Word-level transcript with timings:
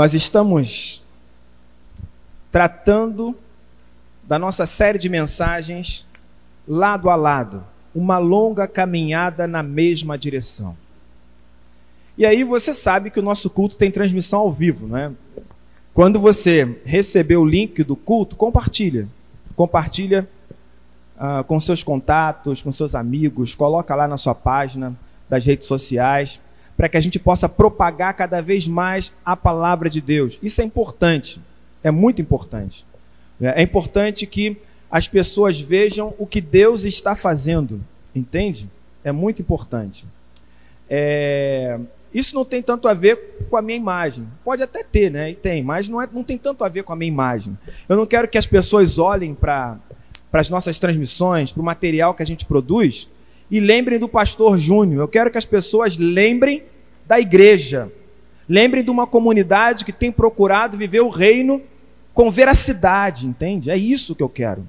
Nós 0.00 0.14
estamos 0.14 1.02
tratando 2.50 3.36
da 4.22 4.38
nossa 4.38 4.64
série 4.64 4.98
de 4.98 5.10
mensagens 5.10 6.06
lado 6.66 7.10
a 7.10 7.16
lado, 7.16 7.62
uma 7.94 8.16
longa 8.16 8.66
caminhada 8.66 9.46
na 9.46 9.62
mesma 9.62 10.16
direção. 10.16 10.74
E 12.16 12.24
aí 12.24 12.44
você 12.44 12.72
sabe 12.72 13.10
que 13.10 13.20
o 13.20 13.22
nosso 13.22 13.50
culto 13.50 13.76
tem 13.76 13.90
transmissão 13.90 14.40
ao 14.40 14.50
vivo, 14.50 14.86
não 14.86 14.96
é? 14.96 15.12
Quando 15.92 16.18
você 16.18 16.80
receber 16.82 17.36
o 17.36 17.44
link 17.44 17.84
do 17.84 17.94
culto, 17.94 18.36
compartilha. 18.36 19.06
Compartilha 19.54 20.26
uh, 21.18 21.44
com 21.44 21.60
seus 21.60 21.82
contatos, 21.84 22.62
com 22.62 22.72
seus 22.72 22.94
amigos, 22.94 23.54
coloca 23.54 23.94
lá 23.94 24.08
na 24.08 24.16
sua 24.16 24.34
página 24.34 24.96
das 25.28 25.44
redes 25.44 25.68
sociais, 25.68 26.40
para 26.80 26.88
que 26.88 26.96
a 26.96 27.00
gente 27.00 27.18
possa 27.18 27.46
propagar 27.46 28.14
cada 28.14 28.40
vez 28.40 28.66
mais 28.66 29.12
a 29.22 29.36
palavra 29.36 29.90
de 29.90 30.00
Deus. 30.00 30.38
Isso 30.42 30.62
é 30.62 30.64
importante, 30.64 31.38
é 31.84 31.90
muito 31.90 32.22
importante. 32.22 32.86
É 33.38 33.62
importante 33.62 34.26
que 34.26 34.56
as 34.90 35.06
pessoas 35.06 35.60
vejam 35.60 36.14
o 36.18 36.26
que 36.26 36.40
Deus 36.40 36.84
está 36.84 37.14
fazendo, 37.14 37.84
entende? 38.16 38.66
É 39.04 39.12
muito 39.12 39.42
importante. 39.42 40.06
É... 40.88 41.78
Isso 42.14 42.34
não 42.34 42.46
tem 42.46 42.62
tanto 42.62 42.88
a 42.88 42.94
ver 42.94 43.44
com 43.50 43.58
a 43.58 43.62
minha 43.62 43.76
imagem. 43.76 44.26
Pode 44.42 44.62
até 44.62 44.82
ter, 44.82 45.10
né? 45.10 45.32
E 45.32 45.34
tem, 45.34 45.62
mas 45.62 45.86
não, 45.86 46.00
é, 46.00 46.08
não 46.10 46.24
tem 46.24 46.38
tanto 46.38 46.64
a 46.64 46.68
ver 46.70 46.82
com 46.82 46.94
a 46.94 46.96
minha 46.96 47.12
imagem. 47.12 47.58
Eu 47.90 47.96
não 47.98 48.06
quero 48.06 48.26
que 48.26 48.38
as 48.38 48.46
pessoas 48.46 48.98
olhem 48.98 49.34
para 49.34 49.78
as 50.32 50.48
nossas 50.48 50.78
transmissões, 50.78 51.52
para 51.52 51.60
o 51.60 51.64
material 51.64 52.14
que 52.14 52.22
a 52.22 52.26
gente 52.26 52.46
produz 52.46 53.06
e 53.50 53.60
lembrem 53.60 53.98
do 53.98 54.08
pastor 54.08 54.58
Júnior. 54.58 55.02
Eu 55.02 55.08
quero 55.08 55.30
que 55.30 55.36
as 55.36 55.44
pessoas 55.44 55.98
lembrem 55.98 56.69
da 57.10 57.18
igreja. 57.18 57.90
Lembrem 58.48 58.84
de 58.84 58.90
uma 58.90 59.04
comunidade 59.04 59.84
que 59.84 59.92
tem 59.92 60.12
procurado 60.12 60.76
viver 60.76 61.00
o 61.00 61.08
reino 61.08 61.60
com 62.14 62.30
veracidade, 62.30 63.26
entende? 63.26 63.68
É 63.68 63.76
isso 63.76 64.14
que 64.14 64.22
eu 64.22 64.28
quero. 64.28 64.64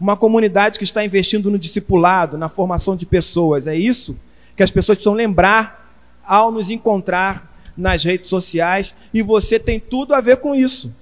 Uma 0.00 0.16
comunidade 0.16 0.76
que 0.76 0.82
está 0.82 1.04
investindo 1.04 1.52
no 1.52 1.56
discipulado, 1.56 2.36
na 2.36 2.48
formação 2.48 2.96
de 2.96 3.06
pessoas. 3.06 3.68
É 3.68 3.76
isso 3.76 4.16
que 4.56 4.62
as 4.64 4.72
pessoas 4.72 4.98
precisam 4.98 5.14
lembrar 5.14 5.88
ao 6.26 6.50
nos 6.50 6.68
encontrar 6.68 7.54
nas 7.76 8.02
redes 8.02 8.28
sociais 8.28 8.92
e 9.12 9.22
você 9.22 9.60
tem 9.60 9.78
tudo 9.78 10.16
a 10.16 10.20
ver 10.20 10.38
com 10.38 10.52
isso. 10.52 10.92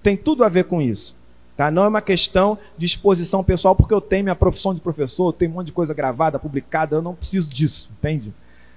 Tem 0.00 0.16
tudo 0.16 0.44
a 0.44 0.48
ver 0.48 0.66
com 0.66 0.80
isso. 0.80 1.16
Tá? 1.56 1.72
Não 1.72 1.82
é 1.82 1.88
uma 1.88 2.02
questão 2.02 2.56
de 2.78 2.86
exposição 2.86 3.42
pessoal, 3.42 3.74
porque 3.74 3.94
eu 3.94 4.00
tenho 4.00 4.22
minha 4.22 4.36
profissão 4.36 4.72
de 4.72 4.80
professor, 4.80 5.30
eu 5.30 5.32
tenho 5.32 5.50
um 5.50 5.54
monte 5.54 5.66
de 5.66 5.72
coisa 5.72 5.92
gravada, 5.92 6.38
publicada, 6.38 6.94
eu 6.94 7.02
não 7.02 7.16
preciso 7.16 7.50
disso, 7.50 7.90
entende? 7.98 8.32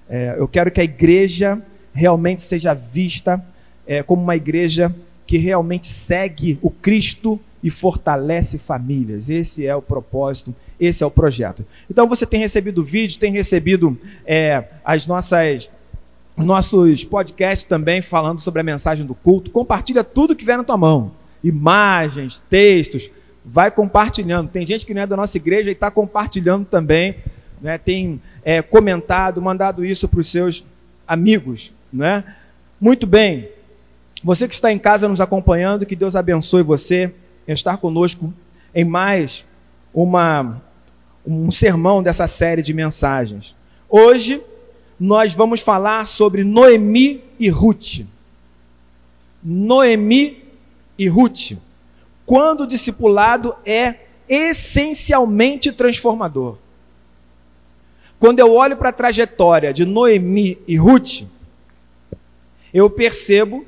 É, 0.09 0.35
eu 0.37 0.47
quero 0.47 0.71
que 0.71 0.81
a 0.81 0.83
igreja 0.83 1.61
realmente 1.93 2.41
seja 2.41 2.73
vista 2.73 3.43
é, 3.85 4.01
como 4.01 4.21
uma 4.21 4.35
igreja 4.35 4.93
que 5.25 5.37
realmente 5.37 5.87
segue 5.87 6.57
o 6.61 6.71
Cristo 6.71 7.39
e 7.63 7.69
fortalece 7.69 8.57
famílias. 8.57 9.29
Esse 9.29 9.67
é 9.67 9.75
o 9.75 9.81
propósito, 9.81 10.55
esse 10.79 11.03
é 11.03 11.05
o 11.05 11.11
projeto. 11.11 11.65
Então 11.89 12.07
você 12.07 12.25
tem 12.25 12.39
recebido 12.39 12.83
vídeo, 12.83 13.19
tem 13.19 13.31
recebido 13.31 13.97
é, 14.25 14.63
as 14.83 15.05
nossas 15.05 15.69
nossos 16.37 17.03
podcasts 17.03 17.67
também 17.67 18.01
falando 18.01 18.39
sobre 18.39 18.61
a 18.61 18.63
mensagem 18.63 19.05
do 19.05 19.13
culto. 19.13 19.51
Compartilha 19.51 20.05
tudo 20.05 20.35
que 20.35 20.45
vier 20.45 20.57
na 20.57 20.63
tua 20.63 20.77
mão. 20.77 21.11
Imagens, 21.43 22.41
textos, 22.49 23.11
vai 23.43 23.69
compartilhando. 23.69 24.49
Tem 24.49 24.65
gente 24.65 24.85
que 24.85 24.93
não 24.93 25.01
é 25.01 25.07
da 25.07 25.17
nossa 25.17 25.35
igreja 25.35 25.69
e 25.69 25.73
está 25.73 25.91
compartilhando 25.91 26.65
também. 26.65 27.15
Né? 27.61 27.77
Tem 27.77 28.21
é, 28.43 28.61
comentado, 28.61 29.41
mandado 29.41 29.83
isso 29.83 30.07
para 30.07 30.19
os 30.19 30.27
seus 30.27 30.65
amigos. 31.07 31.73
Né? 31.91 32.23
Muito 32.79 33.05
bem. 33.05 33.49
Você 34.23 34.47
que 34.47 34.53
está 34.53 34.71
em 34.71 34.79
casa 34.79 35.07
nos 35.07 35.21
acompanhando, 35.21 35.85
que 35.85 35.95
Deus 35.95 36.15
abençoe 36.15 36.63
você 36.63 37.13
em 37.47 37.53
estar 37.53 37.77
conosco 37.77 38.33
em 38.75 38.83
mais 38.83 39.45
uma, 39.93 40.61
um 41.25 41.49
sermão 41.49 42.03
dessa 42.03 42.27
série 42.27 42.61
de 42.61 42.73
mensagens. 42.73 43.55
Hoje 43.89 44.41
nós 44.99 45.33
vamos 45.33 45.61
falar 45.61 46.05
sobre 46.05 46.43
Noemi 46.43 47.23
e 47.39 47.49
Ruth. 47.49 48.05
Noemi 49.41 50.43
e 50.97 51.07
Ruth. 51.07 51.57
Quando 52.25 52.61
o 52.61 52.67
discipulado 52.67 53.55
é 53.65 53.95
essencialmente 54.27 55.71
transformador. 55.71 56.57
Quando 58.19 58.39
eu 58.39 58.53
olho 58.53 58.75
para 58.75 58.89
a 58.89 58.93
trajetória 58.93 59.71
de 59.71 59.85
Noemi 59.85 60.57
e 60.67 60.75
Ruth, 60.75 61.23
eu 62.73 62.89
percebo 62.89 63.65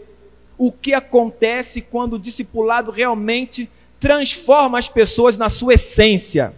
o 0.57 0.71
que 0.71 0.93
acontece 0.93 1.81
quando 1.81 2.13
o 2.13 2.19
discipulado 2.19 2.91
realmente 2.91 3.69
transforma 3.99 4.77
as 4.77 4.89
pessoas 4.89 5.37
na 5.37 5.47
sua 5.47 5.75
essência. 5.75 6.53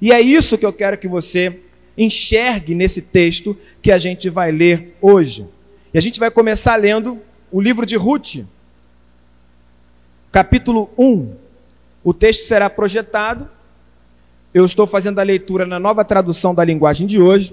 E 0.00 0.12
é 0.12 0.20
isso 0.20 0.58
que 0.58 0.66
eu 0.66 0.72
quero 0.72 0.98
que 0.98 1.06
você 1.06 1.60
enxergue 1.96 2.74
nesse 2.74 3.00
texto 3.00 3.56
que 3.80 3.92
a 3.92 3.98
gente 3.98 4.28
vai 4.28 4.50
ler 4.50 4.96
hoje. 5.00 5.46
E 5.92 5.98
a 5.98 6.00
gente 6.00 6.18
vai 6.18 6.30
começar 6.30 6.74
lendo 6.76 7.20
o 7.52 7.60
livro 7.60 7.86
de 7.86 7.94
Ruth, 7.94 8.44
capítulo 10.32 10.90
1. 10.98 11.32
O 12.02 12.12
texto 12.12 12.44
será 12.44 12.68
projetado. 12.68 13.48
Eu 14.54 14.64
estou 14.64 14.86
fazendo 14.86 15.18
a 15.18 15.24
leitura 15.24 15.66
na 15.66 15.80
nova 15.80 16.04
tradução 16.04 16.54
da 16.54 16.64
linguagem 16.64 17.08
de 17.08 17.20
hoje. 17.20 17.52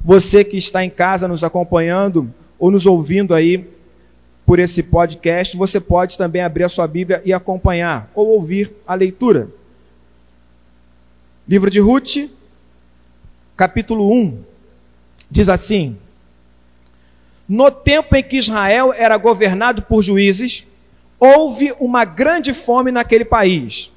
Você 0.00 0.44
que 0.44 0.56
está 0.56 0.84
em 0.84 0.88
casa 0.88 1.26
nos 1.26 1.42
acompanhando 1.42 2.32
ou 2.60 2.70
nos 2.70 2.86
ouvindo 2.86 3.34
aí 3.34 3.68
por 4.46 4.60
esse 4.60 4.84
podcast, 4.84 5.56
você 5.56 5.80
pode 5.80 6.16
também 6.16 6.40
abrir 6.40 6.62
a 6.62 6.68
sua 6.68 6.86
Bíblia 6.86 7.20
e 7.24 7.32
acompanhar 7.32 8.08
ou 8.14 8.28
ouvir 8.28 8.72
a 8.86 8.94
leitura. 8.94 9.48
Livro 11.48 11.68
de 11.68 11.80
Ruth, 11.80 12.30
capítulo 13.56 14.08
1, 14.12 14.44
diz 15.28 15.48
assim: 15.48 15.96
No 17.48 17.68
tempo 17.68 18.14
em 18.14 18.22
que 18.22 18.36
Israel 18.36 18.94
era 18.96 19.16
governado 19.16 19.82
por 19.82 20.02
juízes, 20.02 20.68
houve 21.18 21.74
uma 21.80 22.04
grande 22.04 22.54
fome 22.54 22.92
naquele 22.92 23.24
país. 23.24 23.90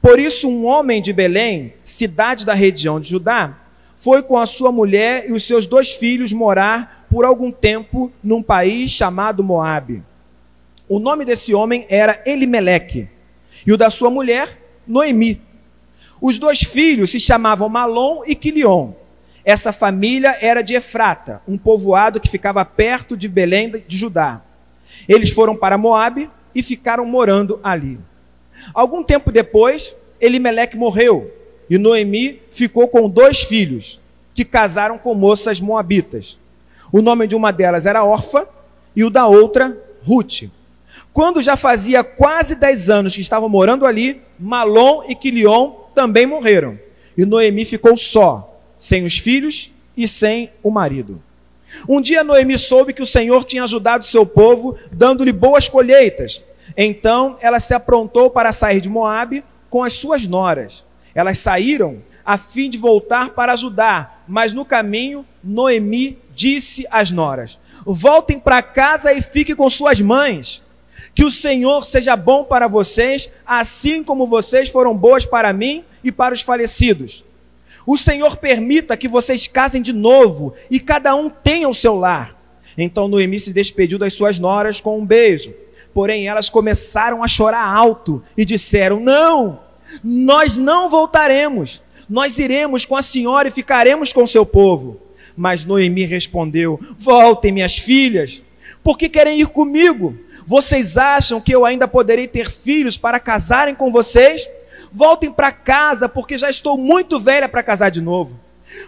Por 0.00 0.18
isso, 0.18 0.48
um 0.48 0.64
homem 0.64 1.02
de 1.02 1.12
Belém, 1.12 1.74
cidade 1.84 2.46
da 2.46 2.54
região 2.54 2.98
de 2.98 3.08
Judá, 3.08 3.58
foi 3.98 4.22
com 4.22 4.38
a 4.38 4.46
sua 4.46 4.72
mulher 4.72 5.28
e 5.28 5.32
os 5.32 5.46
seus 5.46 5.66
dois 5.66 5.92
filhos 5.92 6.32
morar 6.32 7.06
por 7.10 7.24
algum 7.24 7.52
tempo 7.52 8.10
num 8.24 8.42
país 8.42 8.90
chamado 8.90 9.44
Moabe. 9.44 10.02
O 10.88 10.98
nome 10.98 11.24
desse 11.24 11.52
homem 11.52 11.86
era 11.88 12.22
Elimeleque, 12.24 13.08
e 13.66 13.72
o 13.72 13.76
da 13.76 13.90
sua 13.90 14.10
mulher, 14.10 14.58
Noemi. 14.86 15.40
Os 16.20 16.38
dois 16.38 16.60
filhos 16.62 17.10
se 17.10 17.20
chamavam 17.20 17.68
Malom 17.68 18.22
e 18.26 18.34
Quilion. 18.34 18.92
Essa 19.44 19.72
família 19.72 20.36
era 20.40 20.62
de 20.62 20.74
Efrata, 20.74 21.42
um 21.46 21.58
povoado 21.58 22.20
que 22.20 22.28
ficava 22.28 22.64
perto 22.64 23.16
de 23.16 23.28
Belém 23.28 23.70
de 23.86 23.96
Judá. 23.98 24.42
Eles 25.06 25.30
foram 25.30 25.54
para 25.54 25.78
Moabe 25.78 26.30
e 26.54 26.62
ficaram 26.62 27.04
morando 27.04 27.60
ali. 27.62 27.98
Algum 28.74 29.02
tempo 29.02 29.32
depois, 29.32 29.96
Elimeleque 30.20 30.76
morreu 30.76 31.32
e 31.68 31.78
Noemi 31.78 32.42
ficou 32.50 32.88
com 32.88 33.08
dois 33.08 33.42
filhos, 33.42 34.00
que 34.34 34.44
casaram 34.44 34.98
com 34.98 35.14
moças 35.14 35.60
moabitas. 35.60 36.38
O 36.92 37.00
nome 37.00 37.26
de 37.26 37.36
uma 37.36 37.52
delas 37.52 37.86
era 37.86 38.04
Orfa 38.04 38.48
e 38.94 39.04
o 39.04 39.10
da 39.10 39.26
outra, 39.26 39.78
Ruth. 40.04 40.50
Quando 41.12 41.40
já 41.40 41.56
fazia 41.56 42.02
quase 42.02 42.56
dez 42.56 42.90
anos 42.90 43.14
que 43.14 43.20
estavam 43.20 43.48
morando 43.48 43.86
ali, 43.86 44.20
Malom 44.38 45.04
e 45.08 45.14
Quilion 45.14 45.72
também 45.94 46.26
morreram. 46.26 46.78
E 47.16 47.24
Noemi 47.24 47.64
ficou 47.64 47.96
só, 47.96 48.60
sem 48.78 49.04
os 49.04 49.18
filhos 49.18 49.72
e 49.96 50.08
sem 50.08 50.50
o 50.62 50.70
marido. 50.70 51.22
Um 51.88 52.00
dia 52.00 52.24
Noemi 52.24 52.58
soube 52.58 52.92
que 52.92 53.02
o 53.02 53.06
Senhor 53.06 53.44
tinha 53.44 53.62
ajudado 53.62 54.04
seu 54.04 54.26
povo, 54.26 54.76
dando-lhe 54.90 55.32
boas 55.32 55.68
colheitas. 55.68 56.42
Então 56.76 57.36
ela 57.40 57.60
se 57.60 57.74
aprontou 57.74 58.30
para 58.30 58.52
sair 58.52 58.80
de 58.80 58.88
Moabe 58.88 59.44
com 59.68 59.82
as 59.82 59.92
suas 59.92 60.26
noras. 60.26 60.84
Elas 61.14 61.38
saíram 61.38 62.02
a 62.24 62.36
fim 62.36 62.70
de 62.70 62.78
voltar 62.78 63.30
para 63.30 63.52
ajudar, 63.52 64.24
mas 64.28 64.52
no 64.52 64.64
caminho 64.64 65.26
Noemi 65.42 66.18
disse 66.32 66.86
às 66.90 67.10
noras: 67.10 67.58
Voltem 67.84 68.38
para 68.38 68.62
casa 68.62 69.12
e 69.12 69.22
fiquem 69.22 69.56
com 69.56 69.68
suas 69.68 70.00
mães. 70.00 70.62
Que 71.14 71.24
o 71.24 71.30
Senhor 71.30 71.84
seja 71.84 72.14
bom 72.14 72.44
para 72.44 72.68
vocês, 72.68 73.30
assim 73.44 74.04
como 74.04 74.26
vocês 74.26 74.68
foram 74.68 74.96
boas 74.96 75.26
para 75.26 75.52
mim 75.52 75.84
e 76.04 76.12
para 76.12 76.34
os 76.34 76.40
falecidos. 76.40 77.24
O 77.86 77.96
Senhor 77.96 78.36
permita 78.36 78.96
que 78.96 79.08
vocês 79.08 79.46
casem 79.46 79.82
de 79.82 79.92
novo 79.92 80.54
e 80.70 80.78
cada 80.78 81.14
um 81.14 81.28
tenha 81.30 81.68
o 81.68 81.74
seu 81.74 81.96
lar. 81.96 82.36
Então 82.76 83.08
Noemi 83.08 83.40
se 83.40 83.52
despediu 83.52 83.98
das 83.98 84.14
suas 84.14 84.38
noras 84.38 84.80
com 84.80 84.98
um 84.98 85.04
beijo. 85.04 85.52
Porém, 85.92 86.28
elas 86.28 86.48
começaram 86.48 87.22
a 87.22 87.28
chorar 87.28 87.64
alto 87.64 88.22
e 88.36 88.44
disseram: 88.44 89.00
Não, 89.00 89.60
nós 90.02 90.56
não 90.56 90.88
voltaremos. 90.88 91.82
Nós 92.08 92.38
iremos 92.38 92.84
com 92.84 92.96
a 92.96 93.02
senhora 93.02 93.48
e 93.48 93.52
ficaremos 93.52 94.12
com 94.12 94.26
seu 94.26 94.44
povo. 94.44 95.00
Mas 95.36 95.64
Noemi 95.64 96.04
respondeu: 96.04 96.80
Voltem, 96.98 97.52
minhas 97.52 97.78
filhas, 97.78 98.42
porque 98.82 99.08
querem 99.08 99.40
ir 99.40 99.48
comigo. 99.48 100.16
Vocês 100.46 100.96
acham 100.96 101.40
que 101.40 101.54
eu 101.54 101.64
ainda 101.64 101.86
poderei 101.86 102.26
ter 102.26 102.50
filhos 102.50 102.96
para 102.98 103.20
casarem 103.20 103.74
com 103.74 103.92
vocês? 103.92 104.48
Voltem 104.92 105.30
para 105.30 105.52
casa, 105.52 106.08
porque 106.08 106.36
já 106.36 106.50
estou 106.50 106.76
muito 106.76 107.20
velha 107.20 107.48
para 107.48 107.62
casar 107.62 107.90
de 107.90 108.00
novo. 108.00 108.38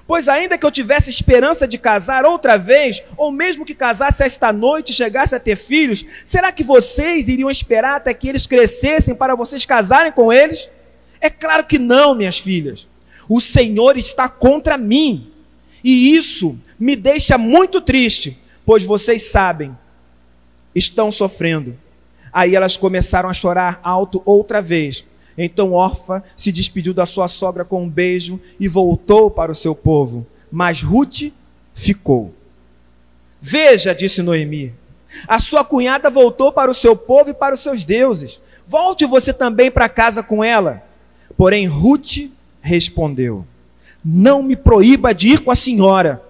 Pois 0.06 0.28
ainda 0.28 0.56
que 0.56 0.64
eu 0.64 0.70
tivesse 0.70 1.10
esperança 1.10 1.66
de 1.66 1.78
casar 1.78 2.24
outra 2.24 2.56
vez, 2.56 3.02
ou 3.16 3.30
mesmo 3.30 3.64
que 3.64 3.74
casasse 3.74 4.22
esta 4.22 4.52
noite 4.52 4.90
e 4.90 4.94
chegasse 4.94 5.34
a 5.34 5.40
ter 5.40 5.56
filhos, 5.56 6.04
será 6.24 6.52
que 6.52 6.62
vocês 6.62 7.28
iriam 7.28 7.50
esperar 7.50 7.96
até 7.96 8.14
que 8.14 8.28
eles 8.28 8.46
crescessem 8.46 9.14
para 9.14 9.34
vocês 9.34 9.64
casarem 9.64 10.12
com 10.12 10.32
eles? 10.32 10.70
É 11.20 11.30
claro 11.30 11.64
que 11.64 11.78
não, 11.78 12.14
minhas 12.14 12.38
filhas. 12.38 12.88
O 13.28 13.40
Senhor 13.40 13.96
está 13.96 14.28
contra 14.28 14.76
mim. 14.76 15.30
E 15.84 16.16
isso 16.16 16.56
me 16.78 16.94
deixa 16.94 17.36
muito 17.36 17.80
triste, 17.80 18.38
pois 18.64 18.84
vocês 18.84 19.22
sabem, 19.30 19.76
estão 20.74 21.10
sofrendo. 21.10 21.76
Aí 22.32 22.54
elas 22.54 22.76
começaram 22.76 23.28
a 23.28 23.34
chorar 23.34 23.80
alto 23.82 24.22
outra 24.24 24.62
vez. 24.62 25.04
Então 25.36 25.72
Orfa 25.72 26.22
se 26.36 26.52
despediu 26.52 26.92
da 26.92 27.06
sua 27.06 27.28
sogra 27.28 27.64
com 27.64 27.82
um 27.82 27.88
beijo 27.88 28.40
e 28.60 28.68
voltou 28.68 29.30
para 29.30 29.52
o 29.52 29.54
seu 29.54 29.74
povo. 29.74 30.26
Mas 30.50 30.82
Ruth 30.82 31.32
ficou. 31.74 32.34
Veja, 33.40 33.94
disse 33.94 34.22
Noemi, 34.22 34.74
a 35.26 35.38
sua 35.38 35.64
cunhada 35.64 36.10
voltou 36.10 36.52
para 36.52 36.70
o 36.70 36.74
seu 36.74 36.94
povo 36.94 37.30
e 37.30 37.34
para 37.34 37.54
os 37.54 37.60
seus 37.60 37.84
deuses. 37.84 38.40
Volte 38.66 39.04
você 39.06 39.32
também 39.32 39.70
para 39.70 39.88
casa 39.88 40.22
com 40.22 40.42
ela. 40.44 40.82
Porém, 41.36 41.66
Ruth 41.66 42.30
respondeu: 42.60 43.44
Não 44.04 44.42
me 44.42 44.54
proíba 44.54 45.14
de 45.14 45.28
ir 45.28 45.40
com 45.40 45.50
a 45.50 45.56
senhora, 45.56 46.22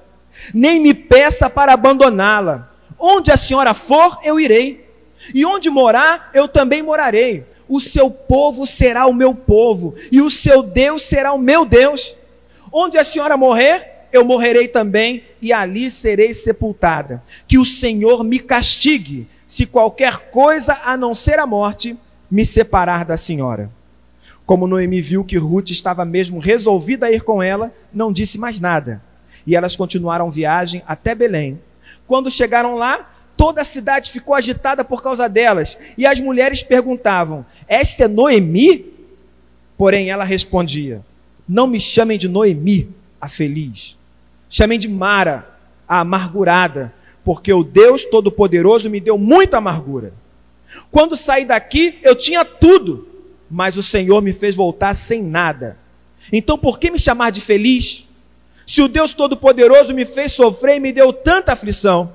nem 0.54 0.80
me 0.80 0.94
peça 0.94 1.50
para 1.50 1.72
abandoná-la. 1.72 2.70
Onde 2.98 3.32
a 3.32 3.36
senhora 3.36 3.74
for, 3.74 4.18
eu 4.22 4.38
irei, 4.38 4.88
e 5.34 5.44
onde 5.44 5.68
morar, 5.68 6.30
eu 6.32 6.46
também 6.46 6.82
morarei 6.82 7.44
o 7.72 7.80
seu 7.80 8.10
povo 8.10 8.66
será 8.66 9.06
o 9.06 9.14
meu 9.14 9.34
povo, 9.34 9.94
e 10.12 10.20
o 10.20 10.28
seu 10.28 10.62
Deus 10.62 11.04
será 11.04 11.32
o 11.32 11.38
meu 11.38 11.64
Deus. 11.64 12.14
Onde 12.70 12.98
a 12.98 13.04
senhora 13.04 13.34
morrer, 13.34 14.08
eu 14.12 14.22
morrerei 14.22 14.68
também, 14.68 15.24
e 15.40 15.54
ali 15.54 15.90
serei 15.90 16.34
sepultada. 16.34 17.22
Que 17.48 17.56
o 17.56 17.64
Senhor 17.64 18.22
me 18.24 18.38
castigue, 18.38 19.26
se 19.46 19.64
qualquer 19.64 20.30
coisa 20.30 20.78
a 20.84 20.98
não 20.98 21.14
ser 21.14 21.38
a 21.38 21.46
morte 21.46 21.96
me 22.30 22.44
separar 22.44 23.06
da 23.06 23.16
senhora. 23.16 23.70
Como 24.44 24.66
Noemi 24.66 25.00
viu 25.00 25.24
que 25.24 25.38
Ruth 25.38 25.70
estava 25.70 26.04
mesmo 26.04 26.40
resolvida 26.40 27.06
a 27.06 27.10
ir 27.10 27.22
com 27.22 27.42
ela, 27.42 27.72
não 27.90 28.12
disse 28.12 28.36
mais 28.36 28.60
nada. 28.60 29.02
E 29.46 29.56
elas 29.56 29.76
continuaram 29.76 30.30
viagem 30.30 30.82
até 30.86 31.14
Belém. 31.14 31.58
Quando 32.06 32.30
chegaram 32.30 32.74
lá, 32.74 33.11
toda 33.36 33.62
a 33.62 33.64
cidade 33.64 34.10
ficou 34.10 34.34
agitada 34.34 34.84
por 34.84 35.02
causa 35.02 35.28
delas. 35.28 35.78
E 35.96 36.06
as 36.06 36.20
mulheres 36.20 36.62
perguntavam: 36.62 37.44
Esta 37.66 38.04
é 38.04 38.08
Noemi? 38.08 38.86
Porém, 39.76 40.10
ela 40.10 40.24
respondia: 40.24 41.04
Não 41.48 41.66
me 41.66 41.80
chamem 41.80 42.18
de 42.18 42.28
Noemi, 42.28 42.88
a 43.20 43.28
feliz. 43.28 43.98
Chamem 44.48 44.78
de 44.78 44.88
Mara, 44.88 45.58
a 45.88 46.00
amargurada, 46.00 46.92
porque 47.24 47.52
o 47.52 47.62
Deus 47.62 48.04
Todo-Poderoso 48.04 48.90
me 48.90 49.00
deu 49.00 49.16
muita 49.16 49.58
amargura. 49.58 50.12
Quando 50.90 51.16
saí 51.16 51.44
daqui, 51.44 51.98
eu 52.02 52.14
tinha 52.14 52.44
tudo, 52.44 53.06
mas 53.50 53.76
o 53.76 53.82
Senhor 53.82 54.22
me 54.22 54.32
fez 54.32 54.56
voltar 54.56 54.94
sem 54.94 55.22
nada. 55.22 55.76
Então, 56.32 56.56
por 56.56 56.78
que 56.78 56.90
me 56.90 56.98
chamar 56.98 57.30
de 57.30 57.40
feliz? 57.40 58.06
Se 58.66 58.80
o 58.80 58.88
Deus 58.88 59.12
Todo-Poderoso 59.12 59.92
me 59.92 60.06
fez 60.06 60.32
sofrer 60.32 60.76
e 60.76 60.80
me 60.80 60.92
deu 60.92 61.12
tanta 61.12 61.52
aflição. 61.52 62.12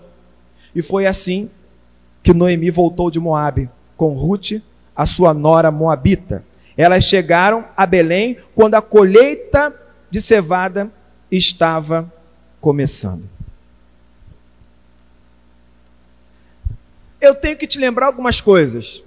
E 0.78 0.82
foi 0.84 1.08
assim 1.08 1.50
que 2.22 2.32
Noemi 2.32 2.70
voltou 2.70 3.10
de 3.10 3.20
Moabe 3.20 3.68
com 3.98 4.14
Ruth, 4.14 4.62
a 4.96 5.08
sua 5.08 5.34
nora 5.34 5.72
moabita. 5.72 6.46
Elas 6.78 7.04
chegaram 7.04 7.66
a 7.76 7.84
Belém 7.84 8.38
quando 8.54 8.76
a 8.76 8.82
colheita 8.82 9.74
de 10.08 10.22
cevada 10.22 10.92
estava 11.32 12.14
começando. 12.62 13.28
Eu 17.20 17.34
tenho 17.34 17.58
que 17.58 17.66
te 17.66 17.80
lembrar 17.80 18.06
algumas 18.06 18.40
coisas. 18.40 19.04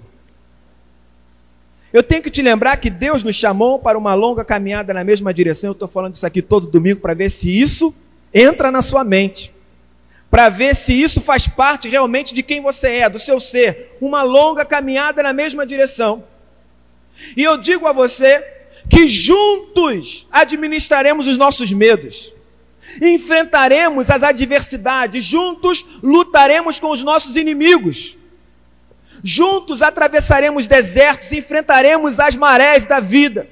Eu 1.93 2.03
tenho 2.03 2.21
que 2.21 2.29
te 2.29 2.41
lembrar 2.41 2.75
que 2.75 2.89
Deus 2.89 3.23
nos 3.23 3.37
chamou 3.37 3.79
para 3.79 3.97
uma 3.97 4.13
longa 4.13 4.43
caminhada 4.43 4.93
na 4.93 5.05
mesma 5.05 5.33
direção. 5.33 5.69
Eu 5.69 5.71
estou 5.71 5.87
falando 5.87 6.15
isso 6.15 6.27
aqui 6.27 6.41
todo 6.41 6.67
domingo 6.67 6.99
para 6.99 7.13
ver 7.13 7.29
se 7.29 7.49
isso 7.49 7.93
entra 8.33 8.69
na 8.71 8.81
sua 8.81 9.05
mente 9.05 9.53
para 10.31 10.47
ver 10.47 10.73
se 10.73 10.93
isso 10.93 11.19
faz 11.19 11.45
parte 11.45 11.89
realmente 11.89 12.33
de 12.33 12.41
quem 12.41 12.61
você 12.61 12.87
é, 12.87 13.09
do 13.09 13.19
seu 13.19 13.37
ser. 13.37 13.97
Uma 13.99 14.23
longa 14.23 14.63
caminhada 14.63 15.21
na 15.21 15.33
mesma 15.33 15.65
direção. 15.65 16.23
E 17.35 17.43
eu 17.43 17.57
digo 17.57 17.85
a 17.85 17.91
você 17.91 18.41
que 18.89 19.07
juntos 19.07 20.25
administraremos 20.31 21.27
os 21.27 21.37
nossos 21.37 21.71
medos, 21.73 22.33
enfrentaremos 23.01 24.09
as 24.09 24.23
adversidades, 24.23 25.23
juntos 25.23 25.85
lutaremos 26.01 26.79
com 26.79 26.89
os 26.89 27.03
nossos 27.03 27.35
inimigos, 27.35 28.17
juntos 29.21 29.81
atravessaremos 29.81 30.65
desertos, 30.65 31.31
enfrentaremos 31.33 32.21
as 32.21 32.37
marés 32.37 32.85
da 32.85 33.01
vida. 33.01 33.49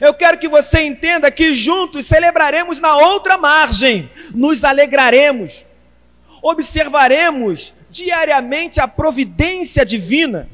Eu 0.00 0.14
quero 0.14 0.38
que 0.38 0.48
você 0.48 0.82
entenda 0.82 1.30
que 1.30 1.54
juntos 1.54 2.06
celebraremos 2.06 2.80
na 2.80 2.96
outra 2.96 3.36
margem, 3.36 4.10
nos 4.34 4.64
alegraremos, 4.64 5.66
observaremos 6.42 7.74
diariamente 7.90 8.80
a 8.80 8.86
providência 8.86 9.84
divina, 9.84 10.48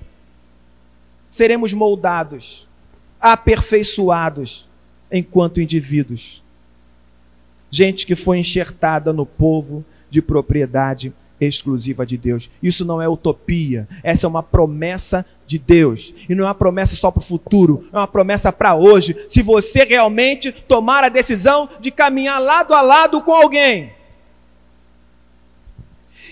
seremos 1.28 1.72
moldados, 1.72 2.68
aperfeiçoados 3.20 4.68
enquanto 5.10 5.60
indivíduos. 5.60 6.42
Gente 7.70 8.06
que 8.06 8.14
foi 8.14 8.38
enxertada 8.38 9.12
no 9.12 9.26
povo 9.26 9.84
de 10.08 10.22
propriedade 10.22 11.12
exclusiva 11.40 12.06
de 12.06 12.16
Deus. 12.16 12.50
Isso 12.62 12.84
não 12.84 13.00
é 13.00 13.08
utopia, 13.08 13.88
essa 14.02 14.26
é 14.26 14.28
uma 14.28 14.42
promessa 14.42 15.24
de 15.46 15.58
Deus. 15.58 16.14
E 16.28 16.34
não 16.34 16.44
é 16.44 16.48
uma 16.48 16.54
promessa 16.54 16.94
só 16.96 17.10
para 17.10 17.20
o 17.20 17.24
futuro, 17.24 17.88
é 17.92 17.96
uma 17.96 18.06
promessa 18.06 18.52
para 18.52 18.74
hoje. 18.74 19.16
Se 19.28 19.42
você 19.42 19.84
realmente 19.84 20.52
tomar 20.52 21.04
a 21.04 21.08
decisão 21.08 21.68
de 21.80 21.90
caminhar 21.90 22.40
lado 22.40 22.74
a 22.74 22.80
lado 22.80 23.20
com 23.22 23.32
alguém. 23.32 23.92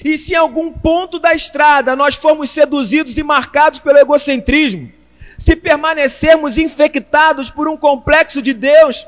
E 0.04 0.18
se 0.18 0.32
em 0.32 0.36
algum 0.36 0.72
ponto 0.72 1.18
da 1.18 1.34
estrada 1.34 1.94
nós 1.94 2.14
formos 2.14 2.50
seduzidos 2.50 3.16
e 3.16 3.22
marcados 3.22 3.78
pelo 3.78 3.98
egocentrismo, 3.98 4.90
se 5.38 5.56
permanecermos 5.56 6.58
infectados 6.58 7.50
por 7.50 7.68
um 7.68 7.76
complexo 7.76 8.40
de 8.40 8.52
Deus, 8.52 9.06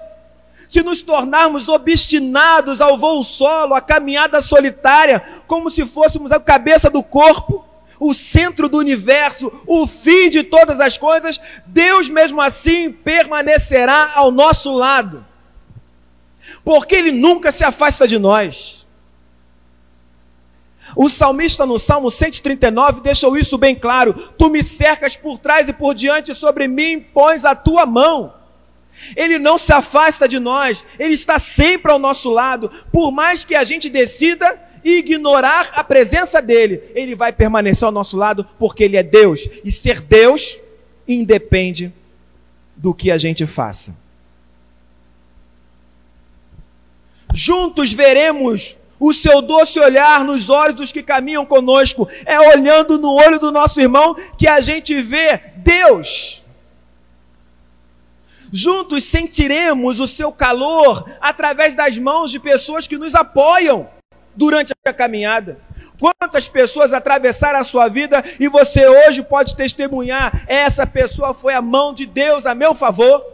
se 0.74 0.82
nos 0.82 1.02
tornarmos 1.02 1.68
obstinados 1.68 2.80
ao 2.80 2.98
voo 2.98 3.22
solo, 3.22 3.74
à 3.74 3.80
caminhada 3.80 4.42
solitária, 4.42 5.22
como 5.46 5.70
se 5.70 5.86
fôssemos 5.86 6.32
a 6.32 6.40
cabeça 6.40 6.90
do 6.90 7.00
corpo, 7.00 7.64
o 8.00 8.12
centro 8.12 8.68
do 8.68 8.78
universo, 8.78 9.52
o 9.68 9.86
fim 9.86 10.28
de 10.28 10.42
todas 10.42 10.80
as 10.80 10.98
coisas, 10.98 11.40
Deus 11.64 12.08
mesmo 12.08 12.40
assim 12.40 12.90
permanecerá 12.90 14.14
ao 14.16 14.32
nosso 14.32 14.72
lado. 14.72 15.24
Porque 16.64 16.96
Ele 16.96 17.12
nunca 17.12 17.52
se 17.52 17.62
afasta 17.62 18.08
de 18.08 18.18
nós. 18.18 18.84
O 20.96 21.08
salmista 21.08 21.64
no 21.64 21.78
Salmo 21.78 22.10
139 22.10 23.00
deixou 23.00 23.38
isso 23.38 23.56
bem 23.56 23.76
claro: 23.76 24.12
Tu 24.36 24.50
me 24.50 24.60
cercas 24.64 25.14
por 25.14 25.38
trás 25.38 25.68
e 25.68 25.72
por 25.72 25.94
diante, 25.94 26.34
sobre 26.34 26.66
mim 26.66 26.98
pões 26.98 27.44
a 27.44 27.54
tua 27.54 27.86
mão. 27.86 28.43
Ele 29.16 29.38
não 29.38 29.58
se 29.58 29.72
afasta 29.72 30.28
de 30.28 30.38
nós, 30.38 30.84
ele 30.98 31.14
está 31.14 31.38
sempre 31.38 31.90
ao 31.90 31.98
nosso 31.98 32.30
lado, 32.30 32.70
por 32.92 33.10
mais 33.10 33.44
que 33.44 33.54
a 33.54 33.64
gente 33.64 33.88
decida 33.88 34.60
ignorar 34.84 35.70
a 35.74 35.82
presença 35.82 36.42
dele, 36.42 36.82
ele 36.94 37.14
vai 37.14 37.32
permanecer 37.32 37.86
ao 37.86 37.92
nosso 37.92 38.16
lado 38.16 38.46
porque 38.58 38.84
ele 38.84 38.96
é 38.96 39.02
Deus, 39.02 39.48
e 39.64 39.72
ser 39.72 40.00
Deus 40.00 40.58
independe 41.08 41.92
do 42.76 42.92
que 42.92 43.10
a 43.10 43.16
gente 43.16 43.46
faça. 43.46 43.96
Juntos 47.32 47.92
veremos 47.92 48.76
o 49.00 49.12
seu 49.12 49.42
doce 49.42 49.80
olhar 49.80 50.24
nos 50.24 50.48
olhos 50.48 50.76
dos 50.76 50.92
que 50.92 51.02
caminham 51.02 51.44
conosco. 51.44 52.08
É 52.24 52.38
olhando 52.38 52.96
no 52.96 53.12
olho 53.12 53.40
do 53.40 53.50
nosso 53.50 53.80
irmão 53.80 54.14
que 54.38 54.46
a 54.46 54.60
gente 54.60 54.94
vê 55.02 55.40
Deus. 55.56 56.43
Juntos 58.56 59.02
sentiremos 59.02 59.98
o 59.98 60.06
seu 60.06 60.30
calor 60.30 61.10
através 61.20 61.74
das 61.74 61.98
mãos 61.98 62.30
de 62.30 62.38
pessoas 62.38 62.86
que 62.86 62.96
nos 62.96 63.12
apoiam 63.12 63.90
durante 64.32 64.72
a 64.86 64.92
caminhada. 64.92 65.58
Quantas 65.98 66.46
pessoas 66.46 66.92
atravessaram 66.92 67.58
a 67.58 67.64
sua 67.64 67.88
vida 67.88 68.24
e 68.38 68.46
você 68.46 68.86
hoje 68.86 69.24
pode 69.24 69.56
testemunhar: 69.56 70.44
essa 70.46 70.86
pessoa 70.86 71.34
foi 71.34 71.52
a 71.52 71.60
mão 71.60 71.92
de 71.92 72.06
Deus 72.06 72.46
a 72.46 72.54
meu 72.54 72.76
favor. 72.76 73.26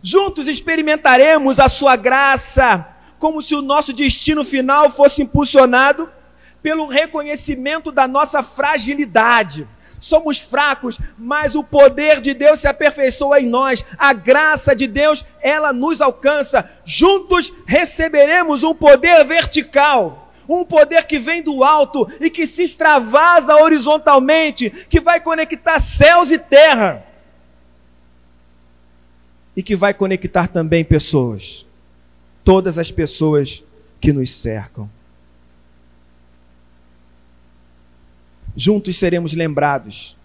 Juntos 0.00 0.46
experimentaremos 0.46 1.58
a 1.58 1.68
sua 1.68 1.96
graça, 1.96 2.86
como 3.18 3.42
se 3.42 3.56
o 3.56 3.62
nosso 3.62 3.92
destino 3.92 4.44
final 4.44 4.88
fosse 4.88 5.20
impulsionado 5.20 6.08
pelo 6.62 6.86
reconhecimento 6.86 7.90
da 7.90 8.06
nossa 8.06 8.40
fragilidade. 8.40 9.66
Somos 10.04 10.38
fracos, 10.38 10.98
mas 11.16 11.54
o 11.54 11.64
poder 11.64 12.20
de 12.20 12.34
Deus 12.34 12.60
se 12.60 12.68
aperfeiçoa 12.68 13.40
em 13.40 13.46
nós. 13.46 13.82
A 13.96 14.12
graça 14.12 14.76
de 14.76 14.86
Deus, 14.86 15.24
ela 15.40 15.72
nos 15.72 16.02
alcança. 16.02 16.68
Juntos 16.84 17.50
receberemos 17.66 18.62
um 18.62 18.74
poder 18.74 19.24
vertical 19.24 20.20
um 20.46 20.62
poder 20.62 21.06
que 21.06 21.18
vem 21.18 21.42
do 21.42 21.64
alto 21.64 22.06
e 22.20 22.28
que 22.28 22.46
se 22.46 22.64
extravasa 22.64 23.56
horizontalmente, 23.56 24.68
que 24.90 25.00
vai 25.00 25.18
conectar 25.18 25.80
céus 25.80 26.30
e 26.30 26.36
terra 26.36 27.02
e 29.56 29.62
que 29.62 29.74
vai 29.74 29.94
conectar 29.94 30.48
também 30.48 30.84
pessoas, 30.84 31.64
todas 32.44 32.76
as 32.76 32.90
pessoas 32.90 33.64
que 33.98 34.12
nos 34.12 34.30
cercam. 34.30 34.86
Juntos 38.56 38.96
seremos 38.96 39.34
lembrados 39.34 40.16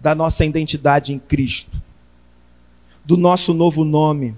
da 0.00 0.14
nossa 0.14 0.44
identidade 0.44 1.12
em 1.12 1.18
Cristo, 1.18 1.80
do 3.04 3.16
nosso 3.16 3.54
novo 3.54 3.84
nome, 3.84 4.34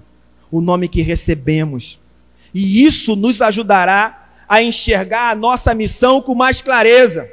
o 0.51 0.61
nome 0.61 0.87
que 0.87 1.01
recebemos, 1.01 1.99
e 2.53 2.83
isso 2.83 3.15
nos 3.15 3.41
ajudará 3.41 4.29
a 4.47 4.61
enxergar 4.61 5.29
a 5.29 5.35
nossa 5.35 5.73
missão 5.73 6.21
com 6.21 6.35
mais 6.35 6.61
clareza. 6.61 7.31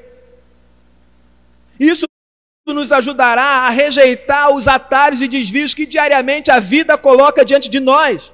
Isso 1.79 2.07
nos 2.67 2.93
ajudará 2.93 3.67
a 3.67 3.71
rejeitar 3.71 4.55
os 4.55 4.69
atalhos 4.69 5.21
e 5.21 5.29
desvios 5.29 5.75
que 5.75 5.87
diariamente 5.87 6.51
a 6.51 6.61
vida 6.61 6.97
coloca 6.97 7.45
diante 7.45 7.69
de 7.69 7.81
nós. 7.81 8.33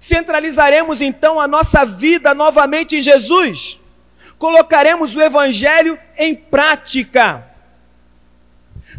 Centralizaremos 0.00 1.00
então 1.00 1.38
a 1.38 1.46
nossa 1.46 1.84
vida 1.84 2.32
novamente 2.32 2.96
em 2.96 3.02
Jesus. 3.02 3.81
Colocaremos 4.42 5.14
o 5.14 5.22
Evangelho 5.22 5.96
em 6.18 6.34
prática. 6.34 7.46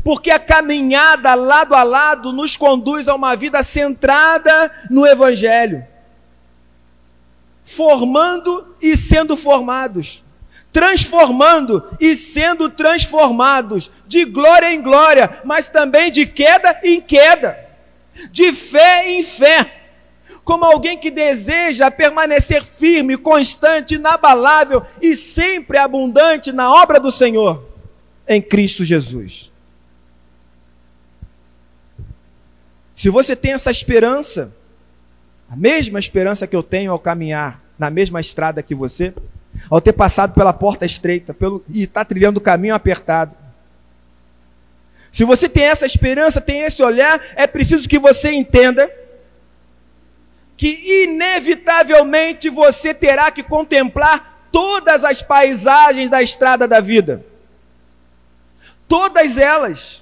Porque 0.02 0.32
a 0.32 0.40
caminhada 0.40 1.34
lado 1.34 1.76
a 1.76 1.84
lado 1.84 2.32
nos 2.32 2.56
conduz 2.56 3.10
a 3.10 3.16
uma 3.16 3.36
vida 3.36 3.62
centrada 3.62 4.74
no 4.90 5.06
Evangelho, 5.06 5.86
formando 7.62 8.74
e 8.82 8.96
sendo 8.96 9.36
formados 9.36 10.24
transformando 10.72 11.96
e 12.00 12.16
sendo 12.16 12.68
transformados 12.68 13.92
de 14.08 14.26
glória 14.26 14.74
em 14.74 14.82
glória, 14.82 15.42
mas 15.44 15.70
também 15.70 16.10
de 16.10 16.26
queda 16.26 16.80
em 16.84 17.00
queda, 17.00 17.70
de 18.32 18.52
fé 18.54 19.12
em 19.12 19.22
fé. 19.22 19.83
Como 20.44 20.66
alguém 20.66 20.98
que 20.98 21.10
deseja 21.10 21.90
permanecer 21.90 22.64
firme, 22.64 23.16
constante, 23.16 23.96
inabalável 23.96 24.86
e 25.02 25.16
sempre 25.16 25.78
abundante 25.78 26.52
na 26.52 26.74
obra 26.74 27.00
do 27.00 27.12
Senhor, 27.12 27.64
em 28.28 28.42
Cristo 28.42 28.84
Jesus. 28.84 29.52
Se 32.94 33.10
você 33.10 33.36
tem 33.36 33.54
essa 33.54 33.72
esperança, 33.72 34.52
a 35.50 35.56
mesma 35.56 36.00
esperança 36.00 36.48
que 36.48 36.56
eu 36.56 36.64
tenho 36.64 36.92
ao 36.92 37.00
caminhar 37.00 37.62
na 37.78 37.90
mesma 37.90 38.20
estrada 38.20 38.64
que 38.64 38.76
você, 38.76 39.14
ao 39.70 39.82
ter 39.82 39.94
passado 39.94 40.34
pela 40.34 40.54
porta 40.54 40.86
estreita 40.86 41.34
pelo, 41.34 41.64
e 41.70 41.84
está 41.84 42.04
trilhando 42.04 42.38
o 42.38 42.42
caminho 42.42 42.76
apertado. 42.76 43.36
Se 45.12 45.24
você 45.24 45.48
tem 45.48 45.66
essa 45.66 45.86
esperança, 45.86 46.42
tem 46.42 46.62
esse 46.62 46.82
olhar, 46.82 47.22
é 47.36 47.46
preciso 47.46 47.88
que 47.88 48.00
você 48.00 48.32
entenda 48.32 48.92
que 50.64 51.04
inevitavelmente 51.04 52.50
você 52.50 52.94
terá 52.94 53.30
que 53.30 53.44
contemplar 53.44 54.48
todas 54.50 55.04
as 55.04 55.22
paisagens 55.22 56.10
da 56.10 56.24
estrada 56.24 56.66
da 56.66 56.80
vida. 56.80 57.26
Todas 58.88 59.38
elas. 59.38 60.02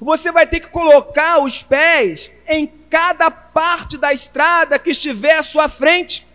Você 0.00 0.32
vai 0.32 0.44
ter 0.44 0.58
que 0.58 0.70
colocar 0.70 1.38
os 1.38 1.62
pés 1.62 2.32
em 2.48 2.66
cada 2.90 3.30
parte 3.30 3.96
da 3.96 4.12
estrada 4.12 4.76
que 4.76 4.90
estiver 4.90 5.38
à 5.38 5.42
sua 5.44 5.68
frente 5.68 6.26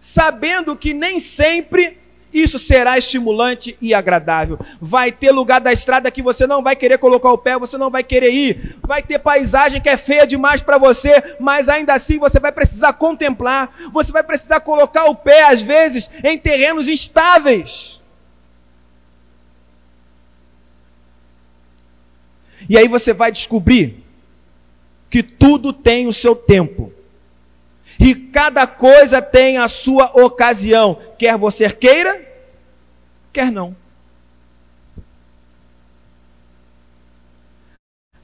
sabendo 0.00 0.74
que 0.74 0.94
nem 0.94 1.20
sempre 1.20 1.99
isso 2.32 2.58
será 2.58 2.96
estimulante 2.96 3.76
e 3.80 3.92
agradável. 3.92 4.58
Vai 4.80 5.10
ter 5.10 5.32
lugar 5.32 5.60
da 5.60 5.72
estrada 5.72 6.10
que 6.10 6.22
você 6.22 6.46
não 6.46 6.62
vai 6.62 6.76
querer 6.76 6.98
colocar 6.98 7.32
o 7.32 7.38
pé, 7.38 7.58
você 7.58 7.76
não 7.76 7.90
vai 7.90 8.04
querer 8.04 8.32
ir. 8.32 8.78
Vai 8.82 9.02
ter 9.02 9.18
paisagem 9.18 9.80
que 9.80 9.88
é 9.88 9.96
feia 9.96 10.26
demais 10.26 10.62
para 10.62 10.78
você, 10.78 11.36
mas 11.40 11.68
ainda 11.68 11.92
assim 11.92 12.18
você 12.18 12.38
vai 12.38 12.52
precisar 12.52 12.92
contemplar. 12.92 13.74
Você 13.92 14.12
vai 14.12 14.22
precisar 14.22 14.60
colocar 14.60 15.06
o 15.06 15.16
pé, 15.16 15.44
às 15.44 15.60
vezes, 15.60 16.08
em 16.22 16.38
terrenos 16.38 16.88
instáveis. 16.88 18.00
E 22.68 22.78
aí 22.78 22.86
você 22.86 23.12
vai 23.12 23.32
descobrir 23.32 24.04
que 25.08 25.22
tudo 25.22 25.72
tem 25.72 26.06
o 26.06 26.12
seu 26.12 26.36
tempo. 26.36 26.92
E 28.00 28.14
cada 28.14 28.66
coisa 28.66 29.20
tem 29.20 29.58
a 29.58 29.68
sua 29.68 30.06
ocasião, 30.18 30.98
quer 31.18 31.36
você 31.36 31.70
queira, 31.70 32.26
quer 33.30 33.52
não. 33.52 33.76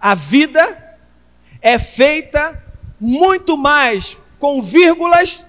A 0.01 0.15
vida 0.15 0.97
é 1.61 1.79
feita 1.79 2.63
muito 2.99 3.59
mais 3.59 4.17
com 4.39 4.63
vírgulas 4.63 5.47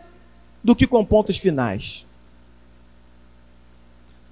do 0.61 0.75
que 0.75 0.85
com 0.85 1.05
pontos 1.05 1.37
finais. 1.37 2.05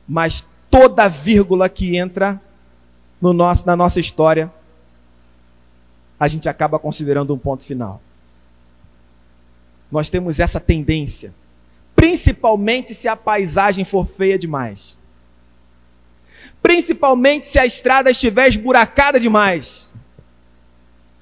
Mas 0.06 0.44
toda 0.70 1.08
vírgula 1.08 1.70
que 1.70 1.96
entra 1.96 2.42
no 3.22 3.32
nosso, 3.32 3.66
na 3.66 3.78
nossa 3.78 4.02
história, 4.02 4.52
a 6.20 6.28
gente 6.28 6.50
acaba 6.50 6.78
considerando 6.78 7.34
um 7.34 7.38
ponto 7.38 7.64
final. 7.64 8.02
Nós 9.92 10.10
temos 10.10 10.40
essa 10.40 10.60
tendência, 10.60 11.34
principalmente 11.96 12.94
se 12.94 13.08
a 13.08 13.16
paisagem 13.16 13.86
for 13.86 14.06
feia 14.06 14.38
demais. 14.38 14.98
Principalmente 16.62 17.46
se 17.46 17.60
a 17.60 17.66
estrada 17.66 18.10
estiver 18.10 18.48
esburacada 18.48 19.20
demais. 19.20 19.92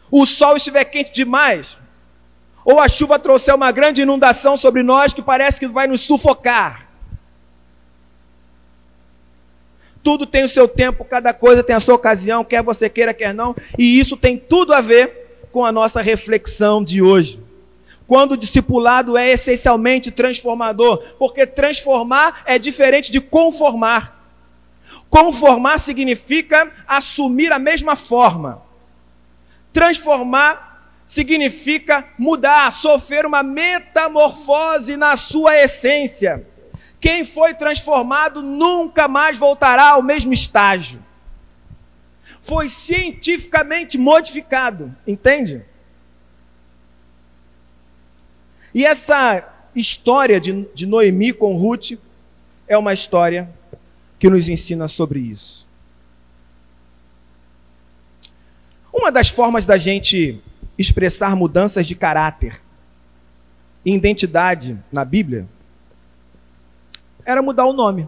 O 0.10 0.26
sol 0.26 0.56
estiver 0.56 0.86
quente 0.86 1.12
demais. 1.12 1.78
Ou 2.64 2.80
a 2.80 2.88
chuva 2.88 3.20
trouxer 3.20 3.54
uma 3.54 3.72
grande 3.72 4.02
inundação 4.02 4.56
sobre 4.56 4.84
nós 4.84 5.14
que 5.14 5.22
parece 5.22 5.60
que 5.60 5.68
vai 5.68 5.86
nos 5.86 6.02
sufocar. 6.02 6.88
Tudo 10.02 10.26
tem 10.26 10.44
o 10.44 10.50
seu 10.50 10.68
tempo, 10.68 11.04
cada 11.04 11.34
coisa 11.34 11.64
tem 11.64 11.76
a 11.76 11.80
sua 11.80 11.96
ocasião, 11.96 12.44
quer 12.44 12.64
você 12.64 12.90
queira, 12.90 13.14
quer 13.14 13.34
não, 13.34 13.56
e 13.78 14.00
isso 14.00 14.18
tem 14.18 14.38
tudo 14.38 14.74
a 14.74 14.82
ver 14.82 15.48
com 15.52 15.66
a 15.66 15.72
nossa 15.72 16.02
reflexão 16.02 16.84
de 16.84 17.02
hoje 17.02 17.43
quando 18.14 18.34
o 18.34 18.38
discipulado 18.38 19.18
é 19.18 19.32
essencialmente 19.32 20.12
transformador, 20.12 21.16
porque 21.18 21.48
transformar 21.48 22.44
é 22.46 22.60
diferente 22.60 23.12
de 23.12 23.20
conformar. 23.20 24.24
Conformar 25.10 25.80
significa 25.80 26.72
assumir 26.88 27.52
a 27.52 27.58
mesma 27.58 27.96
forma. 27.96 28.62
Transformar 29.74 30.94
significa 31.08 32.08
mudar, 32.16 32.72
sofrer 32.72 33.26
uma 33.26 33.42
metamorfose 33.42 34.96
na 34.96 35.18
sua 35.18 35.58
essência. 35.58 36.48
Quem 37.00 37.26
foi 37.26 37.56
transformado 37.56 38.44
nunca 38.44 39.08
mais 39.08 39.40
voltará 39.40 39.88
ao 39.88 40.04
mesmo 40.04 40.34
estágio. 40.34 41.04
Foi 42.44 42.68
cientificamente 42.68 43.98
modificado, 43.98 44.96
entende? 45.08 45.66
E 48.74 48.86
essa 48.86 49.48
história 49.76 50.40
de, 50.40 50.68
de 50.74 50.86
Noemi 50.86 51.32
com 51.32 51.58
Ruth 51.58 51.92
é 52.68 52.78
uma 52.78 52.94
história 52.94 53.50
que 54.18 54.30
nos 54.30 54.50
ensina 54.50 54.88
sobre 54.88 55.20
isso. 55.20 55.68
Uma 58.92 59.12
das 59.12 59.30
formas 59.30 59.66
da 59.66 59.78
gente 59.78 60.42
expressar 60.78 61.36
mudanças 61.36 61.86
de 61.86 61.96
caráter 61.96 62.62
e 63.86 63.94
identidade 63.94 64.78
na 64.92 65.04
Bíblia 65.04 65.48
era 67.26 67.42
mudar 67.42 67.66
o 67.66 67.74
nome. 67.74 68.08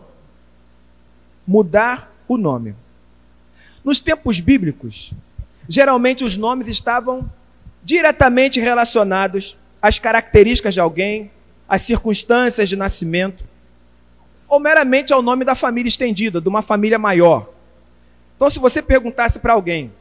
Mudar 1.46 2.12
o 2.28 2.38
nome. 2.38 2.76
Nos 3.84 4.00
tempos 4.00 4.40
bíblicos, 4.40 5.14
geralmente 5.68 6.24
os 6.24 6.38
nomes 6.38 6.68
estavam 6.68 7.30
diretamente 7.84 8.60
relacionados 8.60 9.58
as 9.88 10.00
características 10.00 10.74
de 10.74 10.80
alguém, 10.80 11.30
as 11.70 11.84
circunstâncias 11.84 12.68
de 12.68 12.76
nascimento, 12.76 13.46
ou 14.48 14.60
meramente 14.60 15.14
ao 15.14 15.22
nome 15.22 15.46
da 15.46 15.54
família 15.54 15.88
estendida, 15.88 16.42
de 16.42 16.50
uma 16.50 16.64
família 16.64 16.98
maior. 16.98 17.48
Então, 18.36 18.50
se 18.50 18.58
você 18.58 18.82
perguntasse 18.82 19.38
para 19.38 19.54
alguém, 19.54 19.92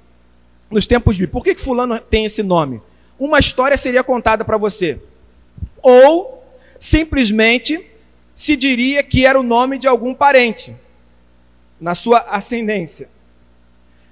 nos 0.71 0.87
tempos 0.87 1.17
de 1.17 1.26
por 1.26 1.45
que, 1.45 1.55
que 1.55 1.61
fulano 1.61 2.00
tem 2.00 2.25
esse 2.25 2.43
nome? 2.43 2.81
Uma 3.19 3.38
história 3.38 3.76
seria 3.76 4.03
contada 4.03 4.43
para 4.43 4.57
você. 4.57 4.99
ou 5.83 6.43
simplesmente 6.81 7.91
se 8.35 8.57
diria 8.57 9.03
que 9.03 9.26
era 9.26 9.38
o 9.38 9.43
nome 9.43 9.76
de 9.76 9.87
algum 9.87 10.14
parente 10.14 10.75
na 11.79 11.95
sua 11.95 12.21
ascendência. 12.21 13.07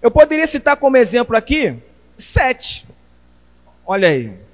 Eu 0.03 0.11
poderia 0.11 0.47
citar 0.47 0.77
como 0.77 0.99
exemplo 0.99 1.35
aqui 1.35 1.77
Sete. 2.15 2.87
Olha 3.87 4.09
aí. 4.09 4.52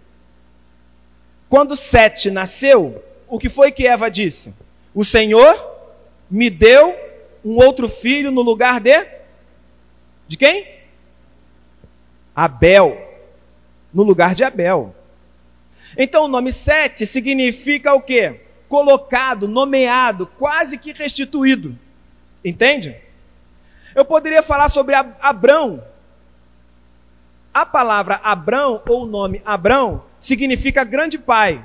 Quando 1.48 1.74
Sete 1.74 2.30
nasceu, 2.30 3.02
o 3.26 3.38
que 3.38 3.48
foi 3.48 3.72
que 3.72 3.86
Eva 3.86 4.10
disse? 4.10 4.54
O 4.94 5.04
Senhor 5.04 5.56
me 6.30 6.50
deu 6.50 6.94
um 7.44 7.56
outro 7.56 7.88
filho 7.88 8.30
no 8.30 8.42
lugar 8.42 8.80
de 8.80 9.06
de 10.26 10.36
quem? 10.36 10.68
Abel. 12.36 12.96
No 13.92 14.02
lugar 14.02 14.34
de 14.34 14.44
Abel. 14.44 14.94
Então 15.96 16.24
o 16.24 16.28
nome 16.28 16.52
Sete 16.52 17.06
significa 17.06 17.94
o 17.94 18.02
quê? 18.02 18.42
Colocado, 18.68 19.48
nomeado, 19.48 20.26
quase 20.26 20.76
que 20.76 20.92
restituído. 20.92 21.76
Entende? 22.44 22.94
Eu 23.94 24.04
poderia 24.04 24.42
falar 24.42 24.68
sobre 24.68 24.94
Abrão. 24.94 25.82
A 27.52 27.64
palavra 27.64 28.20
Abrão, 28.22 28.82
ou 28.86 29.04
o 29.04 29.06
nome 29.06 29.40
Abrão, 29.44 30.04
significa 30.20 30.84
grande 30.84 31.18
pai. 31.18 31.64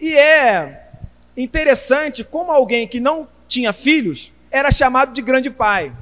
E 0.00 0.14
é 0.14 0.90
interessante 1.36 2.24
como 2.24 2.52
alguém 2.52 2.86
que 2.86 3.00
não 3.00 3.28
tinha 3.48 3.72
filhos 3.72 4.32
era 4.50 4.70
chamado 4.70 5.12
de 5.12 5.22
grande 5.22 5.50
pai. 5.50 5.92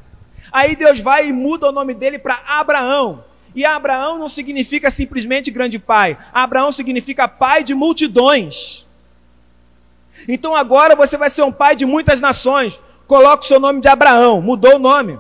Aí 0.52 0.74
Deus 0.74 1.00
vai 1.00 1.28
e 1.28 1.32
muda 1.32 1.68
o 1.68 1.72
nome 1.72 1.94
dele 1.94 2.18
para 2.18 2.42
Abraão. 2.46 3.24
E 3.54 3.64
Abraão 3.64 4.18
não 4.18 4.28
significa 4.28 4.90
simplesmente 4.90 5.50
grande 5.50 5.78
pai. 5.78 6.16
Abraão 6.32 6.70
significa 6.72 7.28
pai 7.28 7.64
de 7.64 7.74
multidões. 7.74 8.86
Então 10.28 10.54
agora 10.54 10.94
você 10.94 11.16
vai 11.16 11.30
ser 11.30 11.42
um 11.42 11.52
pai 11.52 11.74
de 11.74 11.84
muitas 11.84 12.20
nações. 12.20 12.80
Coloca 13.06 13.44
o 13.44 13.46
seu 13.46 13.58
nome 13.58 13.80
de 13.80 13.88
Abraão, 13.88 14.40
mudou 14.40 14.76
o 14.76 14.78
nome. 14.78 15.18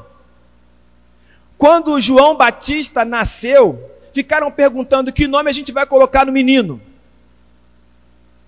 Quando 1.58 2.00
João 2.00 2.36
Batista 2.36 3.04
nasceu, 3.04 3.89
ficaram 4.12 4.50
perguntando 4.50 5.12
que 5.12 5.26
nome 5.26 5.50
a 5.50 5.52
gente 5.52 5.72
vai 5.72 5.86
colocar 5.86 6.26
no 6.26 6.32
menino. 6.32 6.80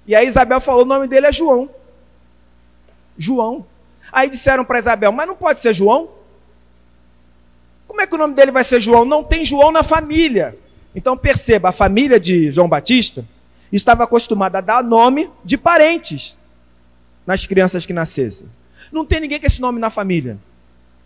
E 0.07 0.15
aí 0.15 0.27
Isabel 0.27 0.61
falou: 0.61 0.83
o 0.83 0.87
nome 0.87 1.07
dele 1.09 1.27
é 1.27 1.33
João. 1.33 1.71
João. 3.17 3.67
Aí 4.11 4.29
disseram 4.29 4.65
para 4.65 4.79
Isabel: 4.79 5.13
mas 5.13 5.27
não 5.27 5.37
pode 5.37 5.61
ser 5.61 5.75
João? 5.75 6.11
Como 7.87 8.01
é 8.01 8.07
que 8.07 8.15
o 8.15 8.19
nome 8.19 8.35
dele 8.35 8.51
vai 8.51 8.65
ser 8.65 8.81
João? 8.81 9.05
Não 9.05 9.23
tem 9.23 9.45
João 9.45 9.71
na 9.71 9.83
família. 9.83 10.57
Então 10.95 11.17
perceba: 11.17 11.69
a 11.69 11.73
família 11.73 12.19
de 12.19 12.51
João 12.51 12.69
Batista 12.69 13.25
estava 13.73 14.05
acostumada 14.05 14.59
a 14.59 14.61
dar 14.61 14.83
nome 14.83 15.31
de 15.45 15.57
parentes 15.57 16.37
nas 17.27 17.47
crianças 17.47 17.87
que 17.87 17.93
nascessem. 17.93 18.49
Não 18.91 19.05
tem 19.05 19.21
ninguém 19.21 19.41
com 19.41 19.47
esse 19.47 19.61
nome 19.61 19.79
na 19.79 19.89
família. 19.89 20.37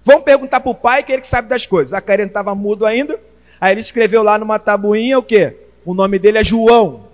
Vamos 0.04 0.24
perguntar 0.24 0.60
para 0.60 0.70
o 0.70 0.74
pai, 0.74 1.02
que 1.02 1.12
é 1.12 1.14
ele 1.14 1.20
que 1.20 1.26
sabe 1.26 1.48
das 1.48 1.66
coisas. 1.66 1.92
A 1.92 2.00
Karen 2.00 2.26
estava 2.26 2.54
mudo 2.54 2.86
ainda. 2.86 3.20
Aí 3.60 3.72
ele 3.72 3.80
escreveu 3.80 4.22
lá 4.22 4.38
numa 4.38 4.58
tabuinha 4.58 5.18
o 5.18 5.22
quê? 5.22 5.56
O 5.84 5.94
nome 5.94 6.18
dele 6.18 6.38
é 6.38 6.44
João. 6.44 7.08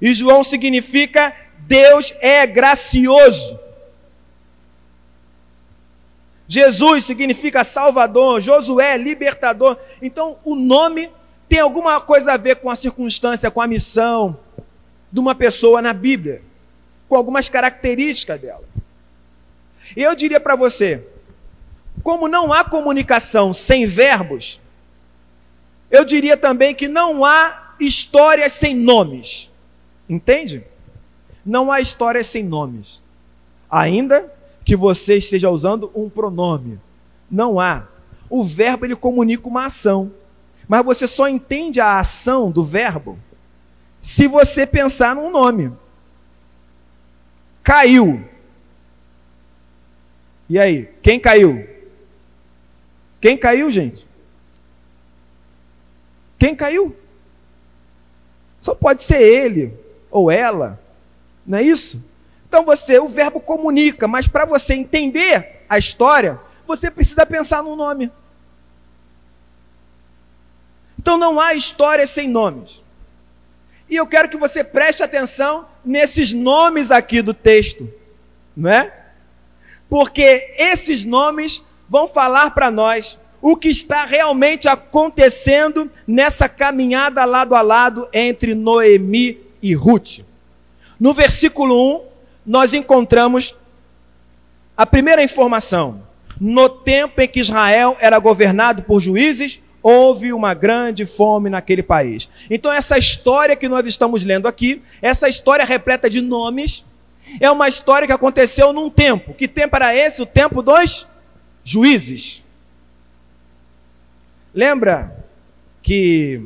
E 0.00 0.14
João 0.14 0.42
significa 0.42 1.34
Deus 1.58 2.14
é 2.20 2.46
gracioso. 2.46 3.58
Jesus 6.48 7.04
significa 7.04 7.64
Salvador, 7.64 8.40
Josué, 8.40 8.96
libertador. 8.96 9.76
Então, 10.00 10.38
o 10.44 10.54
nome 10.54 11.10
tem 11.48 11.58
alguma 11.58 12.00
coisa 12.00 12.32
a 12.32 12.36
ver 12.36 12.56
com 12.56 12.70
a 12.70 12.76
circunstância, 12.76 13.50
com 13.50 13.60
a 13.60 13.66
missão 13.66 14.38
de 15.10 15.18
uma 15.18 15.34
pessoa 15.34 15.82
na 15.82 15.92
Bíblia, 15.92 16.42
com 17.08 17.16
algumas 17.16 17.48
características 17.48 18.40
dela. 18.40 18.64
Eu 19.96 20.14
diria 20.14 20.40
para 20.40 20.56
você, 20.56 21.04
como 22.02 22.28
não 22.28 22.52
há 22.52 22.64
comunicação 22.64 23.52
sem 23.52 23.86
verbos, 23.86 24.60
eu 25.90 26.04
diria 26.04 26.36
também 26.36 26.74
que 26.74 26.88
não 26.88 27.24
há 27.24 27.74
histórias 27.78 28.52
sem 28.52 28.74
nomes. 28.74 29.52
Entende? 30.08 30.64
Não 31.44 31.70
há 31.70 31.80
histórias 31.80 32.26
sem 32.26 32.42
nomes. 32.42 33.02
Ainda 33.70 34.32
que 34.64 34.76
você 34.76 35.16
esteja 35.16 35.50
usando 35.50 35.90
um 35.94 36.08
pronome. 36.08 36.80
Não 37.30 37.60
há. 37.60 37.86
O 38.28 38.44
verbo 38.44 38.84
ele 38.84 38.96
comunica 38.96 39.46
uma 39.46 39.66
ação. 39.66 40.12
Mas 40.68 40.84
você 40.84 41.06
só 41.06 41.28
entende 41.28 41.80
a 41.80 41.98
ação 41.98 42.50
do 42.50 42.64
verbo 42.64 43.18
se 44.00 44.26
você 44.26 44.66
pensar 44.66 45.14
num 45.14 45.30
nome. 45.30 45.72
Caiu. 47.62 48.24
E 50.48 50.58
aí, 50.58 50.88
quem 51.02 51.18
caiu? 51.18 51.68
Quem 53.20 53.36
caiu, 53.36 53.70
gente? 53.70 54.06
Quem 56.38 56.54
caiu? 56.54 56.96
Só 58.60 58.74
pode 58.74 59.02
ser 59.02 59.20
ele 59.20 59.78
ou 60.10 60.30
ela, 60.30 60.80
não 61.46 61.58
é 61.58 61.62
isso? 61.62 62.02
Então 62.48 62.64
você, 62.64 62.98
o 62.98 63.08
verbo 63.08 63.40
comunica, 63.40 64.08
mas 64.08 64.26
para 64.26 64.44
você 64.44 64.74
entender 64.74 65.64
a 65.68 65.78
história, 65.78 66.40
você 66.66 66.90
precisa 66.90 67.24
pensar 67.26 67.62
no 67.62 67.76
nome. 67.76 68.10
Então 70.98 71.16
não 71.16 71.38
há 71.38 71.54
história 71.54 72.06
sem 72.06 72.28
nomes. 72.28 72.82
E 73.88 73.94
eu 73.94 74.06
quero 74.06 74.28
que 74.28 74.36
você 74.36 74.64
preste 74.64 75.02
atenção 75.02 75.68
nesses 75.84 76.32
nomes 76.32 76.90
aqui 76.90 77.22
do 77.22 77.32
texto, 77.32 77.88
não 78.56 78.70
é? 78.70 78.92
Porque 79.88 80.54
esses 80.58 81.04
nomes 81.04 81.64
vão 81.88 82.08
falar 82.08 82.50
para 82.50 82.70
nós 82.70 83.18
o 83.48 83.54
que 83.54 83.68
está 83.68 84.04
realmente 84.04 84.66
acontecendo 84.66 85.88
nessa 86.04 86.48
caminhada 86.48 87.24
lado 87.24 87.54
a 87.54 87.62
lado 87.62 88.08
entre 88.12 88.56
Noemi 88.56 89.38
e 89.62 89.72
Ruth. 89.72 90.24
No 90.98 91.14
versículo 91.14 91.96
1, 91.98 92.02
nós 92.44 92.74
encontramos 92.74 93.54
a 94.76 94.84
primeira 94.84 95.22
informação. 95.22 96.02
No 96.40 96.68
tempo 96.68 97.20
em 97.20 97.28
que 97.28 97.38
Israel 97.38 97.96
era 98.00 98.18
governado 98.18 98.82
por 98.82 99.00
juízes, 99.00 99.60
houve 99.80 100.32
uma 100.32 100.52
grande 100.52 101.06
fome 101.06 101.48
naquele 101.48 101.84
país. 101.84 102.28
Então, 102.50 102.72
essa 102.72 102.98
história 102.98 103.54
que 103.54 103.68
nós 103.68 103.86
estamos 103.86 104.24
lendo 104.24 104.48
aqui, 104.48 104.82
essa 105.00 105.28
história 105.28 105.64
repleta 105.64 106.10
de 106.10 106.20
nomes, 106.20 106.84
é 107.40 107.48
uma 107.48 107.68
história 107.68 108.08
que 108.08 108.12
aconteceu 108.12 108.72
num 108.72 108.90
tempo. 108.90 109.34
Que 109.34 109.46
tempo 109.46 109.76
era 109.76 109.94
esse? 109.94 110.20
O 110.20 110.26
tempo 110.26 110.62
dos 110.62 111.06
juízes. 111.62 112.44
Lembra 114.56 115.14
que 115.82 116.42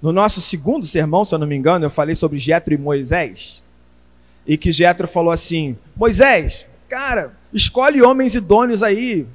no 0.00 0.10
nosso 0.10 0.40
segundo 0.40 0.86
sermão, 0.86 1.22
se 1.22 1.34
eu 1.34 1.38
não 1.38 1.46
me 1.46 1.54
engano, 1.54 1.84
eu 1.84 1.90
falei 1.90 2.14
sobre 2.14 2.38
Jetro 2.38 2.72
e 2.72 2.78
Moisés? 2.78 3.62
E 4.46 4.56
que 4.56 4.72
Jetro 4.72 5.06
falou 5.06 5.30
assim: 5.30 5.76
Moisés, 5.94 6.66
cara, 6.88 7.36
escolhe 7.52 8.00
homens 8.00 8.34
idôneos 8.34 8.82
aí 8.82 9.26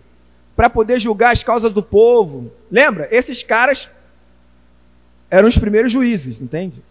para 0.56 0.68
poder 0.68 1.00
julgar 1.00 1.32
as 1.32 1.44
causas 1.44 1.72
do 1.72 1.84
povo. 1.84 2.52
Lembra? 2.72 3.08
Esses 3.12 3.44
caras 3.44 3.88
eram 5.30 5.48
os 5.48 5.60
primeiros 5.60 5.92
juízes, 5.92 6.42
entende? 6.42 6.82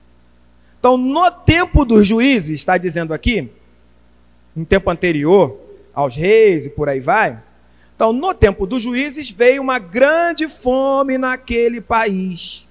Então, 0.78 0.96
no 0.96 1.28
tempo 1.28 1.84
dos 1.84 2.06
juízes, 2.06 2.60
está 2.60 2.78
dizendo 2.78 3.12
aqui, 3.12 3.50
no 4.54 4.64
tempo 4.64 4.88
anterior 4.88 5.58
aos 5.92 6.14
reis 6.14 6.66
e 6.66 6.70
por 6.70 6.88
aí 6.88 7.00
vai, 7.00 7.42
então, 7.96 8.12
no 8.12 8.34
tempo 8.34 8.66
dos 8.66 8.82
juízes, 8.82 9.30
veio 9.30 9.62
uma 9.62 9.78
grande 9.78 10.46
fome 10.48 11.16
naquele 11.16 11.80
país. 11.80 12.68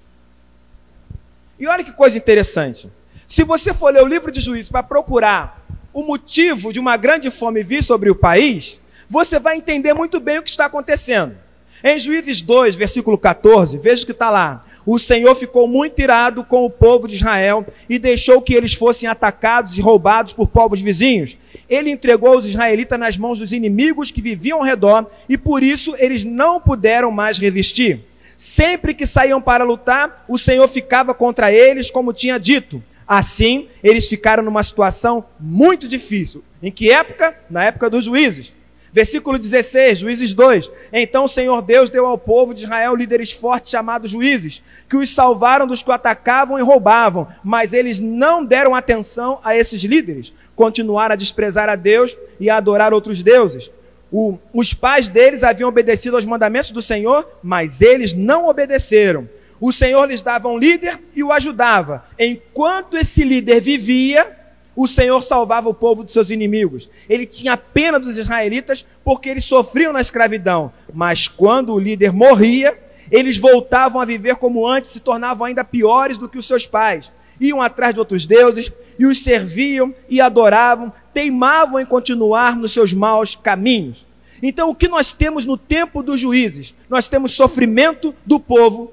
E 1.60 1.66
olha 1.66 1.84
que 1.84 1.92
coisa 1.92 2.16
interessante. 2.16 2.92
Se 3.28 3.44
você 3.44 3.74
for 3.74 3.92
ler 3.92 4.04
o 4.04 4.08
livro 4.08 4.32
de 4.32 4.40
juízes 4.40 4.70
para 4.70 4.84
procurar 4.84 5.66
o 5.92 6.04
motivo 6.04 6.72
de 6.72 6.80
uma 6.80 6.96
grande 6.96 7.32
fome 7.32 7.64
vir 7.64 7.84
sobre 7.84 8.12
o 8.12 8.16
país, 8.16 8.80
você 9.10 9.40
vai 9.40 9.58
entender 9.58 9.96
muito 9.96 10.20
bem 10.20 10.38
o 10.38 10.44
que 10.44 10.50
está 10.50 10.66
acontecendo. 10.66 11.36
Em 11.84 11.98
Juízes 11.98 12.40
2, 12.42 12.76
versículo 12.76 13.18
14, 13.18 13.80
veja 13.80 14.04
o 14.04 14.06
que 14.06 14.12
está 14.12 14.30
lá. 14.30 14.64
O 14.86 15.00
Senhor 15.00 15.34
ficou 15.36 15.68
muito 15.68 16.00
irado 16.00 16.44
com 16.44 16.64
o 16.64 16.70
povo 16.70 17.08
de 17.08 17.16
Israel 17.16 17.66
e 17.90 17.98
deixou 17.98 18.42
que 18.42 18.54
eles 18.54 18.74
fossem 18.74 19.10
atacados 19.10 19.78
e 19.78 19.82
roubados 19.82 20.32
por 20.32 20.48
povos 20.48 20.80
vizinhos. 20.80 21.38
Ele 21.68 21.90
entregou 21.90 22.38
os 22.38 22.46
israelitas 22.46 23.00
nas 23.00 23.18
mãos 23.18 23.40
dos 23.40 23.52
inimigos 23.52 24.12
que 24.12 24.22
viviam 24.22 24.60
ao 24.60 24.64
redor 24.64 25.10
e 25.28 25.38
por 25.38 25.64
isso 25.64 25.96
eles 25.98 26.24
não 26.24 26.62
puderam 26.62 27.10
mais 27.10 27.40
resistir. 27.40 28.02
Sempre 28.38 28.94
que 28.94 29.08
saíam 29.08 29.42
para 29.42 29.64
lutar, 29.64 30.26
o 30.28 30.38
Senhor 30.38 30.68
ficava 30.68 31.14
contra 31.14 31.52
eles, 31.52 31.90
como 31.90 32.14
tinha 32.14 32.38
dito. 32.38 32.84
Assim, 33.08 33.68
eles 33.84 34.08
ficaram 34.08 34.44
numa 34.44 34.64
situação 34.64 35.26
muito 35.40 35.88
difícil. 35.88 36.44
Em 36.62 36.72
que 36.72 36.92
época? 36.92 37.38
Na 37.50 37.64
época 37.64 37.90
dos 37.90 38.06
juízes. 38.06 38.55
Versículo 38.96 39.38
16, 39.38 39.98
Juízes 39.98 40.34
2. 40.34 40.72
Então 40.94 41.26
o 41.26 41.28
Senhor 41.28 41.62
Deus 41.62 41.90
deu 41.90 42.06
ao 42.06 42.18
povo 42.18 42.54
de 42.54 42.64
Israel 42.64 42.96
líderes 42.96 43.30
fortes 43.30 43.70
chamados 43.70 44.12
juízes, 44.12 44.64
que 44.90 44.96
os 44.96 45.14
salvaram 45.14 45.68
dos 45.68 45.84
que 45.84 45.90
o 45.90 45.94
atacavam 45.94 46.58
e 46.58 46.62
roubavam, 46.62 47.28
mas 47.44 47.74
eles 47.74 48.00
não 48.00 48.46
deram 48.46 48.74
atenção 48.74 49.42
a 49.44 49.54
esses 49.54 49.84
líderes, 49.84 50.34
continuaram 50.56 51.12
a 51.12 51.18
desprezar 51.18 51.68
a 51.68 51.76
Deus 51.76 52.18
e 52.40 52.50
a 52.50 52.56
adorar 52.56 52.94
outros 52.94 53.22
deuses. 53.22 53.70
O, 54.10 54.38
os 54.54 54.74
pais 54.74 55.10
deles 55.10 55.44
haviam 55.44 55.68
obedecido 55.68 56.16
aos 56.16 56.24
mandamentos 56.24 56.72
do 56.72 56.82
Senhor, 56.82 57.28
mas 57.44 57.82
eles 57.82 58.14
não 58.14 58.48
obedeceram. 58.48 59.28
O 59.60 59.74
Senhor 59.74 60.06
lhes 60.06 60.22
dava 60.22 60.48
um 60.48 60.58
líder 60.58 61.02
e 61.14 61.22
o 61.22 61.34
ajudava. 61.34 62.06
Enquanto 62.18 62.96
esse 62.96 63.26
líder 63.26 63.60
vivia, 63.60 64.45
o 64.76 64.88
Senhor 64.88 65.22
salvava 65.22 65.70
o 65.70 65.74
povo 65.74 66.04
dos 66.04 66.14
seus 66.14 66.30
inimigos. 66.30 66.90
Ele 67.10 67.26
tinha 67.26 67.56
pena 67.56 68.00
dos 68.00 68.18
israelitas 68.18 68.86
porque 69.04 69.30
eles 69.30 69.46
sofriam 69.46 69.94
na 69.94 70.02
escravidão. 70.02 70.72
Mas 70.94 71.28
quando 71.28 71.74
o 71.74 71.80
líder 71.80 72.12
morria, 72.12 72.78
eles 73.10 73.38
voltavam 73.38 74.02
a 74.02 74.06
viver 74.06 74.36
como 74.36 74.68
antes, 74.68 74.92
se 74.92 75.00
tornavam 75.00 75.46
ainda 75.46 75.64
piores 75.64 76.18
do 76.18 76.28
que 76.28 76.38
os 76.38 76.46
seus 76.46 76.68
pais. 76.68 77.14
Iam 77.40 77.62
atrás 77.62 77.94
de 77.94 78.00
outros 78.00 78.26
deuses 78.26 78.72
e 78.98 79.06
os 79.06 79.24
serviam 79.24 79.94
e 80.10 80.20
adoravam, 80.20 80.92
teimavam 81.14 81.80
em 81.80 81.86
continuar 81.86 82.56
nos 82.56 82.72
seus 82.72 82.94
maus 82.94 83.36
caminhos. 83.36 84.06
Então, 84.42 84.70
o 84.70 84.76
que 84.76 84.88
nós 84.88 85.12
temos 85.12 85.46
no 85.46 85.58
tempo 85.58 86.04
dos 86.04 86.20
juízes? 86.20 86.76
Nós 86.90 87.08
temos 87.08 87.32
sofrimento 87.32 88.14
do 88.26 88.40
povo 88.40 88.92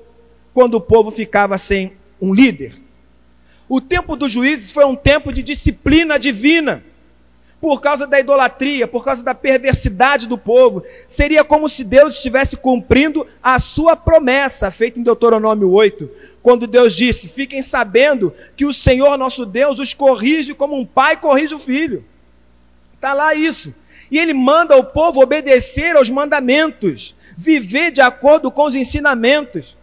quando 0.55 0.75
o 0.75 0.81
povo 0.81 1.11
ficava 1.11 1.59
sem 1.59 1.93
um 2.21 2.33
líder. 2.33 2.82
O 3.75 3.81
tempo 3.81 4.17
dos 4.17 4.31
juízes 4.31 4.71
foi 4.71 4.85
um 4.85 4.95
tempo 4.95 5.33
de 5.33 5.43
disciplina 5.43 6.19
divina. 6.19 6.85
Por 7.59 7.81
causa 7.81 8.07
da 8.07 8.21
idolatria, 8.21 8.87
por 8.87 9.03
causa 9.03 9.25
da 9.25 9.35
perversidade 9.35 10.29
do 10.29 10.37
povo. 10.37 10.85
Seria 11.09 11.43
como 11.43 11.71
se 11.71 11.83
Deus 11.83 12.17
estivesse 12.17 12.55
cumprindo 12.55 13.27
a 13.43 13.59
sua 13.59 13.97
promessa, 13.97 14.71
feita 14.71 15.01
em 15.01 15.03
Deuteronômio 15.03 15.71
8, 15.71 16.11
quando 16.43 16.67
Deus 16.67 16.95
disse: 16.95 17.31
Fiquem 17.31 17.63
sabendo 17.63 18.35
que 18.59 18.67
o 18.67 18.75
Senhor 18.75 19.17
nosso 19.17 19.47
Deus 19.47 19.79
os 19.79 19.95
corrige 19.95 20.53
como 20.53 20.77
um 20.77 20.85
pai 20.85 21.17
corrige 21.17 21.55
o 21.55 21.59
filho. 21.59 22.05
Está 22.97 23.15
lá 23.15 23.35
isso. 23.35 23.75
E 24.11 24.19
ele 24.19 24.35
manda 24.35 24.77
o 24.77 24.85
povo 24.85 25.23
obedecer 25.23 25.97
aos 25.97 26.11
mandamentos, 26.11 27.17
viver 27.39 27.91
de 27.91 28.03
acordo 28.03 28.51
com 28.51 28.65
os 28.65 28.75
ensinamentos 28.75 29.79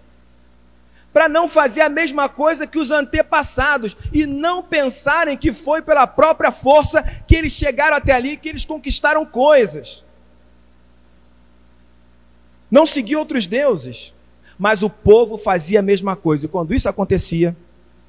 para 1.11 1.27
não 1.27 1.49
fazer 1.49 1.81
a 1.81 1.89
mesma 1.89 2.29
coisa 2.29 2.67
que 2.67 2.77
os 2.77 2.91
antepassados 2.91 3.97
e 4.13 4.25
não 4.25 4.61
pensarem 4.61 5.37
que 5.37 5.51
foi 5.51 5.81
pela 5.81 6.05
própria 6.05 6.51
força 6.51 7.03
que 7.27 7.35
eles 7.35 7.53
chegaram 7.53 7.97
até 7.97 8.13
ali, 8.13 8.37
que 8.37 8.49
eles 8.49 8.65
conquistaram 8.65 9.25
coisas. 9.25 10.03
Não 12.69 12.85
seguir 12.85 13.15
outros 13.15 13.47
deuses, 13.47 14.13
mas 14.57 14.83
o 14.83 14.89
povo 14.89 15.37
fazia 15.37 15.79
a 15.79 15.83
mesma 15.83 16.15
coisa. 16.15 16.45
E 16.45 16.49
quando 16.49 16.73
isso 16.73 16.87
acontecia, 16.87 17.55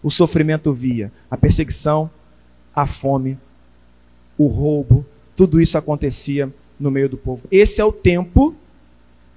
o 0.03 0.11
sofrimento 0.11 0.73
via, 0.73 1.11
a 1.31 1.37
perseguição, 1.37 2.11
a 2.75 2.87
fome, 2.87 3.39
o 4.37 4.47
roubo, 4.47 5.07
tudo 5.35 5.61
isso 5.61 5.79
acontecia 5.79 6.53
no 6.79 6.91
meio 6.91 7.09
do 7.09 7.17
povo. 7.17 7.43
Esse 7.51 7.81
é 7.81 7.85
o 7.85 7.93
tempo 7.93 8.55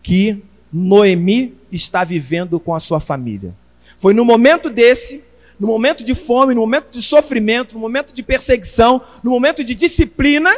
que 0.02 0.44
Noemi 0.74 1.56
está 1.72 2.04
vivendo 2.04 2.60
com 2.60 2.74
a 2.74 2.80
sua 2.80 3.00
família. 3.00 3.54
Foi 4.00 4.14
no 4.14 4.26
momento 4.26 4.70
desse, 4.72 5.24
no 5.60 5.68
momento 5.68 6.04
de 6.04 6.16
fome, 6.16 6.56
no 6.56 6.62
momento 6.62 6.90
de 6.92 7.02
sofrimento, 7.02 7.76
no 7.76 7.80
momento 7.80 8.14
de 8.14 8.24
perseguição, 8.24 9.02
no 9.24 9.30
momento 9.30 9.64
de 9.64 9.76
disciplina, 9.76 10.52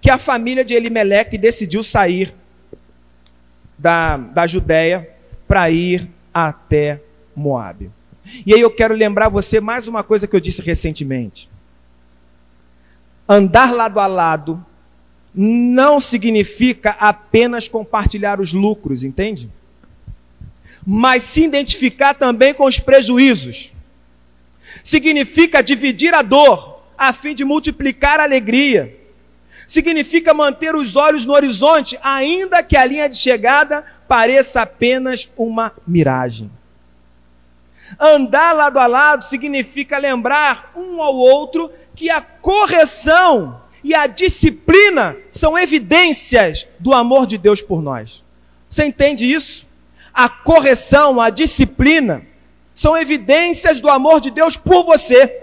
que 0.00 0.10
a 0.10 0.18
família 0.18 0.64
de 0.64 0.74
Elimeleque 0.74 1.38
decidiu 1.38 1.82
sair 1.82 2.34
da, 3.78 4.16
da 4.16 4.46
Judéia 4.46 5.08
para 5.46 5.70
ir 5.70 6.10
até 6.34 7.00
Moabe. 7.34 7.90
E 8.44 8.52
aí 8.52 8.60
eu 8.60 8.70
quero 8.70 8.94
lembrar 8.94 9.28
você 9.28 9.60
mais 9.60 9.86
uma 9.86 10.02
coisa 10.02 10.26
que 10.26 10.34
eu 10.34 10.40
disse 10.40 10.60
recentemente. 10.60 11.48
Andar 13.28 13.72
lado 13.72 14.00
a 14.00 14.06
lado 14.06 14.64
não 15.36 16.00
significa 16.00 16.92
apenas 16.98 17.68
compartilhar 17.68 18.40
os 18.40 18.54
lucros, 18.54 19.02
entende? 19.02 19.50
Mas 20.86 21.24
se 21.24 21.44
identificar 21.44 22.14
também 22.14 22.54
com 22.54 22.64
os 22.64 22.80
prejuízos. 22.80 23.74
Significa 24.82 25.62
dividir 25.62 26.14
a 26.14 26.22
dor, 26.22 26.80
a 26.96 27.12
fim 27.12 27.34
de 27.34 27.44
multiplicar 27.44 28.18
a 28.18 28.22
alegria. 28.22 28.98
Significa 29.68 30.32
manter 30.32 30.74
os 30.74 30.96
olhos 30.96 31.26
no 31.26 31.34
horizonte, 31.34 31.98
ainda 32.02 32.62
que 32.62 32.76
a 32.76 32.86
linha 32.86 33.08
de 33.08 33.16
chegada 33.16 33.84
pareça 34.08 34.62
apenas 34.62 35.28
uma 35.36 35.72
miragem. 35.86 36.50
Andar 38.00 38.52
lado 38.54 38.78
a 38.78 38.86
lado 38.86 39.24
significa 39.24 39.98
lembrar 39.98 40.72
um 40.74 41.02
ao 41.02 41.14
outro 41.14 41.70
que 41.94 42.08
a 42.08 42.20
correção 42.20 43.60
e 43.86 43.94
a 43.94 44.08
disciplina 44.08 45.16
são 45.30 45.56
evidências 45.56 46.66
do 46.76 46.92
amor 46.92 47.24
de 47.24 47.38
Deus 47.38 47.62
por 47.62 47.80
nós. 47.80 48.24
Você 48.68 48.84
entende 48.84 49.24
isso? 49.32 49.64
A 50.12 50.28
correção, 50.28 51.20
a 51.20 51.30
disciplina 51.30 52.26
são 52.74 52.98
evidências 52.98 53.78
do 53.78 53.88
amor 53.88 54.20
de 54.20 54.32
Deus 54.32 54.56
por 54.56 54.84
você. 54.84 55.40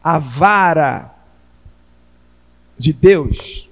A 0.00 0.20
vara 0.20 1.12
de 2.78 2.92
Deus 2.92 3.68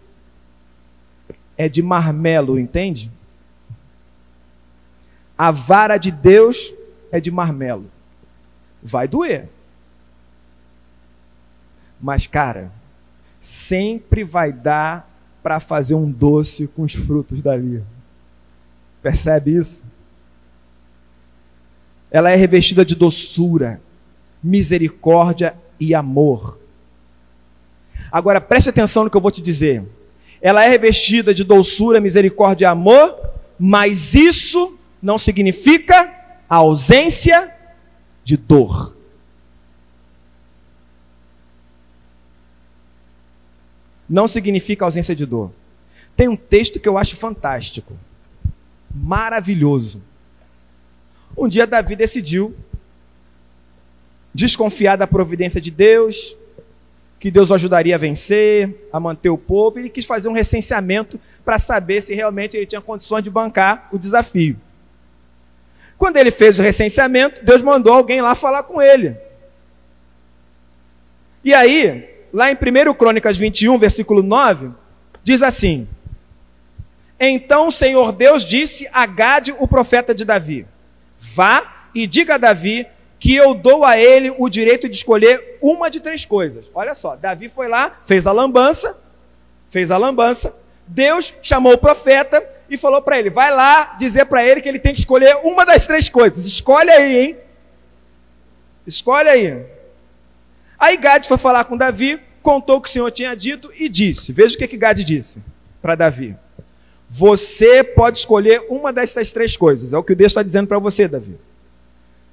é 1.57 1.69
de 1.69 1.81
marmelo, 1.81 2.59
entende? 2.59 3.09
A 5.39 5.53
vara 5.53 5.97
de 5.97 6.11
Deus 6.11 6.75
é 7.13 7.21
de 7.21 7.31
marmelo 7.31 7.94
vai 8.85 9.09
doer. 9.09 9.49
Mas, 12.01 12.27
cara, 12.27 12.71
sempre 13.41 14.23
vai 14.23 14.53
dar 14.53 15.11
para 15.43 15.59
fazer 15.59 15.95
um 15.95 16.11
doce 16.11 16.67
com 16.67 16.83
os 16.83 16.93
frutos 16.95 17.43
dali. 17.43 17.83
Percebe 19.03 19.57
isso? 19.57 19.85
Ela 22.11 22.31
é 22.31 22.37
revestida 22.37 22.85
de 22.85 22.95
doçura, 22.95 23.81
misericórdia 24.43 25.57
e 25.81 25.95
amor. 25.95 26.59
Agora 28.13 28.41
preste 28.41 28.69
atenção 28.69 29.05
no 29.05 29.11
que 29.11 29.17
eu 29.17 29.21
vou 29.21 29.31
te 29.31 29.43
dizer. 29.43 29.85
Ela 30.41 30.65
é 30.65 30.69
revestida 30.69 31.33
de 31.33 31.43
doçura, 31.43 32.01
misericórdia 32.01 32.67
e 32.67 32.69
amor, 32.69 33.19
mas 33.59 34.15
isso 34.15 34.79
não 35.01 35.19
significa 35.19 36.13
a 36.49 36.57
ausência 36.57 37.54
de 38.25 38.37
dor. 38.37 38.97
Não 44.09 44.27
significa 44.27 44.85
ausência 44.85 45.15
de 45.15 45.27
dor. 45.27 45.53
Tem 46.17 46.29
um 46.29 46.37
texto 46.37 46.81
que 46.81 46.89
eu 46.89 46.97
acho 46.97 47.17
fantástico, 47.17 47.97
maravilhoso. 48.95 50.03
Um 51.37 51.49
dia 51.49 51.67
Davi 51.67 51.97
decidiu 51.97 52.55
desconfiar 54.33 54.97
da 54.97 55.07
providência 55.07 55.61
de 55.61 55.71
Deus, 55.71 56.37
que 57.19 57.31
Deus 57.31 57.51
o 57.51 57.55
ajudaria 57.55 57.95
a 57.95 57.99
vencer, 57.99 58.89
a 58.93 59.01
manter 59.01 59.31
o 59.31 59.39
povo, 59.39 59.79
e 59.79 59.83
ele 59.83 59.91
quis 59.91 60.05
fazer 60.05 60.29
um 60.29 60.33
recenseamento 60.33 61.19
para 61.45 61.59
saber 61.59 62.01
se 62.03 62.15
realmente 62.15 62.57
ele 62.57 62.67
tinha 62.67 62.81
condições 62.81 63.23
de 63.23 63.31
bancar 63.31 63.89
o 63.93 63.99
desafio. 63.99 64.59
Quando 65.97 66.17
ele 66.17 66.31
fez 66.31 66.59
o 66.59 66.63
recenseamento, 66.63 67.45
Deus 67.45 67.63
mandou 67.63 67.95
alguém 67.95 68.21
lá 68.21 68.35
falar 68.35 68.65
com 68.65 68.81
ele. 68.81 69.17
E 71.45 71.53
aí, 71.53 72.09
lá 72.33 72.51
em 72.51 72.55
1 72.55 72.95
Crônicas 72.95 73.37
21, 73.37 73.79
versículo 73.79 74.23
9, 74.23 74.71
diz 75.23 75.43
assim: 75.43 75.87
Então 77.19 77.69
o 77.69 77.73
Senhor 77.73 78.13
Deus 78.13 78.45
disse 78.45 78.89
a 78.93 79.07
Gade, 79.07 79.55
o 79.59 79.69
profeta 79.69 80.15
de 80.15 80.25
Davi: 80.25 80.67
Vá 81.19 81.89
e 81.95 82.07
diga 82.07 82.35
a 82.35 82.39
Davi 82.39 82.87
que 83.21 83.35
eu 83.35 83.55
dou 83.55 83.85
a 83.85 83.99
ele 83.99 84.35
o 84.39 84.51
direito 84.51 84.89
de 84.89 84.97
escolher 84.97 85.57
uma 85.63 85.91
de 85.91 86.01
três 86.01 86.27
coisas. 86.27 86.71
Olha 86.75 86.95
só, 86.95 87.17
Davi 87.17 87.49
foi 87.49 87.69
lá, 87.69 88.01
fez 88.05 88.27
a 88.27 88.33
lambança, 88.33 88.99
fez 89.71 89.91
a 89.91 89.97
lambança. 89.97 90.55
Deus 90.87 91.33
chamou 91.41 91.73
o 91.73 91.79
profeta 91.79 92.47
e 92.75 92.79
falou 92.79 93.03
para 93.03 93.19
ele: 93.19 93.31
vai 93.31 93.51
lá 93.51 93.97
dizer 93.99 94.27
para 94.27 94.45
ele 94.45 94.61
que 94.61 94.69
ele 94.69 94.79
tem 94.79 94.93
que 94.93 95.01
escolher 95.01 95.37
uma 95.45 95.65
das 95.65 95.87
três 95.87 96.09
coisas. 96.09 96.47
Escolhe 96.47 96.91
aí, 96.91 97.17
hein? 97.17 97.37
Escolhe 98.87 99.29
aí. 99.29 99.65
Aí 100.79 100.97
Gad 100.97 101.25
foi 101.27 101.39
falar 101.39 101.65
com 101.65 101.77
Davi, 101.77 102.21
contou 102.43 102.77
o 102.77 102.81
que 102.81 102.89
o 102.89 102.93
Senhor 102.93 103.11
tinha 103.11 103.35
dito 103.35 103.73
e 103.79 103.89
disse: 103.89 104.33
Veja 104.33 104.55
o 104.55 104.59
que, 104.59 104.69
que 104.69 104.77
Gad 104.77 104.99
disse 105.01 105.43
para 105.81 105.95
Davi. 105.95 106.37
Você 107.09 107.85
pode 107.85 108.19
escolher 108.19 108.65
uma 108.69 108.93
dessas 108.93 109.33
três 109.33 109.57
coisas. 109.57 109.93
É 109.93 109.99
o 109.99 110.03
que 110.03 110.13
o 110.13 110.17
Deus 110.17 110.33
está 110.33 110.43
dizendo 110.43 110.67
para 110.67 110.79
você, 110.79 111.07
Davi. 111.07 111.37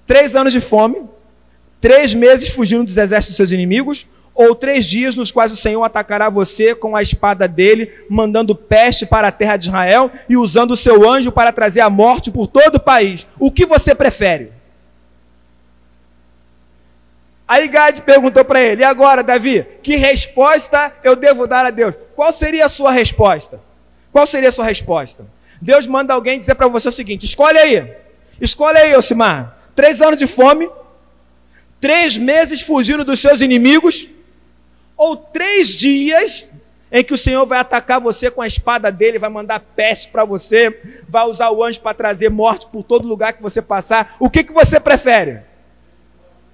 Três 0.08 0.36
anos 0.36 0.52
de 0.52 0.60
fome, 0.60 1.08
Três 1.82 2.14
meses 2.14 2.50
fugindo 2.50 2.86
dos 2.86 2.96
exércitos 2.96 3.30
dos 3.30 3.38
seus 3.38 3.52
inimigos, 3.52 4.08
ou 4.42 4.56
três 4.56 4.86
dias 4.86 5.16
nos 5.16 5.32
quais 5.32 5.52
o 5.52 5.56
Senhor 5.56 5.84
atacará 5.84 6.30
você 6.30 6.74
com 6.74 6.96
a 6.96 7.02
espada 7.02 7.48
dele, 7.48 7.92
mandando 8.10 8.56
peste 8.56 9.06
para 9.06 9.28
a 9.28 9.32
terra 9.32 9.58
de 9.58 9.68
Israel 9.68 10.10
e 10.28 10.36
usando 10.36 10.72
o 10.72 10.78
seu 10.78 11.08
anjo 11.08 11.32
para 11.32 11.52
trazer 11.52 11.82
a 11.82 11.90
morte 11.90 12.32
por 12.32 12.48
todo 12.48 12.76
o 12.76 12.80
país. 12.80 13.28
O 13.40 13.52
que 13.52 13.66
você 13.66 13.94
prefere? 13.94 14.52
Aí 17.48 17.68
Gad 17.68 18.00
perguntou 18.00 18.44
para 18.46 18.62
ele: 18.62 18.82
e 18.82 18.86
agora, 18.86 19.22
Davi, 19.22 19.66
que 19.84 19.96
resposta 19.96 20.94
eu 21.04 21.16
devo 21.16 21.46
dar 21.46 21.66
a 21.66 21.70
Deus? 21.70 21.96
Qual 22.16 22.32
seria 22.32 22.66
a 22.66 22.70
sua 22.70 22.92
resposta? 22.92 23.60
Qual 24.12 24.26
seria 24.26 24.50
a 24.50 24.52
sua 24.52 24.66
resposta? 24.66 25.26
Deus 25.62 25.86
manda 25.86 26.14
alguém 26.14 26.40
dizer 26.40 26.56
para 26.56 26.68
você 26.68 26.88
o 26.88 26.94
seguinte: 26.94 27.26
escolhe 27.26 27.58
aí, 27.58 27.94
escolhe 28.40 28.78
aí, 28.78 28.96
Osimar. 28.96 29.58
Três 29.76 30.02
anos 30.02 30.18
de 30.18 30.28
fome, 30.28 30.70
três 31.80 32.18
meses 32.18 32.62
fugindo 32.62 33.04
dos 33.04 33.20
seus 33.20 33.42
inimigos, 33.42 34.10
ou 35.02 35.18
três 35.18 35.70
dias 35.70 36.48
em 36.92 37.04
que 37.04 37.12
o 37.12 37.18
Senhor 37.18 37.44
vai 37.44 37.58
atacar 37.58 38.00
você 38.00 38.30
com 38.30 38.40
a 38.40 38.46
espada 38.46 38.92
dele, 38.92 39.18
vai 39.18 39.32
mandar 39.32 39.60
peste 39.60 40.10
para 40.10 40.24
você, 40.24 40.80
vai 41.10 41.26
usar 41.26 41.50
o 41.50 41.64
anjo 41.64 41.80
para 41.80 41.96
trazer 41.96 42.30
morte 42.30 42.68
por 42.68 42.84
todo 42.84 43.08
lugar 43.08 43.34
que 43.34 43.42
você 43.42 43.64
passar. 43.64 44.16
O 44.20 44.30
que, 44.30 44.44
que 44.44 44.54
você 44.54 44.80
prefere? 44.80 45.40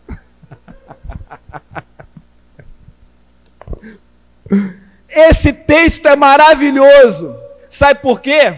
Esse 5.10 5.52
texto 5.52 6.08
é 6.08 6.16
maravilhoso. 6.16 7.38
Sabe 7.70 8.00
por 8.00 8.22
quê? 8.22 8.58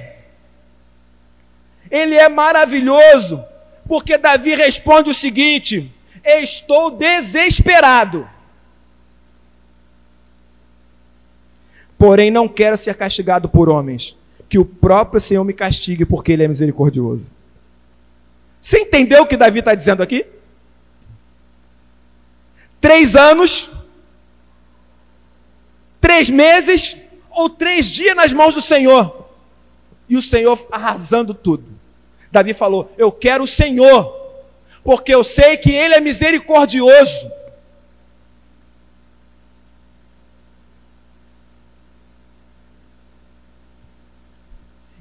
Ele 1.89 2.15
é 2.15 2.29
maravilhoso 2.29 3.43
porque 3.87 4.19
Davi 4.19 4.53
responde 4.53 5.09
o 5.09 5.15
seguinte: 5.15 5.91
Estou 6.23 6.91
desesperado. 6.91 8.29
Porém, 11.99 12.31
não 12.31 12.47
quero 12.47 12.75
ser 12.75 12.95
castigado 12.95 13.47
por 13.47 13.69
homens. 13.69 14.17
Que 14.49 14.57
o 14.57 14.65
próprio 14.65 15.21
Senhor 15.21 15.43
me 15.43 15.53
castigue, 15.53 16.03
porque 16.03 16.31
Ele 16.31 16.43
é 16.43 16.47
misericordioso. 16.47 17.31
Você 18.59 18.79
entendeu 18.79 19.21
o 19.21 19.27
que 19.27 19.37
Davi 19.37 19.59
está 19.59 19.75
dizendo 19.75 20.01
aqui? 20.01 20.25
três 22.79 23.15
anos, 23.15 23.69
três 25.99 26.29
meses 26.29 26.97
ou 27.29 27.49
três 27.49 27.87
dias 27.87 28.15
nas 28.15 28.33
mãos 28.33 28.53
do 28.53 28.61
Senhor. 28.61 29.27
E 30.07 30.17
o 30.17 30.21
Senhor 30.21 30.67
arrasando 30.71 31.33
tudo. 31.33 31.65
Davi 32.31 32.53
falou: 32.53 32.91
Eu 32.97 33.11
quero 33.11 33.43
o 33.43 33.47
Senhor, 33.47 34.15
porque 34.83 35.13
eu 35.13 35.23
sei 35.23 35.57
que 35.57 35.71
Ele 35.71 35.93
é 35.93 35.99
misericordioso. 35.99 37.31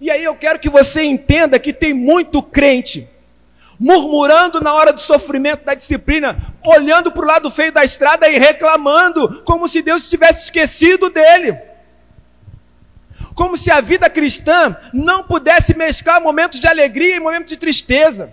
E 0.00 0.11
aí 0.11 0.22
eu 0.22 0.34
quero 0.34 0.58
que 0.58 0.70
você 0.70 1.02
entenda 1.02 1.58
que 1.58 1.72
tem 1.72 1.92
muito 1.92 2.42
crente 2.42 3.08
murmurando 3.78 4.61
na 4.61 4.74
hora 4.74 4.92
do 4.92 5.00
sofrimento, 5.00 5.64
da 5.64 5.74
disciplina, 5.74 6.37
olhando 6.66 7.12
para 7.12 7.22
o 7.22 7.26
lado 7.26 7.50
feio 7.50 7.70
da 7.70 7.84
estrada 7.84 8.28
e 8.28 8.37
reclamando, 8.37 9.42
como 9.44 9.68
se 9.68 9.82
Deus 9.82 10.11
tivesse 10.11 10.44
esquecido 10.44 11.08
dele. 11.08 11.56
Como 13.34 13.56
se 13.56 13.70
a 13.70 13.80
vida 13.80 14.11
cristã 14.11 14.76
não 14.92 15.22
pudesse 15.22 15.76
mesclar 15.76 16.20
momentos 16.20 16.58
de 16.58 16.66
alegria 16.66 17.16
e 17.16 17.20
momentos 17.20 17.50
de 17.50 17.56
tristeza, 17.56 18.32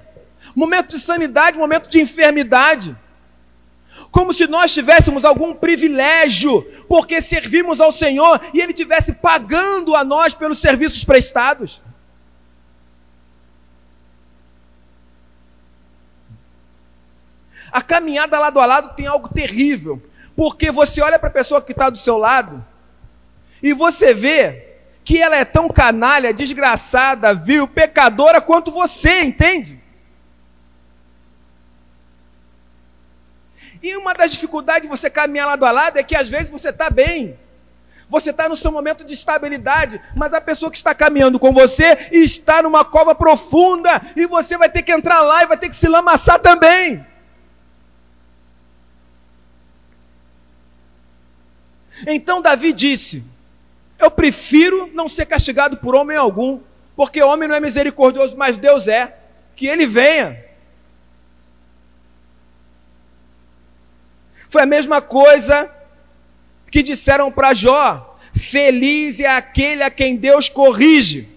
momentos 0.55 0.99
de 0.99 1.05
sanidade, 1.05 1.59
momentos 1.59 1.89
de 1.89 2.01
enfermidade. 2.01 2.95
Como 4.15 4.31
se 4.31 4.47
nós 4.47 4.73
tivéssemos 4.73 5.25
algum 5.25 5.53
privilégio, 5.53 6.61
porque 6.87 7.19
servimos 7.19 7.81
ao 7.81 7.91
Senhor 7.91 8.39
e 8.53 8.61
Ele 8.61 8.71
tivesse 8.71 9.11
pagando 9.11 9.93
a 9.93 10.05
nós 10.05 10.33
pelos 10.33 10.59
serviços 10.59 11.03
prestados. 11.03 11.83
A 17.69 17.81
caminhada 17.81 18.39
lado 18.39 18.57
a 18.57 18.65
lado 18.65 18.95
tem 18.95 19.05
algo 19.05 19.27
terrível, 19.27 20.01
porque 20.33 20.71
você 20.71 21.01
olha 21.01 21.19
para 21.19 21.27
a 21.27 21.33
pessoa 21.33 21.61
que 21.61 21.73
está 21.73 21.89
do 21.89 21.97
seu 21.97 22.17
lado 22.17 22.65
e 23.61 23.73
você 23.73 24.13
vê 24.13 24.77
que 25.03 25.17
ela 25.17 25.35
é 25.35 25.43
tão 25.43 25.67
canalha, 25.67 26.33
desgraçada, 26.33 27.33
vil, 27.33 27.67
pecadora 27.67 28.39
quanto 28.39 28.71
você, 28.71 29.23
entende? 29.23 29.83
E 33.85 33.95
uma 33.95 34.15
das 34.15 34.31
dificuldades 34.31 34.81
de 34.81 34.87
você 34.87 35.11
caminhar 35.11 35.45
lado 35.45 35.63
a 35.63 35.69
lado 35.69 35.97
é 35.97 36.03
que 36.03 36.15
às 36.15 36.27
vezes 36.27 36.49
você 36.49 36.69
está 36.69 36.89
bem, 36.89 37.37
você 38.09 38.31
está 38.31 38.49
no 38.49 38.55
seu 38.55 38.71
momento 38.71 39.05
de 39.05 39.13
estabilidade, 39.13 40.01
mas 40.15 40.33
a 40.33 40.41
pessoa 40.41 40.71
que 40.71 40.77
está 40.77 40.95
caminhando 40.95 41.39
com 41.39 41.53
você 41.53 42.09
está 42.11 42.63
numa 42.63 42.83
cova 42.83 43.13
profunda 43.13 44.01
e 44.15 44.25
você 44.25 44.57
vai 44.57 44.69
ter 44.69 44.81
que 44.81 44.91
entrar 44.91 45.21
lá 45.21 45.43
e 45.43 45.45
vai 45.45 45.55
ter 45.55 45.69
que 45.69 45.75
se 45.75 45.87
lamaçar 45.87 46.39
também. 46.39 47.05
Então 52.07 52.41
Davi 52.41 52.73
disse: 52.73 53.23
Eu 53.99 54.09
prefiro 54.09 54.89
não 54.95 55.07
ser 55.07 55.27
castigado 55.27 55.77
por 55.77 55.93
homem 55.93 56.17
algum, 56.17 56.59
porque 56.95 57.21
homem 57.21 57.47
não 57.47 57.55
é 57.55 57.59
misericordioso, 57.59 58.35
mas 58.35 58.57
Deus 58.57 58.87
é. 58.87 59.15
Que 59.55 59.67
ele 59.67 59.85
venha. 59.85 60.44
Foi 64.49 64.61
a 64.61 64.65
mesma 64.65 65.01
coisa 65.01 65.69
que 66.71 66.83
disseram 66.83 67.31
para 67.31 67.53
Jó: 67.53 68.17
Feliz 68.33 69.19
é 69.19 69.27
aquele 69.27 69.83
a 69.83 69.89
quem 69.89 70.15
Deus 70.15 70.49
corrige. 70.49 71.29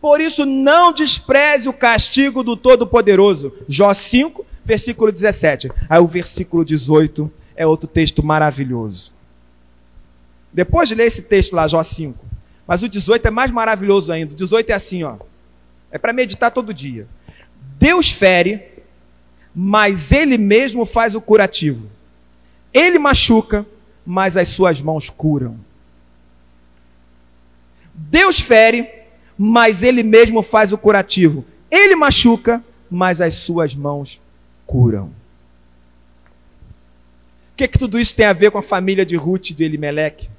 Por 0.00 0.20
isso, 0.20 0.44
não 0.44 0.92
despreze 0.92 1.68
o 1.68 1.72
castigo 1.72 2.42
do 2.42 2.56
Todo-Poderoso. 2.56 3.54
Jó 3.68 3.94
5, 3.94 4.44
versículo 4.64 5.12
17. 5.12 5.70
Aí 5.88 6.00
o 6.00 6.06
versículo 6.06 6.64
18 6.64 7.30
é 7.54 7.66
outro 7.66 7.86
texto 7.86 8.24
maravilhoso. 8.24 9.12
Depois 10.52 10.88
de 10.88 10.94
ler 10.94 11.06
esse 11.06 11.22
texto 11.22 11.54
lá, 11.54 11.68
Jó 11.68 11.82
5, 11.82 12.18
mas 12.66 12.82
o 12.82 12.88
18 12.88 13.26
é 13.26 13.30
mais 13.30 13.50
maravilhoso 13.50 14.12
ainda. 14.12 14.32
O 14.32 14.36
18 14.36 14.70
é 14.70 14.74
assim, 14.74 15.04
ó. 15.04 15.16
É 15.90 15.98
para 15.98 16.12
meditar 16.12 16.50
todo 16.50 16.74
dia. 16.74 17.06
Deus 17.78 18.10
fere, 18.10 18.71
mas 19.54 20.12
ele 20.12 20.38
mesmo 20.38 20.86
faz 20.86 21.14
o 21.14 21.20
curativo. 21.20 21.90
Ele 22.72 22.98
machuca, 22.98 23.66
mas 24.04 24.36
as 24.36 24.48
suas 24.48 24.80
mãos 24.80 25.10
curam. 25.10 25.58
Deus 27.94 28.40
fere, 28.40 28.88
mas 29.36 29.82
ele 29.82 30.02
mesmo 30.02 30.42
faz 30.42 30.72
o 30.72 30.78
curativo. 30.78 31.44
Ele 31.70 31.94
machuca, 31.94 32.64
mas 32.90 33.20
as 33.20 33.34
suas 33.34 33.74
mãos 33.74 34.20
curam. 34.66 35.06
O 37.52 37.56
que, 37.56 37.68
que 37.68 37.78
tudo 37.78 37.98
isso 37.98 38.16
tem 38.16 38.26
a 38.26 38.32
ver 38.32 38.50
com 38.50 38.58
a 38.58 38.62
família 38.62 39.04
de 39.04 39.14
Ruth 39.16 39.50
e 39.50 39.54
de 39.54 39.64
Elimelech? 39.64 40.30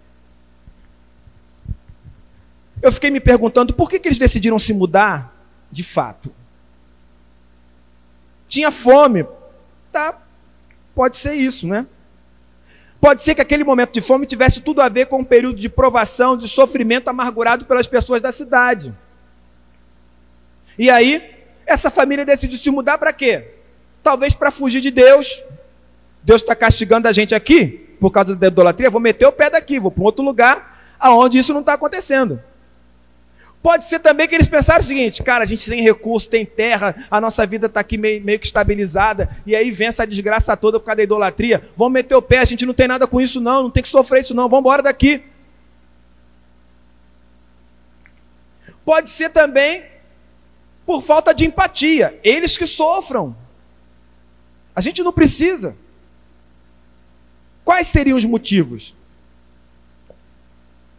Eu 2.81 2.91
fiquei 2.91 3.09
me 3.09 3.19
perguntando 3.19 3.73
por 3.73 3.89
que, 3.89 3.99
que 3.99 4.07
eles 4.07 4.17
decidiram 4.17 4.59
se 4.59 4.73
mudar 4.73 5.33
de 5.71 5.83
fato. 5.83 6.33
Tinha 8.53 8.69
fome. 8.69 9.25
Tá, 9.91 10.15
pode 10.93 11.17
ser 11.17 11.33
isso, 11.33 11.65
né? 11.65 11.87
Pode 13.01 13.23
ser 13.23 13.33
que 13.33 13.41
aquele 13.41 13.63
momento 13.63 13.91
de 13.91 13.99
fome 13.99 14.27
tivesse 14.27 14.61
tudo 14.61 14.79
a 14.79 14.87
ver 14.89 15.07
com 15.07 15.21
um 15.21 15.23
período 15.23 15.57
de 15.57 15.67
provação, 15.67 16.37
de 16.37 16.47
sofrimento 16.47 17.07
amargurado 17.07 17.65
pelas 17.65 17.87
pessoas 17.87 18.21
da 18.21 18.31
cidade. 18.31 18.93
E 20.77 20.87
aí, 20.87 21.33
essa 21.65 21.89
família 21.89 22.23
decidiu 22.23 22.59
se 22.59 22.69
mudar 22.69 22.99
para 22.99 23.11
quê? 23.11 23.55
Talvez 24.03 24.35
para 24.35 24.51
fugir 24.51 24.81
de 24.81 24.91
Deus, 24.91 25.43
Deus 26.21 26.43
está 26.43 26.55
castigando 26.55 27.07
a 27.07 27.11
gente 27.11 27.33
aqui 27.33 27.95
por 27.99 28.11
causa 28.11 28.35
da 28.35 28.45
idolatria, 28.45 28.87
vou 28.87 29.01
meter 29.01 29.25
o 29.25 29.31
pé 29.31 29.49
daqui, 29.49 29.79
vou 29.79 29.89
para 29.89 30.03
um 30.03 30.05
outro 30.05 30.23
lugar 30.23 30.95
aonde 30.99 31.39
isso 31.39 31.53
não 31.53 31.61
está 31.61 31.73
acontecendo. 31.73 32.39
Pode 33.63 33.85
ser 33.85 33.99
também 33.99 34.27
que 34.27 34.35
eles 34.35 34.49
pensaram 34.49 34.81
o 34.81 34.83
seguinte, 34.83 35.23
cara, 35.23 35.45
a 35.45 35.47
gente 35.47 35.71
tem 35.71 35.81
recurso, 35.81 36.29
tem 36.29 36.45
terra, 36.45 37.07
a 37.09 37.21
nossa 37.21 37.47
vida 37.47 37.67
está 37.67 37.79
aqui 37.79 37.97
meio, 37.97 38.21
meio, 38.21 38.37
que 38.37 38.45
estabilizada, 38.45 39.29
e 39.45 39.55
aí 39.55 39.71
vem 39.71 39.87
essa 39.87 40.05
desgraça 40.05 40.57
toda 40.57 40.81
por 40.81 40.85
causa 40.85 40.97
da 40.97 41.03
idolatria, 41.03 41.65
vamos 41.73 41.93
meter 41.93 42.13
o 42.13 42.21
pé, 42.21 42.39
a 42.39 42.45
gente 42.45 42.65
não 42.65 42.73
tem 42.73 42.89
nada 42.89 43.07
com 43.07 43.21
isso 43.21 43.39
não, 43.39 43.63
não 43.63 43.69
tem 43.69 43.81
que 43.81 43.87
sofrer 43.87 44.21
isso 44.21 44.35
não, 44.35 44.49
vamos 44.49 44.63
embora 44.63 44.83
daqui. 44.83 45.23
Pode 48.83 49.09
ser 49.09 49.29
também 49.29 49.85
por 50.85 51.01
falta 51.01 51.33
de 51.33 51.45
empatia, 51.45 52.19
eles 52.21 52.57
que 52.57 52.67
sofram. 52.67 53.33
A 54.75 54.81
gente 54.81 55.01
não 55.01 55.13
precisa. 55.13 55.73
Quais 57.63 57.87
seriam 57.87 58.17
os 58.17 58.25
motivos? 58.25 58.93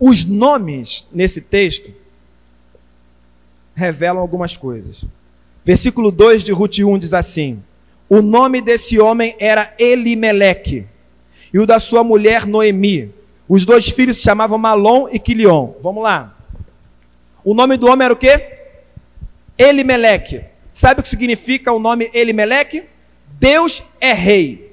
Os 0.00 0.24
nomes 0.24 1.06
nesse 1.12 1.42
texto 1.42 2.03
revelam 3.74 4.20
algumas 4.20 4.56
coisas. 4.56 5.04
Versículo 5.64 6.10
2 6.10 6.44
de 6.44 6.52
Ruth 6.52 6.78
1 6.78 6.98
diz 6.98 7.14
assim: 7.14 7.62
O 8.08 8.20
nome 8.20 8.60
desse 8.60 8.98
homem 9.00 9.34
era 9.38 9.74
Elimeleque, 9.78 10.86
e 11.52 11.58
o 11.58 11.66
da 11.66 11.78
sua 11.78 12.04
mulher 12.04 12.46
Noemi. 12.46 13.12
Os 13.48 13.64
dois 13.64 13.88
filhos 13.88 14.16
se 14.16 14.22
chamavam 14.22 14.56
Malom 14.56 15.08
e 15.10 15.18
Quilion. 15.18 15.74
Vamos 15.82 16.02
lá. 16.02 16.34
O 17.44 17.52
nome 17.52 17.76
do 17.76 17.86
homem 17.86 18.06
era 18.06 18.14
o 18.14 18.16
quê? 18.16 18.58
Elimeleque. 19.58 20.44
Sabe 20.72 21.00
o 21.00 21.02
que 21.02 21.08
significa 21.08 21.70
o 21.72 21.78
nome 21.78 22.10
Elimeleque? 22.14 22.84
Deus 23.38 23.82
é 24.00 24.12
rei. 24.12 24.72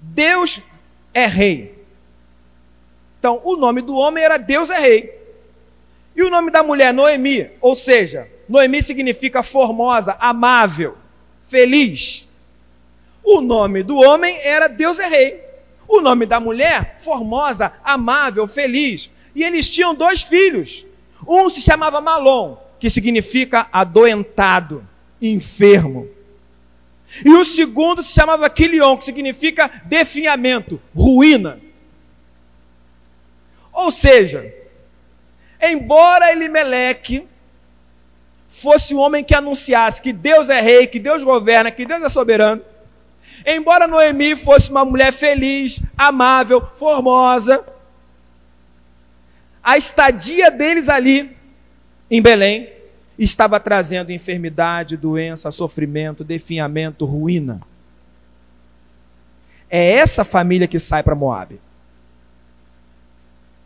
Deus 0.00 0.62
é 1.12 1.26
rei. 1.26 1.74
Então, 3.18 3.40
o 3.44 3.56
nome 3.56 3.80
do 3.80 3.94
homem 3.94 4.24
era 4.24 4.36
Deus 4.36 4.70
é 4.70 4.78
rei. 4.78 5.13
E 6.16 6.22
o 6.22 6.30
nome 6.30 6.50
da 6.50 6.62
mulher, 6.62 6.92
Noemi, 6.92 7.50
ou 7.60 7.74
seja, 7.74 8.28
Noemi 8.48 8.82
significa 8.82 9.42
formosa, 9.42 10.16
amável, 10.20 10.96
feliz. 11.44 12.28
O 13.22 13.40
nome 13.40 13.82
do 13.82 13.96
homem 13.96 14.38
era 14.40 14.68
Deus 14.68 14.98
é 14.98 15.08
rei. 15.08 15.44
O 15.88 16.00
nome 16.00 16.26
da 16.26 16.38
mulher, 16.38 16.96
formosa, 17.00 17.72
amável, 17.82 18.46
feliz. 18.46 19.10
E 19.34 19.42
eles 19.42 19.68
tinham 19.68 19.94
dois 19.94 20.22
filhos. 20.22 20.86
Um 21.26 21.48
se 21.48 21.60
chamava 21.60 22.00
Malom, 22.00 22.56
que 22.78 22.88
significa 22.88 23.66
adoentado, 23.72 24.86
enfermo. 25.20 26.08
E 27.24 27.30
o 27.30 27.44
segundo 27.44 28.02
se 28.02 28.12
chamava 28.12 28.50
Quilion, 28.50 28.96
que 28.96 29.04
significa 29.04 29.70
definhamento, 29.84 30.80
ruína. 30.94 31.60
Ou 33.72 33.90
seja, 33.90 34.52
embora 35.72 36.32
Elimeleque 36.32 37.26
fosse 38.48 38.94
um 38.94 38.98
homem 38.98 39.24
que 39.24 39.34
anunciasse 39.34 40.00
que 40.00 40.12
Deus 40.12 40.48
é 40.48 40.60
rei, 40.60 40.86
que 40.86 40.98
Deus 40.98 41.22
governa, 41.22 41.70
que 41.70 41.84
Deus 41.84 42.02
é 42.02 42.08
soberano, 42.08 42.62
embora 43.46 43.88
Noemi 43.88 44.36
fosse 44.36 44.70
uma 44.70 44.84
mulher 44.84 45.12
feliz, 45.12 45.80
amável, 45.96 46.66
formosa, 46.76 47.64
a 49.62 49.78
estadia 49.78 50.50
deles 50.50 50.88
ali 50.88 51.36
em 52.10 52.20
Belém 52.20 52.70
estava 53.18 53.58
trazendo 53.58 54.12
enfermidade, 54.12 54.96
doença, 54.96 55.50
sofrimento, 55.50 56.22
definhamento, 56.22 57.04
ruína. 57.04 57.60
É 59.70 59.92
essa 59.92 60.22
família 60.22 60.68
que 60.68 60.78
sai 60.78 61.02
para 61.02 61.14
Moab. 61.14 61.58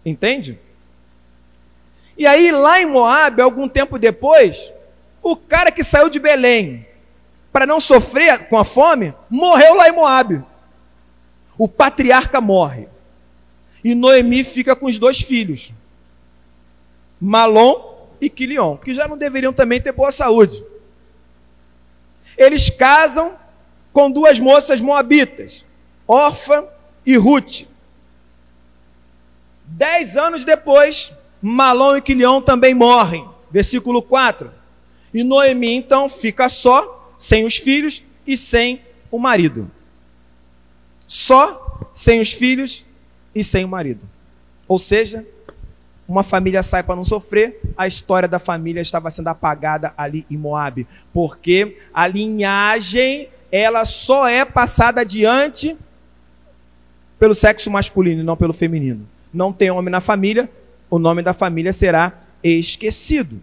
Entende? 0.05 0.59
E 2.19 2.27
aí, 2.27 2.51
lá 2.51 2.81
em 2.81 2.87
Moab, 2.87 3.41
algum 3.41 3.69
tempo 3.69 3.97
depois, 3.97 4.73
o 5.23 5.37
cara 5.37 5.71
que 5.71 5.85
saiu 5.85 6.11
de 6.11 6.19
Belém 6.19 6.85
para 7.53 7.65
não 7.65 7.81
sofrer 7.81 8.49
com 8.49 8.59
a 8.59 8.65
fome, 8.65 9.15
morreu 9.31 9.75
lá 9.77 9.89
em 9.89 9.93
Moab. 9.93 10.45
O 11.57 11.69
patriarca 11.69 12.41
morre. 12.41 12.89
E 13.83 13.95
Noemi 13.95 14.43
fica 14.43 14.75
com 14.75 14.87
os 14.87 14.99
dois 14.99 15.21
filhos, 15.21 15.73
Malom 17.21 18.09
e 18.21 18.29
Quilion, 18.29 18.77
que 18.77 18.95
já 18.95 19.07
não 19.07 19.17
deveriam 19.17 19.53
também 19.53 19.81
ter 19.81 19.93
boa 19.93 20.11
saúde. 20.11 20.65
Eles 22.37 22.69
casam 22.69 23.37
com 23.93 24.11
duas 24.11 24.41
moças 24.41 24.81
moabitas, 24.81 25.65
Orfa 26.07 26.69
e 27.07 27.17
Ruth. 27.17 27.67
Dez 29.65 30.17
anos 30.17 30.45
depois, 30.45 31.13
Malom 31.41 31.97
e 31.97 32.03
Quilion 32.03 32.41
também 32.41 32.75
morrem. 32.75 33.29
Versículo 33.51 34.03
4. 34.03 34.51
E 35.13 35.25
Noemi 35.25 35.75
então 35.75 36.09
fica 36.09 36.49
só, 36.49 37.13
sem 37.19 37.47
os 37.47 37.57
filhos 37.57 38.03
e 38.27 38.37
sem 38.37 38.83
o 39.11 39.19
marido. 39.19 39.71
Só, 41.07 41.81
sem 41.95 42.21
os 42.21 42.33
filhos 42.33 42.85
e 43.35 43.43
sem 43.43 43.65
o 43.65 43.69
marido. 43.69 44.01
Ou 44.67 44.79
seja, 44.79 45.27
uma 46.07 46.23
família 46.23 46.63
sai 46.63 46.83
para 46.83 46.97
não 46.97 47.05
sofrer, 47.05 47.61
a 47.77 47.87
história 47.87 48.29
da 48.29 48.39
família 48.39 48.81
estava 48.81 49.11
sendo 49.11 49.29
apagada 49.29 49.93
ali 49.97 50.27
em 50.31 50.37
Moab, 50.37 50.87
porque 51.13 51.79
a 51.93 52.07
linhagem 52.07 53.29
ela 53.51 53.85
só 53.85 54.29
é 54.29 54.45
passada 54.45 55.01
adiante 55.01 55.77
pelo 57.19 57.35
sexo 57.35 57.71
masculino 57.71 58.21
e 58.21 58.25
não 58.25 58.37
pelo 58.37 58.53
feminino. 58.53 59.07
Não 59.33 59.53
tem 59.53 59.71
homem 59.71 59.91
na 59.91 60.01
família, 60.01 60.51
o 60.91 60.99
nome 60.99 61.23
da 61.23 61.35
família 61.35 61.73
será 61.73 62.13
esquecido. 62.43 63.43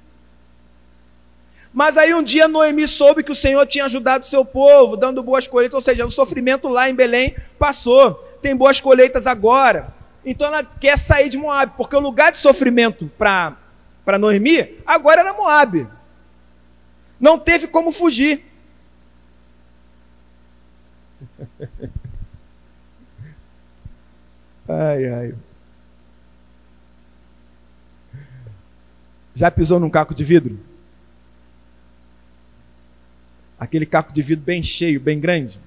Mas 1.73 1.97
aí 1.97 2.13
um 2.13 2.23
dia 2.23 2.47
Noemi 2.47 2.87
soube 2.87 3.21
que 3.21 3.33
o 3.33 3.35
Senhor 3.35 3.65
tinha 3.67 3.83
ajudado 3.83 4.25
seu 4.25 4.45
povo, 4.45 4.95
dando 4.95 5.21
boas 5.21 5.45
colheitas, 5.45 5.75
ou 5.75 5.81
seja, 5.81 6.05
o 6.05 6.09
sofrimento 6.09 6.69
lá 6.69 6.89
em 6.89 6.95
Belém 6.95 7.35
passou, 7.59 8.13
tem 8.41 8.55
boas 8.55 8.79
colheitas 8.79 9.27
agora. 9.27 9.93
Então 10.25 10.47
ela 10.47 10.63
quer 10.63 10.97
sair 10.97 11.27
de 11.27 11.37
Moab, 11.37 11.73
porque 11.75 11.95
o 11.95 11.99
lugar 11.99 12.31
de 12.31 12.37
sofrimento 12.37 13.11
para 13.17 13.57
Noemi 14.17 14.79
agora 14.85 15.19
era 15.19 15.33
Moab. 15.33 15.85
Não 17.19 17.37
teve 17.37 17.67
como 17.67 17.91
fugir. 17.91 18.45
ai, 24.67 25.07
ai. 25.07 25.35
Já 29.35 29.51
pisou 29.51 29.79
num 29.79 29.89
caco 29.89 30.15
de 30.15 30.23
vidro? 30.23 30.57
Aquele 33.59 33.85
caco 33.85 34.13
de 34.13 34.21
vidro 34.21 34.45
bem 34.45 34.63
cheio, 34.63 34.99
bem 34.99 35.19
grande. 35.19 35.59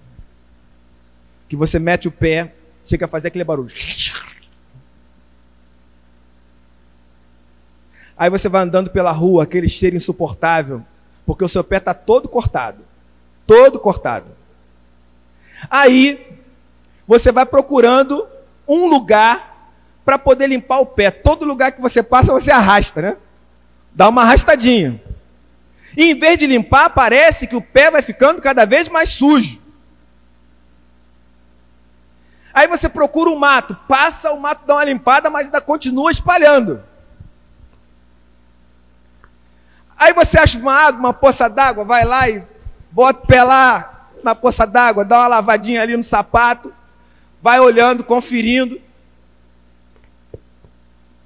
Que 1.48 1.54
você 1.54 1.78
mete 1.78 2.08
o 2.08 2.12
pé, 2.12 2.54
chega 2.82 3.04
a 3.04 3.08
fazer 3.08 3.28
aquele 3.28 3.44
barulho. 3.44 3.72
Aí 8.16 8.30
você 8.30 8.48
vai 8.48 8.62
andando 8.62 8.90
pela 8.90 9.12
rua, 9.12 9.44
aquele 9.44 9.68
cheiro 9.68 9.96
insuportável, 9.96 10.84
porque 11.24 11.44
o 11.44 11.48
seu 11.48 11.62
pé 11.62 11.76
está 11.76 11.94
todo 11.94 12.28
cortado. 12.28 12.82
Todo 13.46 13.78
cortado. 13.78 14.26
Aí 15.70 16.36
você 17.06 17.30
vai 17.30 17.46
procurando 17.46 18.26
um 18.66 18.86
lugar 18.86 19.72
para 20.04 20.18
poder 20.18 20.46
limpar 20.46 20.80
o 20.80 20.86
pé. 20.86 21.10
Todo 21.10 21.44
lugar 21.44 21.72
que 21.72 21.80
você 21.80 22.02
passa, 22.02 22.32
você 22.32 22.50
arrasta, 22.50 23.02
né? 23.02 23.16
Dá 23.98 24.08
uma 24.08 24.22
arrastadinha. 24.22 25.02
E 25.96 26.12
em 26.12 26.16
vez 26.16 26.38
de 26.38 26.46
limpar, 26.46 26.90
parece 26.90 27.48
que 27.48 27.56
o 27.56 27.60
pé 27.60 27.90
vai 27.90 28.00
ficando 28.00 28.40
cada 28.40 28.64
vez 28.64 28.88
mais 28.88 29.08
sujo. 29.08 29.60
Aí 32.54 32.68
você 32.68 32.88
procura 32.88 33.28
um 33.28 33.36
mato, 33.36 33.76
passa 33.88 34.30
o 34.30 34.38
mato, 34.38 34.64
dá 34.64 34.74
uma 34.74 34.84
limpada, 34.84 35.28
mas 35.28 35.46
ainda 35.46 35.60
continua 35.60 36.12
espalhando. 36.12 36.80
Aí 39.96 40.12
você 40.12 40.38
acha 40.38 40.60
uma 40.60 40.74
água, 40.74 41.00
uma 41.00 41.12
poça 41.12 41.48
d'água, 41.48 41.84
vai 41.84 42.04
lá 42.04 42.28
e 42.28 42.44
bota 42.92 43.24
o 43.24 43.26
pé 43.26 43.42
lá 43.42 44.10
na 44.22 44.32
poça 44.32 44.64
d'água, 44.64 45.04
dá 45.04 45.18
uma 45.18 45.26
lavadinha 45.26 45.82
ali 45.82 45.96
no 45.96 46.04
sapato, 46.04 46.72
vai 47.42 47.58
olhando, 47.58 48.04
conferindo. 48.04 48.80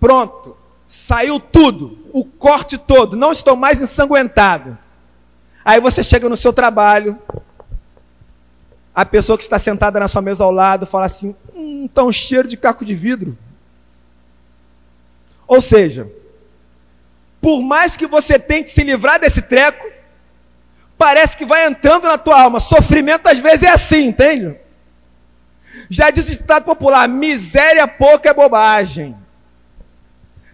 Pronto, 0.00 0.56
saiu 0.92 1.40
tudo 1.40 2.06
o 2.12 2.22
corte 2.22 2.76
todo, 2.76 3.16
não 3.16 3.32
estou 3.32 3.56
mais 3.56 3.80
ensanguentado. 3.80 4.76
Aí 5.64 5.80
você 5.80 6.04
chega 6.04 6.28
no 6.28 6.36
seu 6.36 6.52
trabalho, 6.52 7.18
a 8.94 9.06
pessoa 9.06 9.38
que 9.38 9.42
está 9.42 9.58
sentada 9.58 9.98
na 9.98 10.06
sua 10.06 10.20
mesa 10.20 10.44
ao 10.44 10.50
lado 10.50 10.84
fala 10.84 11.06
assim: 11.06 11.34
hum, 11.54 11.88
tá 11.88 12.04
um 12.04 12.12
cheiro 12.12 12.46
de 12.46 12.58
caco 12.58 12.84
de 12.84 12.94
vidro. 12.94 13.38
Ou 15.46 15.62
seja, 15.62 16.12
por 17.40 17.62
mais 17.62 17.96
que 17.96 18.06
você 18.06 18.38
tente 18.38 18.68
se 18.68 18.84
livrar 18.84 19.18
desse 19.18 19.40
treco, 19.40 19.90
parece 20.98 21.38
que 21.38 21.46
vai 21.46 21.66
entrando 21.66 22.06
na 22.06 22.18
tua 22.18 22.42
alma. 22.42 22.60
Sofrimento 22.60 23.28
às 23.28 23.38
vezes 23.38 23.62
é 23.62 23.70
assim, 23.70 24.08
entende? 24.08 24.56
Já 25.88 26.10
diz 26.10 26.28
o 26.28 26.32
ditado 26.32 26.66
popular: 26.66 27.08
miséria 27.08 27.88
pouca 27.88 28.28
é 28.28 28.34
bobagem. 28.34 29.21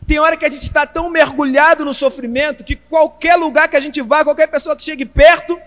Tem 0.08 0.18
hora 0.18 0.38
que 0.38 0.46
a 0.46 0.48
gente 0.48 0.62
está 0.62 0.86
tão 0.86 1.10
mergulhado 1.10 1.84
no 1.84 1.92
sofrimento 1.92 2.64
que 2.64 2.74
qualquer 2.74 3.36
lugar 3.36 3.68
que 3.68 3.76
a 3.76 3.80
gente 3.80 4.00
vá, 4.00 4.24
qualquer 4.24 4.46
pessoa 4.46 4.74
que 4.74 4.82
chegue 4.82 5.04
perto, 5.04 5.60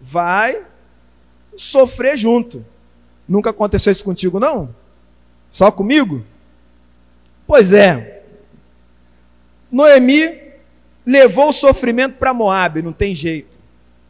vai 0.00 0.64
sofrer 1.58 2.16
junto. 2.16 2.64
Nunca 3.28 3.50
aconteceu 3.50 3.92
isso 3.92 4.02
contigo, 4.02 4.40
não? 4.40 4.74
Só 5.52 5.70
comigo? 5.70 6.24
Pois 7.46 7.70
é. 7.74 8.22
Noemi 9.70 10.40
levou 11.04 11.50
o 11.50 11.52
sofrimento 11.52 12.16
para 12.16 12.32
Moab, 12.32 12.80
não 12.80 12.94
tem 12.94 13.14
jeito. 13.14 13.58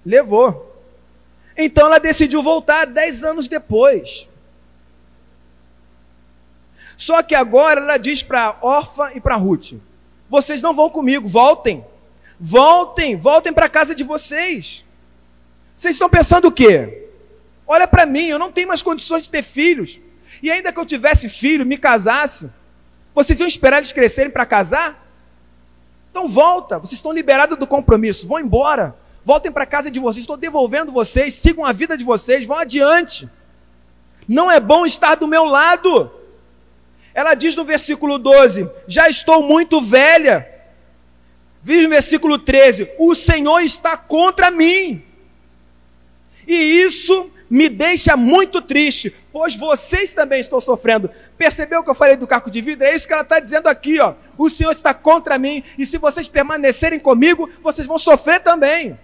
Levou. 0.06 0.80
Então 1.56 1.88
ela 1.88 1.98
decidiu 1.98 2.40
voltar 2.40 2.86
dez 2.86 3.24
anos 3.24 3.48
depois. 3.48 4.28
Só 7.00 7.22
que 7.22 7.34
agora 7.34 7.80
ela 7.80 7.96
diz 7.96 8.22
para 8.22 8.58
Orfa 8.60 9.12
e 9.14 9.20
para 9.22 9.34
Ruth: 9.34 9.72
vocês 10.28 10.60
não 10.60 10.74
vão 10.74 10.90
comigo, 10.90 11.26
voltem. 11.26 11.82
Voltem, 12.38 13.16
voltem 13.16 13.54
para 13.54 13.64
a 13.64 13.70
casa 13.70 13.94
de 13.94 14.04
vocês. 14.04 14.84
Vocês 15.74 15.94
estão 15.94 16.10
pensando 16.10 16.48
o 16.48 16.52
quê? 16.52 17.08
Olha 17.66 17.88
para 17.88 18.04
mim, 18.04 18.26
eu 18.26 18.38
não 18.38 18.52
tenho 18.52 18.68
mais 18.68 18.82
condições 18.82 19.22
de 19.22 19.30
ter 19.30 19.42
filhos. 19.42 19.98
E 20.42 20.50
ainda 20.50 20.70
que 20.74 20.78
eu 20.78 20.84
tivesse 20.84 21.26
filho, 21.30 21.64
me 21.64 21.78
casasse, 21.78 22.50
vocês 23.14 23.40
iam 23.40 23.48
esperar 23.48 23.78
eles 23.78 23.92
crescerem 23.92 24.30
para 24.30 24.44
casar? 24.44 25.10
Então 26.10 26.28
volta, 26.28 26.78
vocês 26.78 26.98
estão 26.98 27.12
liberados 27.12 27.56
do 27.56 27.66
compromisso, 27.66 28.28
vão 28.28 28.38
embora. 28.38 28.94
Voltem 29.24 29.50
para 29.50 29.64
casa 29.64 29.90
de 29.90 29.98
vocês, 29.98 30.24
estou 30.24 30.36
devolvendo 30.36 30.92
vocês, 30.92 31.32
sigam 31.32 31.64
a 31.64 31.72
vida 31.72 31.96
de 31.96 32.04
vocês, 32.04 32.44
vão 32.44 32.58
adiante. 32.58 33.26
Não 34.28 34.50
é 34.50 34.60
bom 34.60 34.84
estar 34.84 35.14
do 35.14 35.26
meu 35.26 35.46
lado. 35.46 36.19
Ela 37.14 37.34
diz 37.34 37.56
no 37.56 37.64
versículo 37.64 38.18
12: 38.18 38.68
Já 38.86 39.08
estou 39.08 39.42
muito 39.42 39.80
velha. 39.80 40.48
Diz 41.62 41.84
no 41.84 41.90
versículo 41.90 42.38
13: 42.38 42.90
O 42.98 43.14
Senhor 43.14 43.60
está 43.60 43.96
contra 43.96 44.50
mim. 44.50 45.02
E 46.46 46.54
isso 46.54 47.30
me 47.50 47.68
deixa 47.68 48.16
muito 48.16 48.62
triste, 48.62 49.14
pois 49.32 49.56
vocês 49.56 50.12
também 50.12 50.40
estão 50.40 50.60
sofrendo. 50.60 51.10
Percebeu 51.36 51.80
o 51.80 51.84
que 51.84 51.90
eu 51.90 51.94
falei 51.96 52.16
do 52.16 52.26
caco 52.26 52.48
de 52.48 52.60
vidro? 52.60 52.86
É 52.86 52.94
isso 52.94 53.08
que 53.08 53.12
ela 53.12 53.22
está 53.22 53.40
dizendo 53.40 53.66
aqui, 53.66 53.98
ó. 53.98 54.14
O 54.38 54.48
Senhor 54.48 54.70
está 54.70 54.94
contra 54.94 55.36
mim, 55.36 55.64
e 55.76 55.84
se 55.84 55.98
vocês 55.98 56.28
permanecerem 56.28 57.00
comigo, 57.00 57.50
vocês 57.60 57.88
vão 57.88 57.98
sofrer 57.98 58.40
também. 58.40 58.96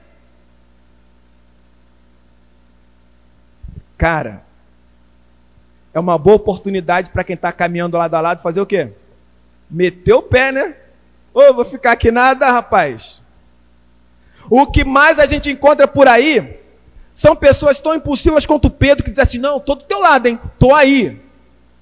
Cara, 3.98 4.45
é 5.96 5.98
uma 5.98 6.18
boa 6.18 6.36
oportunidade 6.36 7.08
para 7.08 7.24
quem 7.24 7.32
está 7.32 7.50
caminhando 7.50 7.96
lado 7.96 8.14
a 8.14 8.20
lado 8.20 8.42
fazer 8.42 8.60
o 8.60 8.66
quê? 8.66 8.92
Meter 9.70 10.12
o 10.12 10.20
pé, 10.20 10.52
né? 10.52 10.76
Ô, 11.32 11.54
vou 11.54 11.64
ficar 11.64 11.92
aqui 11.92 12.10
nada, 12.10 12.50
rapaz. 12.50 13.22
O 14.50 14.66
que 14.66 14.84
mais 14.84 15.18
a 15.18 15.24
gente 15.24 15.50
encontra 15.50 15.88
por 15.88 16.06
aí 16.06 16.60
são 17.14 17.34
pessoas 17.34 17.80
tão 17.80 17.94
impulsivas 17.94 18.44
quanto 18.44 18.68
Pedro 18.68 19.02
que 19.02 19.08
dizem 19.08 19.22
assim: 19.22 19.38
não, 19.38 19.56
estou 19.56 19.74
do 19.74 19.84
teu 19.84 19.98
lado, 19.98 20.26
hein? 20.26 20.38
Estou 20.52 20.74
aí. 20.74 21.18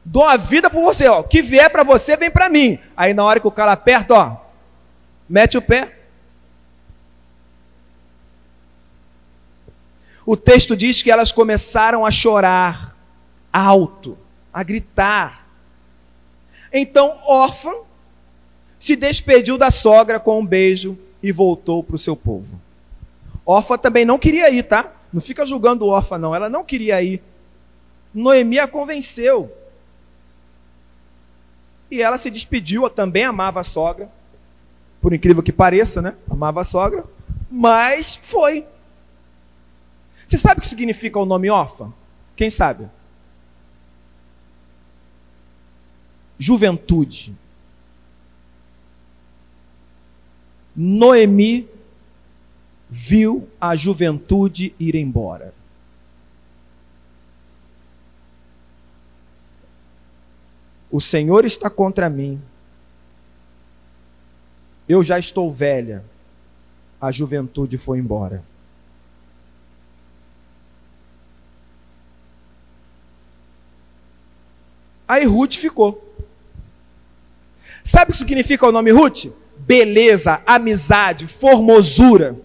Dou 0.05 0.25
a 0.25 0.37
vida 0.37 0.71
por 0.71 0.85
você, 0.85 1.09
ó. 1.09 1.19
O 1.19 1.25
que 1.25 1.43
vier 1.43 1.69
para 1.69 1.83
você, 1.83 2.17
vem 2.17 2.31
para 2.31 2.49
mim. 2.49 2.79
Aí 2.97 3.13
na 3.13 3.25
hora 3.25 3.41
que 3.41 3.49
o 3.49 3.51
cara 3.51 3.73
aperta, 3.73 4.15
ó, 4.15 4.37
mete 5.29 5.59
o 5.59 5.63
pé. 5.63 5.93
O 10.25 10.37
texto 10.37 10.77
diz 10.77 11.03
que 11.03 11.11
elas 11.11 11.33
começaram 11.33 12.07
a 12.07 12.13
chorar 12.13 12.94
alto, 13.55 14.19
a 14.53 14.65
gritar. 14.65 15.47
Então, 16.73 17.21
órfã 17.25 17.73
se 18.81 18.97
despediu 18.97 19.57
da 19.57 19.71
sogra 19.71 20.19
com 20.19 20.41
um 20.41 20.45
beijo 20.45 20.99
e 21.23 21.31
voltou 21.31 21.85
para 21.85 21.95
o 21.95 21.99
seu 21.99 22.17
povo. 22.17 22.61
Órfã 23.47 23.79
também 23.79 24.05
não 24.05 24.19
queria 24.19 24.51
ir, 24.51 24.65
tá? 24.65 24.93
Não 25.13 25.21
fica 25.21 25.47
julgando 25.47 25.87
órfã, 25.87 26.19
não. 26.19 26.35
Ela 26.35 26.49
não 26.49 26.65
queria 26.65 27.01
ir. 27.01 27.23
Noemi 28.13 28.59
a 28.59 28.67
convenceu. 28.67 29.53
E 31.89 32.03
ela 32.03 32.19
se 32.19 32.31
despediu, 32.31 32.91
também 32.91 33.23
amava 33.23 33.61
a 33.61 33.65
sogra. 33.65 34.11
Por 35.01 35.15
incrível 35.15 35.43
que 35.43 35.53
pareça, 35.53 36.03
né? 36.03 36.17
Amava 36.29 36.63
a 36.63 36.65
sogra. 36.65 37.05
Mas 37.49 38.17
foi. 38.17 38.67
Você 40.27 40.39
sabe 40.39 40.59
o 40.59 40.61
que 40.63 40.67
significa 40.67 41.21
o 41.21 41.27
nome 41.27 41.49
órfã? 41.51 41.93
Quem 42.35 42.51
sabe? 42.51 42.89
Juventude. 46.47 47.35
Noemi 50.77 51.67
viu 52.91 53.49
a 53.59 53.75
juventude 53.75 54.75
ir 54.79 54.95
embora. 54.95 55.55
O 60.91 61.01
Senhor 61.01 61.47
está 61.47 61.71
contra 61.71 62.11
mim. 62.11 62.39
Eu 64.87 65.03
já 65.03 65.19
estou 65.19 65.51
velha. 65.51 66.05
A 67.01 67.11
juventude 67.11 67.79
foi 67.79 67.99
embora. 67.99 68.45
Aí 75.09 75.25
Ruth 75.25 75.55
ficou. 75.55 76.14
Sabe 77.85 78.11
o 78.11 78.13
que 78.13 78.19
significa 78.19 78.67
o 78.67 78.73
nome 78.73 78.91
Ruth? 78.91 79.27
Beleza, 79.59 80.43
amizade, 80.45 81.29
formosura 81.29 82.37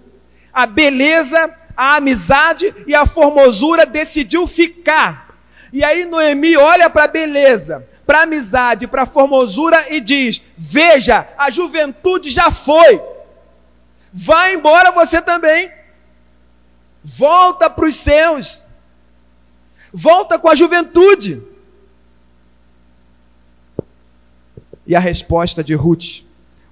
a 0.53 0.65
beleza, 0.65 1.55
a 1.75 1.95
amizade 1.95 2.75
e 2.85 2.93
a 2.93 3.05
formosura 3.05 3.85
decidiu 3.85 4.45
ficar. 4.47 5.37
E 5.71 5.83
aí 5.83 6.05
Noemi 6.05 6.57
olha 6.57 6.89
para 6.89 7.05
a 7.05 7.07
beleza, 7.07 7.87
para 8.05 8.19
a 8.19 8.23
amizade, 8.23 8.87
para 8.87 9.03
a 9.03 9.05
formosura 9.05 9.85
e 9.89 10.01
diz: 10.01 10.41
Veja, 10.57 11.27
a 11.37 11.49
juventude 11.49 12.29
já 12.29 12.51
foi. 12.51 13.01
Vai 14.11 14.55
embora 14.55 14.91
você 14.91 15.21
também. 15.21 15.71
Volta 17.01 17.69
para 17.69 17.85
os 17.85 17.95
seus. 17.95 18.63
Volta 19.93 20.37
com 20.37 20.49
a 20.49 20.55
juventude. 20.55 21.41
E 24.89 24.95
a 24.95 24.99
resposta 24.99 25.63
de 25.63 25.75
Ruth 25.75 26.23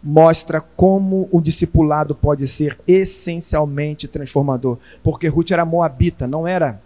mostra 0.02 0.60
como 0.60 1.30
o 1.32 1.40
discipulado 1.40 2.16
pode 2.16 2.48
ser 2.48 2.76
essencialmente 2.88 4.08
transformador. 4.08 4.80
Porque 5.04 5.28
Ruth 5.28 5.52
era 5.52 5.64
moabita, 5.64 6.26
não 6.26 6.48
era 6.48 6.82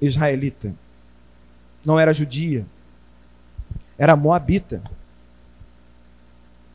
israelita, 0.00 0.72
não 1.84 1.98
era 1.98 2.12
judia, 2.12 2.64
era 3.98 4.14
moabita. 4.14 4.80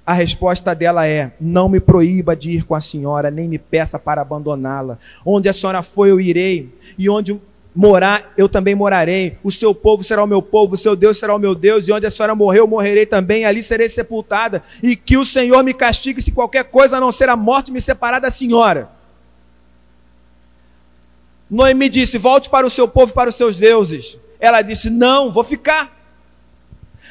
A 0.05 0.11
resposta 0.11 0.75
dela 0.75 1.07
é: 1.07 1.31
não 1.39 1.69
me 1.69 1.79
proíba 1.79 2.35
de 2.35 2.51
ir 2.51 2.65
com 2.65 2.75
a 2.75 2.81
senhora, 2.81 3.31
nem 3.31 3.47
me 3.47 3.57
peça 3.57 3.97
para 3.97 4.19
abandoná-la. 4.19 4.99
Onde 5.25 5.47
a 5.47 5.53
senhora 5.53 5.81
foi, 5.81 6.11
eu 6.11 6.19
irei, 6.19 6.69
e 6.97 7.09
onde 7.09 7.39
morar, 7.77 8.33
eu 8.35 8.49
também 8.49 8.73
morarei. 8.73 9.37
O 9.43 9.51
seu 9.51 9.73
povo 9.73 10.03
será 10.03 10.23
o 10.23 10.27
meu 10.27 10.41
povo, 10.41 10.73
o 10.73 10.77
seu 10.77 10.95
Deus 10.95 11.19
será 11.19 11.35
o 11.35 11.37
meu 11.37 11.53
Deus, 11.53 11.87
e 11.87 11.91
onde 11.91 12.07
a 12.07 12.09
senhora 12.09 12.33
morreu, 12.33 12.63
eu 12.63 12.67
morrerei 12.67 13.05
também, 13.05 13.45
ali 13.45 13.61
serei 13.61 13.87
sepultada. 13.87 14.63
E 14.81 14.95
que 14.95 15.15
o 15.15 15.23
Senhor 15.23 15.63
me 15.63 15.75
castigue 15.75 16.19
se 16.19 16.31
qualquer 16.31 16.63
coisa 16.63 16.97
a 16.97 16.99
não 16.99 17.11
ser 17.11 17.29
a 17.29 17.35
morte 17.35 17.71
me 17.71 17.79
separar 17.79 18.17
da 18.17 18.31
senhora. 18.31 18.89
Noemi 21.47 21.87
disse: 21.87 22.17
Volte 22.17 22.49
para 22.49 22.65
o 22.65 22.69
seu 22.69 22.87
povo, 22.87 23.13
para 23.13 23.29
os 23.29 23.35
seus 23.35 23.57
deuses. 23.57 24.17
Ela 24.39 24.63
disse: 24.63 24.89
Não, 24.89 25.31
vou 25.31 25.43
ficar. 25.43 25.95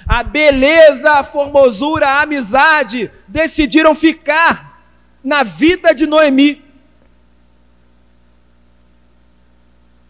A 0.05 0.25
beleza, 0.25 1.13
a 1.13 1.23
formosura, 1.23 2.09
a 2.09 2.23
amizade 2.23 3.09
decidiram 3.29 3.95
ficar 3.95 4.83
na 5.23 5.45
vida 5.45 5.95
de 5.95 6.09
Noemi. 6.09 6.66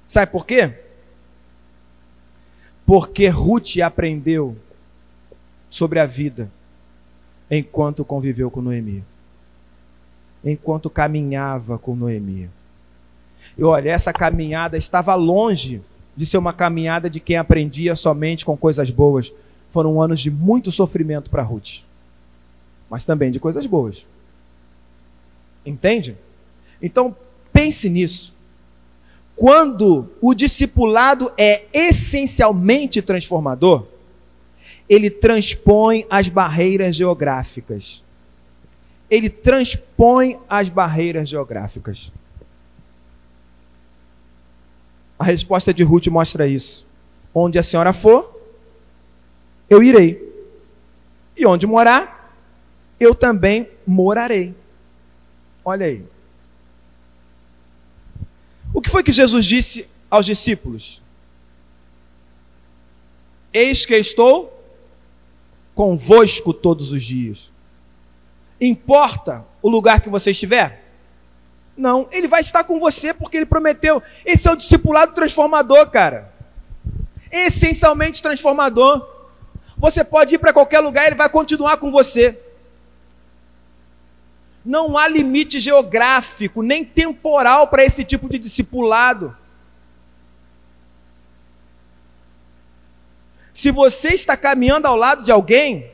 Sabe 0.06 0.30
por 0.30 0.46
quê? 0.46 0.72
Porque 2.84 3.28
Ruth 3.28 3.78
aprendeu 3.84 4.56
sobre 5.68 5.98
a 5.98 6.06
vida 6.06 6.50
enquanto 7.50 8.04
conviveu 8.04 8.50
com 8.50 8.62
Noemi. 8.62 9.04
Enquanto 10.44 10.88
caminhava 10.88 11.78
com 11.78 11.96
Noemi. 11.96 12.48
E 13.58 13.64
olha, 13.64 13.90
essa 13.90 14.12
caminhada 14.12 14.76
estava 14.76 15.14
longe 15.14 15.82
de 16.16 16.24
ser 16.24 16.38
uma 16.38 16.52
caminhada 16.52 17.10
de 17.10 17.18
quem 17.18 17.36
aprendia 17.36 17.96
somente 17.96 18.44
com 18.44 18.56
coisas 18.56 18.90
boas. 18.90 19.32
Foram 19.70 20.00
anos 20.00 20.20
de 20.20 20.30
muito 20.30 20.70
sofrimento 20.70 21.28
para 21.28 21.42
Ruth, 21.42 21.80
mas 22.88 23.04
também 23.04 23.30
de 23.30 23.40
coisas 23.40 23.66
boas. 23.66 24.06
Entende? 25.64 26.16
Então, 26.80 27.14
pense 27.52 27.88
nisso. 27.88 28.35
Quando 29.36 30.08
o 30.20 30.34
discipulado 30.34 31.30
é 31.36 31.66
essencialmente 31.72 33.02
transformador, 33.02 33.86
ele 34.88 35.10
transpõe 35.10 36.06
as 36.08 36.30
barreiras 36.30 36.96
geográficas. 36.96 38.02
Ele 39.10 39.28
transpõe 39.28 40.40
as 40.48 40.70
barreiras 40.70 41.28
geográficas. 41.28 42.10
A 45.18 45.24
resposta 45.24 45.72
de 45.72 45.82
Ruth 45.82 46.06
mostra 46.06 46.48
isso. 46.48 46.86
Onde 47.34 47.58
a 47.58 47.62
senhora 47.62 47.92
for, 47.92 48.40
eu 49.68 49.82
irei. 49.82 50.26
E 51.36 51.44
onde 51.44 51.66
morar, 51.66 52.34
eu 52.98 53.14
também 53.14 53.68
morarei. 53.86 54.54
Olha 55.62 55.86
aí. 55.86 56.15
O 58.76 58.82
que 58.82 58.90
foi 58.90 59.02
que 59.02 59.10
Jesus 59.10 59.46
disse 59.46 59.88
aos 60.10 60.26
discípulos? 60.26 61.02
Eis 63.50 63.86
que 63.86 63.96
estou 63.96 64.52
convosco 65.74 66.52
todos 66.52 66.92
os 66.92 67.02
dias. 67.02 67.50
Importa 68.60 69.46
o 69.62 69.70
lugar 69.70 70.02
que 70.02 70.10
você 70.10 70.32
estiver? 70.32 70.84
Não, 71.74 72.06
ele 72.12 72.28
vai 72.28 72.42
estar 72.42 72.64
com 72.64 72.78
você 72.78 73.14
porque 73.14 73.38
ele 73.38 73.46
prometeu. 73.46 74.02
Esse 74.26 74.46
é 74.46 74.52
o 74.52 74.56
discipulado 74.56 75.14
transformador, 75.14 75.88
cara. 75.88 76.30
Essencialmente 77.32 78.22
transformador. 78.22 79.08
Você 79.78 80.04
pode 80.04 80.34
ir 80.34 80.38
para 80.38 80.52
qualquer 80.52 80.80
lugar, 80.80 81.06
ele 81.06 81.16
vai 81.16 81.30
continuar 81.30 81.78
com 81.78 81.90
você. 81.90 82.38
Não 84.66 84.98
há 84.98 85.06
limite 85.06 85.60
geográfico, 85.60 86.60
nem 86.60 86.84
temporal 86.84 87.68
para 87.68 87.84
esse 87.84 88.04
tipo 88.04 88.28
de 88.28 88.36
discipulado. 88.36 89.36
Se 93.54 93.70
você 93.70 94.08
está 94.08 94.36
caminhando 94.36 94.88
ao 94.88 94.96
lado 94.96 95.22
de 95.22 95.30
alguém, 95.30 95.88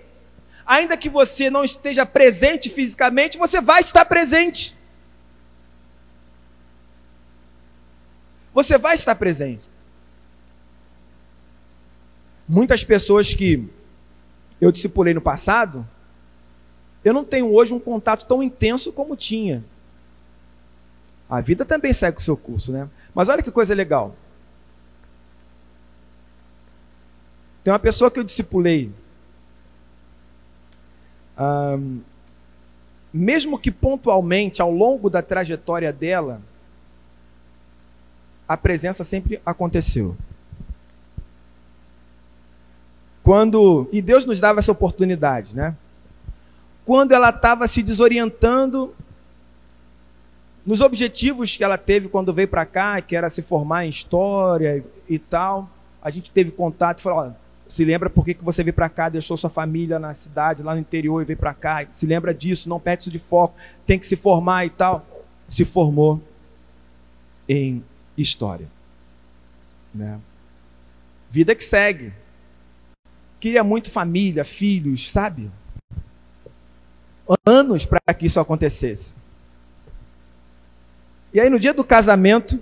ainda 0.64 0.97
que 0.97 1.11
você 1.11 1.51
não 1.51 1.62
esteja 1.62 2.07
presente 2.07 2.70
fisicamente, 2.70 3.37
você 3.37 3.61
vai 3.61 3.83
estar 3.83 4.07
presente. 4.07 4.75
Você 8.55 8.79
vai 8.79 8.95
estar 8.95 9.14
presente. 9.16 9.68
Muitas 12.49 12.83
pessoas 12.83 13.35
que 13.35 13.68
eu 14.59 14.73
discipulei 14.73 15.12
no 15.12 15.20
passado, 15.20 15.87
eu 17.05 17.13
não 17.13 17.25
tenho 17.25 17.53
hoje 17.53 17.75
um 17.75 17.81
contato 17.81 18.27
tão 18.27 18.43
intenso 18.43 18.93
como 18.93 19.17
tinha. 19.17 19.65
A 21.29 21.41
vida 21.41 21.65
também 21.65 21.93
segue 21.93 22.19
o 22.19 22.23
seu 22.23 22.37
curso, 22.37 22.73
né? 22.73 22.89
Mas 23.15 23.29
olha 23.29 23.43
que 23.43 23.51
coisa 23.51 23.75
legal. 23.75 24.15
Tem 27.65 27.73
uma 27.73 27.79
pessoa 27.79 28.11
que 28.11 28.19
eu 28.19 28.25
discipulei 28.25 28.93
mesmo 33.13 33.59
que 33.59 33.71
pontualmente, 33.71 34.63
ao 34.63 34.71
longo 34.71 35.11
da 35.11 35.21
trajetória 35.21 35.93
dela, 35.93 36.41
a 38.49 38.57
presença 38.57 39.05
sempre 39.05 39.41
aconteceu. 39.45 40.17
Quando 43.23 43.89
e 43.93 44.03
Deus 44.03 44.25
nos 44.25 44.41
dava 44.41 44.59
essa 44.59 44.73
oportunidade, 44.73 45.55
né? 45.55 45.77
Quando 46.85 47.12
ela 47.12 47.30
estava 47.30 47.66
se 47.68 47.83
desorientando 47.83 48.95
nos 50.64 50.80
objetivos 50.80 51.57
que 51.57 51.64
ela 51.64 51.78
teve 51.78 52.09
quando 52.09 52.33
veio 52.33 52.49
para 52.49 52.64
cá, 52.64 53.01
que 53.01 53.16
era 53.16 53.28
se 53.28 53.43
formar 53.43 53.87
em 53.87 53.89
história 53.89 54.78
e, 55.09 55.14
e 55.14 55.18
tal, 55.18 55.68
a 56.01 56.11
gente 56.11 56.30
teve 56.30 56.51
contato 56.51 56.99
e 56.99 57.03
falou: 57.03 57.35
se 57.68 57.85
lembra 57.85 58.11
por 58.11 58.24
que, 58.24 58.35
que 58.35 58.45
você 58.45 58.62
veio 58.62 58.74
para 58.74 58.89
cá, 58.89 59.09
deixou 59.09 59.37
sua 59.37 59.51
família 59.51 59.99
na 59.99 60.12
cidade, 60.14 60.62
lá 60.62 60.74
no 60.74 60.80
interior 60.80 61.22
e 61.22 61.24
veio 61.24 61.39
para 61.39 61.55
cá. 61.55 61.87
Se 61.93 62.07
lembra 62.07 62.35
disso, 62.35 62.68
não 62.68 62.78
perde 62.78 63.05
isso 63.05 63.11
de 63.11 63.18
foco, 63.18 63.55
tem 63.87 63.99
que 63.99 64.07
se 64.07 64.16
formar 64.16 64.66
e 64.66 64.70
tal. 64.70 65.07
Se 65.49 65.64
formou 65.64 66.20
em 67.49 67.83
história. 68.16 68.66
Né? 69.95 70.18
Vida 71.30 71.55
que 71.55 71.64
segue. 71.64 72.12
Queria 73.41 73.64
muito 73.64 73.91
família, 73.91 74.45
filhos, 74.45 75.11
sabe? 75.11 75.51
Anos 77.47 77.87
para 77.87 78.01
que 78.14 78.26
isso 78.26 78.41
acontecesse. 78.41 79.14
E 81.33 81.41
aí, 81.41 81.49
no 81.49 81.59
dia 81.59 81.72
do 81.72 81.85
casamento, 81.85 82.61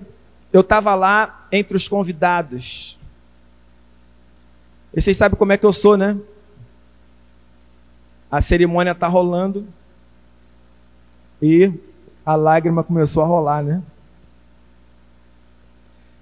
eu 0.53 0.61
estava 0.61 0.95
lá 0.95 1.47
entre 1.51 1.77
os 1.77 1.89
convidados. 1.89 2.99
E 4.95 5.01
vocês 5.01 5.17
sabem 5.17 5.39
como 5.39 5.53
é 5.53 5.57
que 5.57 5.67
eu 5.67 5.73
sou, 5.73 5.97
né? 5.97 6.19
A 8.31 8.41
cerimônia 8.41 8.93
está 8.93 9.09
rolando 9.09 9.67
e 11.43 11.73
a 12.25 12.37
lágrima 12.37 12.85
começou 12.85 13.23
a 13.23 13.27
rolar, 13.27 13.63
né? 13.63 13.83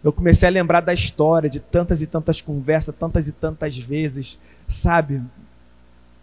Eu 0.03 0.13
comecei 0.13 0.49
a 0.49 0.53
lembrar 0.53 0.81
da 0.81 0.95
história, 0.95 1.51
de 1.51 1.61
tantas 1.61 2.01
e 2.01 2.07
tantas 2.07 2.41
conversas, 2.41 2.95
tantas 2.95 3.29
e 3.29 3.33
tantas 3.33 3.77
vezes, 3.77 4.39
sabe? 4.67 5.21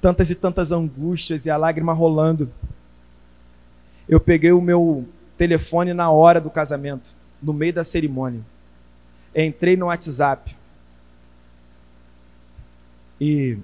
Tantas 0.05 0.29
e 0.29 0.35
tantas 0.35 0.71
angústias 0.71 1.47
e 1.47 1.49
a 1.49 1.57
lágrima 1.57 1.91
rolando. 1.91 2.47
Eu 4.07 4.19
peguei 4.19 4.51
o 4.51 4.61
meu 4.61 5.03
telefone 5.35 5.95
na 5.95 6.11
hora 6.11 6.39
do 6.39 6.51
casamento, 6.51 7.15
no 7.41 7.51
meio 7.51 7.73
da 7.73 7.83
cerimônia. 7.83 8.41
Entrei 9.35 9.75
no 9.75 9.87
WhatsApp 9.87 10.55
e 13.19 13.57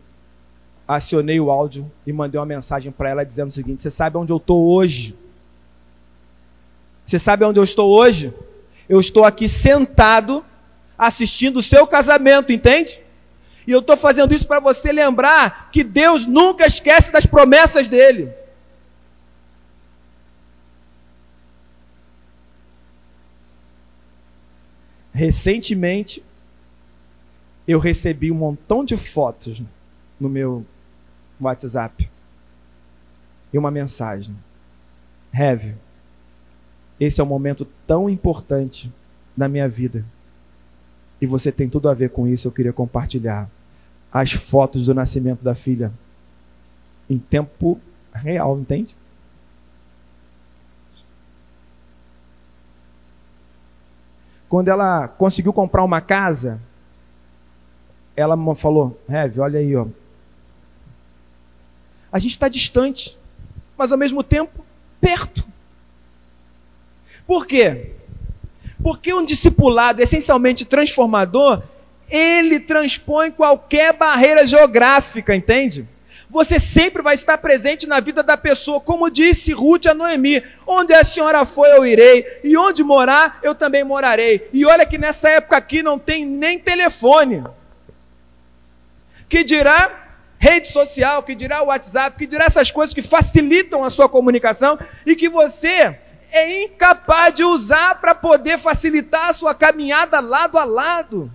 acionei 0.88 1.40
o 1.40 1.52
áudio 1.52 1.92
e 2.08 2.12
mandei 2.12 2.40
uma 2.40 2.46
mensagem 2.48 2.92
para 2.92 3.10
ela 3.10 3.24
dizendo 3.24 3.50
o 3.50 3.54
seguinte: 3.54 3.84
Você 3.84 3.92
sabe 3.92 4.18
onde 4.18 4.34
eu 4.34 4.38
estou 4.38 4.66
hoje? 4.66 5.16
Você 7.06 7.20
sabe 7.20 7.46
onde 7.46 7.60
eu 7.60 7.64
estou 7.64 7.88
hoje? 7.88 8.34
Eu 8.90 9.00
estou 9.00 9.26
aqui 9.26 9.48
sentado 9.48 10.44
assistindo 10.98 11.58
o 11.58 11.62
seu 11.62 11.86
casamento, 11.86 12.52
entende? 12.52 13.00
E 13.66 13.72
eu 13.72 13.80
estou 13.80 13.96
fazendo 13.96 14.34
isso 14.34 14.48
para 14.48 14.60
você 14.60 14.92
lembrar 14.92 15.70
que 15.72 15.84
Deus 15.84 16.26
nunca 16.26 16.66
esquece 16.66 17.12
das 17.12 17.26
promessas 17.26 17.88
dele. 17.88 18.34
Recentemente, 25.14 26.24
eu 27.68 27.80
recebi 27.80 28.32
um 28.32 28.36
montão 28.36 28.84
de 28.84 28.98
fotos 28.98 29.62
no 30.20 30.28
meu 30.28 30.66
WhatsApp 31.40 32.10
e 33.54 33.58
uma 33.58 33.70
mensagem. 33.70 34.36
Heavy, 35.34 35.76
esse 37.00 37.22
é 37.22 37.24
um 37.24 37.28
momento 37.28 37.66
tão 37.86 38.10
importante 38.10 38.92
na 39.36 39.48
minha 39.48 39.68
vida. 39.68 40.06
E 41.22 41.26
você 41.28 41.52
tem 41.52 41.70
tudo 41.70 41.88
a 41.88 41.94
ver 41.94 42.10
com 42.10 42.28
isso. 42.28 42.48
Eu 42.48 42.52
queria 42.52 42.74
compartilhar 42.74 43.48
as 44.12 44.34
fotos 44.34 44.88
do 44.88 44.94
nascimento 44.94 45.44
da 45.44 45.56
filha 45.56 45.94
em 47.10 47.18
tempo 47.20 47.80
real, 48.14 48.60
entende? 48.60 48.96
Quando 54.50 54.68
ela 54.68 55.08
conseguiu 55.08 55.54
comprar 55.54 55.84
uma 55.84 56.02
casa, 56.02 56.60
ela 58.16 58.36
falou: 58.56 59.00
Rev, 59.08 59.40
olha 59.40 59.60
aí, 59.60 59.76
ó. 59.76 59.88
A 62.12 62.20
gente 62.20 62.32
está 62.32 62.50
distante, 62.50 63.18
mas 63.78 63.92
ao 63.92 63.98
mesmo 63.98 64.22
tempo 64.22 64.66
perto. 65.00 65.46
Por 67.26 67.48
quê? 67.48 67.96
Porque 68.84 69.14
um 69.14 69.24
discipulado 69.24 70.02
essencialmente 70.02 70.66
transformador, 70.66 71.62
ele 72.10 72.60
transpõe 72.60 73.32
qualquer 73.32 73.94
barreira 73.94 74.46
geográfica, 74.46 75.36
entende? 75.36 75.88
Você 76.30 76.60
sempre 76.60 77.04
vai 77.04 77.14
estar 77.14 77.38
presente 77.38 77.86
na 77.86 78.00
vida 78.00 78.24
da 78.24 78.38
pessoa, 78.38 78.80
como 78.80 79.10
disse 79.10 79.52
Ruth 79.52 79.86
a 79.88 79.94
Noemi: 79.94 80.42
onde 80.66 80.94
a 80.94 81.04
senhora 81.04 81.46
foi, 81.46 81.70
eu 81.72 81.86
irei, 81.86 82.26
e 82.44 82.56
onde 82.56 82.84
morar, 82.84 83.40
eu 83.44 83.54
também 83.54 83.84
morarei. 83.84 84.48
E 84.54 84.66
olha 84.66 84.86
que 84.86 84.98
nessa 84.98 85.30
época 85.30 85.58
aqui 85.58 85.84
não 85.84 86.00
tem 86.00 86.26
nem 86.26 86.58
telefone 86.58 87.44
que 89.28 89.46
dirá 89.46 90.02
rede 90.38 90.68
social, 90.70 91.24
que 91.24 91.36
dirá 91.36 91.62
WhatsApp, 91.62 92.18
que 92.18 92.28
dirá 92.28 92.46
essas 92.46 92.72
coisas 92.72 92.94
que 92.94 93.02
facilitam 93.02 93.84
a 93.84 93.90
sua 93.90 94.10
comunicação 94.10 94.78
e 95.06 95.16
que 95.16 95.30
você 95.30 95.98
é 96.32 96.64
incapaz 96.64 97.34
de 97.34 97.44
usar 97.44 98.00
para 98.00 98.16
poder 98.16 98.58
facilitar 98.58 99.30
a 99.30 99.34
sua 99.34 99.54
caminhada 99.54 100.20
lado 100.20 100.58
a 100.58 100.64
lado. 100.64 101.32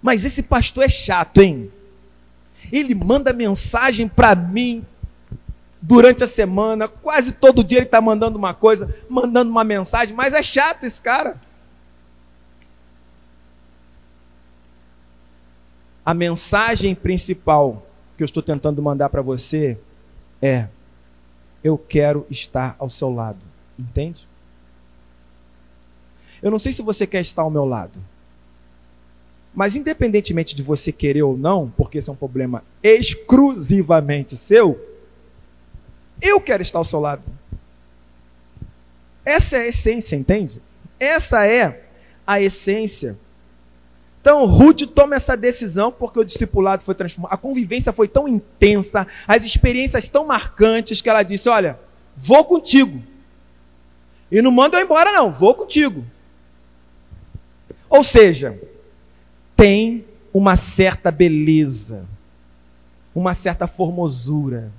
Mas 0.00 0.24
esse 0.24 0.42
pastor 0.42 0.84
é 0.84 0.88
chato, 0.88 1.40
hein? 1.40 1.72
Ele 2.70 2.94
manda 2.94 3.32
mensagem 3.32 4.08
para 4.08 4.34
mim 4.34 4.84
durante 5.80 6.22
a 6.22 6.28
semana, 6.28 6.86
quase 6.86 7.32
todo 7.32 7.64
dia 7.64 7.78
ele 7.78 7.86
está 7.86 8.00
mandando 8.00 8.38
uma 8.38 8.54
coisa, 8.54 8.94
mandando 9.08 9.50
uma 9.50 9.64
mensagem, 9.64 10.14
mas 10.14 10.32
é 10.34 10.42
chato 10.42 10.84
esse 10.84 11.00
cara. 11.02 11.40
a 16.04 16.12
mensagem 16.12 16.94
principal 16.94 17.86
que 18.22 18.24
eu 18.24 18.26
estou 18.26 18.42
tentando 18.42 18.80
mandar 18.80 19.08
para 19.08 19.20
você 19.20 19.76
é: 20.40 20.68
eu 21.62 21.76
quero 21.76 22.24
estar 22.30 22.76
ao 22.78 22.88
seu 22.88 23.12
lado. 23.12 23.40
Entende? 23.76 24.28
Eu 26.40 26.50
não 26.50 26.58
sei 26.58 26.72
se 26.72 26.82
você 26.82 27.04
quer 27.04 27.20
estar 27.20 27.42
ao 27.42 27.50
meu 27.50 27.64
lado. 27.64 27.98
Mas 29.52 29.74
independentemente 29.74 30.54
de 30.54 30.62
você 30.62 30.92
querer 30.92 31.22
ou 31.22 31.36
não, 31.36 31.68
porque 31.76 31.98
esse 31.98 32.08
é 32.08 32.12
um 32.12 32.16
problema 32.16 32.64
exclusivamente 32.82 34.36
seu, 34.36 34.80
eu 36.20 36.40
quero 36.40 36.62
estar 36.62 36.78
ao 36.78 36.84
seu 36.84 37.00
lado. 37.00 37.22
Essa 39.24 39.56
é 39.56 39.60
a 39.62 39.66
essência, 39.66 40.16
entende? 40.16 40.62
Essa 40.98 41.44
é 41.46 41.88
a 42.26 42.40
essência 42.40 43.18
Então, 44.22 44.46
Ruth 44.46 44.82
toma 44.94 45.16
essa 45.16 45.36
decisão 45.36 45.90
porque 45.90 46.20
o 46.20 46.24
discipulado 46.24 46.84
foi 46.84 46.94
transformado. 46.94 47.34
A 47.34 47.36
convivência 47.36 47.92
foi 47.92 48.06
tão 48.06 48.28
intensa, 48.28 49.04
as 49.26 49.44
experiências 49.44 50.08
tão 50.08 50.24
marcantes 50.24 51.02
que 51.02 51.10
ela 51.10 51.24
disse: 51.24 51.48
Olha, 51.48 51.76
vou 52.16 52.44
contigo. 52.44 53.02
E 54.30 54.40
não 54.40 54.52
manda 54.52 54.78
eu 54.78 54.84
embora, 54.84 55.10
não, 55.10 55.32
vou 55.32 55.56
contigo. 55.56 56.06
Ou 57.90 58.04
seja, 58.04 58.58
tem 59.56 60.04
uma 60.32 60.54
certa 60.54 61.10
beleza, 61.10 62.06
uma 63.12 63.34
certa 63.34 63.66
formosura 63.66 64.72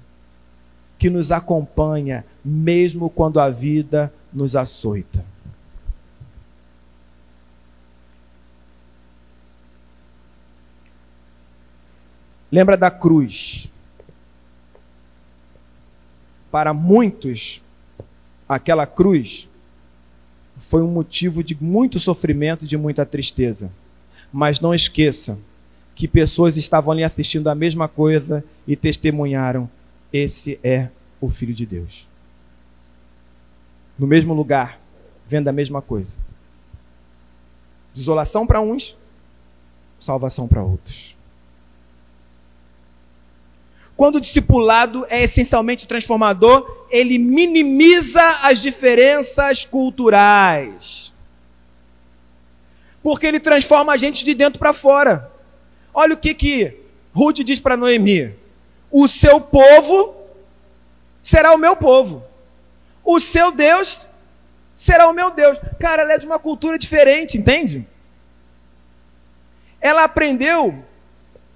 que 0.98 1.10
nos 1.10 1.34
acompanha 1.34 2.26
mesmo 2.44 3.10
quando 3.10 3.42
a 3.42 3.50
vida 3.50 4.12
nos 4.32 4.56
açoita. 4.56 5.33
Lembra 12.54 12.78
da 12.78 12.92
cruz? 12.92 13.68
Para 16.52 16.72
muitos, 16.72 17.64
aquela 18.48 18.86
cruz 18.86 19.50
foi 20.60 20.84
um 20.84 20.92
motivo 20.92 21.44
de 21.44 21.58
muito 21.60 22.00
sofrimento 22.00 22.66
e 22.66 22.68
de 22.68 22.78
muita 22.78 23.08
tristeza. 23.08 23.72
Mas 24.32 24.60
não 24.60 24.72
esqueça 24.72 25.36
que 25.96 26.08
pessoas 26.08 26.56
estavam 26.56 26.92
ali 26.92 27.04
assistindo 27.04 27.48
a 27.48 27.56
mesma 27.56 27.88
coisa 27.88 28.46
e 28.68 28.76
testemunharam: 28.76 29.68
esse 30.14 30.60
é 30.64 30.90
o 31.20 31.32
Filho 31.32 31.56
de 31.56 31.66
Deus. 31.66 32.08
No 33.98 34.06
mesmo 34.06 34.32
lugar, 34.32 34.80
vendo 35.28 35.48
a 35.48 35.52
mesma 35.52 35.82
coisa. 35.82 36.20
Desolação 37.96 38.46
para 38.46 38.62
uns, 38.62 38.96
salvação 40.00 40.48
para 40.48 40.62
outros. 40.62 41.13
Quando 44.04 44.18
o 44.18 44.20
discipulado 44.20 45.06
é 45.10 45.24
essencialmente 45.24 45.88
transformador, 45.88 46.86
ele 46.90 47.18
minimiza 47.18 48.22
as 48.42 48.60
diferenças 48.60 49.64
culturais. 49.64 51.14
Porque 53.02 53.26
ele 53.26 53.40
transforma 53.40 53.94
a 53.94 53.96
gente 53.96 54.26
de 54.26 54.34
dentro 54.34 54.60
para 54.60 54.74
fora. 54.74 55.32
Olha 55.94 56.16
o 56.16 56.18
que 56.18 56.34
que 56.34 56.82
Ruth 57.14 57.38
diz 57.46 57.62
para 57.62 57.78
Noemi: 57.78 58.36
O 58.92 59.08
seu 59.08 59.40
povo 59.40 60.14
será 61.22 61.54
o 61.54 61.58
meu 61.58 61.74
povo. 61.74 62.26
O 63.06 63.22
seu 63.22 63.54
Deus 63.54 64.06
será 64.76 65.08
o 65.08 65.14
meu 65.14 65.32
Deus. 65.32 65.58
Cara, 65.80 66.02
ela 66.02 66.12
é 66.12 66.18
de 66.18 66.26
uma 66.26 66.40
cultura 66.40 66.78
diferente, 66.78 67.38
entende? 67.38 67.88
Ela 69.80 70.04
aprendeu 70.04 70.84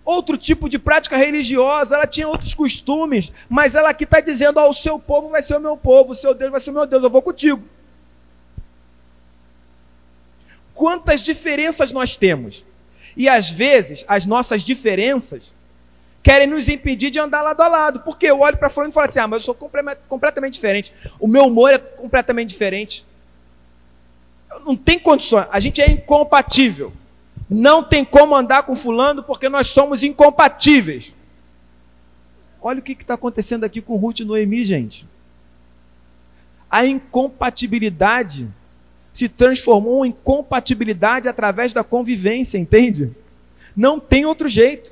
outro 0.08 0.38
tipo 0.38 0.70
de 0.70 0.80
prática 0.80 1.18
religiosa, 1.18 1.96
ela 1.96 2.08
tinha 2.08 2.30
outros 2.30 2.54
costumes, 2.54 3.34
mas 3.50 3.76
ela 3.76 3.90
aqui 3.90 4.06
está 4.06 4.22
dizendo: 4.22 4.58
ó, 4.58 4.70
o 4.70 4.74
seu 4.74 4.98
povo 4.98 5.30
vai 5.30 5.42
ser 5.42 5.58
o 5.58 5.60
meu 5.60 5.76
povo, 5.76 6.14
o 6.14 6.16
seu 6.16 6.34
Deus 6.34 6.50
vai 6.50 6.62
ser 6.62 6.70
o 6.70 6.74
meu 6.74 6.88
Deus, 6.88 7.04
eu 7.04 7.10
vou 7.10 7.22
contigo. 7.22 7.62
Quantas 10.74 11.20
diferenças 11.22 11.92
nós 11.92 12.16
temos? 12.16 12.66
E 13.18 13.28
às 13.28 13.50
vezes, 13.50 14.06
as 14.08 14.26
nossas 14.26 14.64
diferenças 14.64 15.54
querem 16.24 16.48
nos 16.48 16.70
impedir 16.70 17.10
de 17.10 17.20
andar 17.20 17.42
lado 17.42 17.62
a 17.62 17.68
lado, 17.68 18.00
porque 18.02 18.28
eu 18.28 18.40
olho 18.40 18.58
para 18.58 18.70
fora 18.70 18.88
e 18.88 18.92
falo 18.94 19.08
assim: 19.08 19.20
ah, 19.20 19.28
mas 19.28 19.40
eu 19.40 19.54
sou 19.54 19.70
completamente 20.08 20.54
diferente, 20.54 20.94
o 21.20 21.28
meu 21.28 21.48
humor 21.48 21.70
é 21.70 21.78
completamente 21.78 22.50
diferente. 22.50 23.06
Não 24.66 24.78
tem 24.78 24.98
condições, 24.98 25.48
a 25.52 25.60
gente 25.60 25.82
é 25.82 25.92
incompatível. 25.92 26.94
Não 27.50 27.84
tem 27.84 28.04
como 28.04 28.36
andar 28.36 28.64
com 28.64 28.76
fulano 28.76 29.24
porque 29.24 29.48
nós 29.48 29.68
somos 29.68 30.04
incompatíveis. 30.04 31.14
Olha 32.62 32.80
o 32.80 32.84
que 32.84 32.94
está 32.94 33.14
acontecendo 33.14 33.64
aqui 33.64 33.82
com 33.82 33.96
Ruth 33.96 34.20
e 34.20 34.26
Noemi, 34.26 34.66
gente. 34.66 35.08
A 36.70 36.86
incompatibilidade 36.86 38.50
se 39.14 39.30
transformou 39.30 40.06
em 40.06 40.12
compatibilidade 40.12 41.28
através 41.28 41.74
da 41.74 41.84
convivência, 41.84 42.58
entende? 42.58 43.16
Não 43.76 44.00
tem 44.00 44.26
outro 44.26 44.50
jeito. 44.50 44.92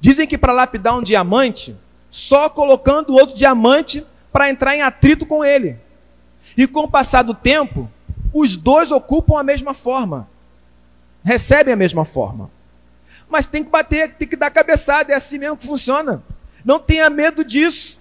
Dizem 0.00 0.26
que 0.26 0.38
para 0.38 0.52
lapidar 0.52 0.96
um 0.96 1.02
diamante, 1.02 1.76
só 2.10 2.48
colocando 2.48 3.12
outro 3.12 3.36
diamante 3.36 4.04
para 4.32 4.48
entrar 4.48 4.74
em 4.74 4.80
atrito 4.80 5.26
com 5.26 5.44
ele. 5.44 5.76
E 6.56 6.66
com 6.66 6.80
o 6.80 6.90
passar 6.90 7.22
do 7.22 7.34
tempo, 7.34 7.90
os 8.32 8.56
dois 8.56 8.90
ocupam 8.90 9.38
a 9.38 9.42
mesma 9.42 9.74
forma, 9.74 10.28
recebem 11.24 11.74
a 11.74 11.76
mesma 11.76 12.04
forma. 12.04 12.50
Mas 13.28 13.46
tem 13.46 13.62
que 13.62 13.70
bater, 13.70 14.14
tem 14.14 14.26
que 14.26 14.36
dar 14.36 14.50
cabeçada, 14.50 15.12
é 15.12 15.16
assim 15.16 15.38
mesmo 15.38 15.56
que 15.56 15.66
funciona. 15.66 16.22
Não 16.64 16.78
tenha 16.78 17.08
medo 17.08 17.44
disso. 17.44 18.00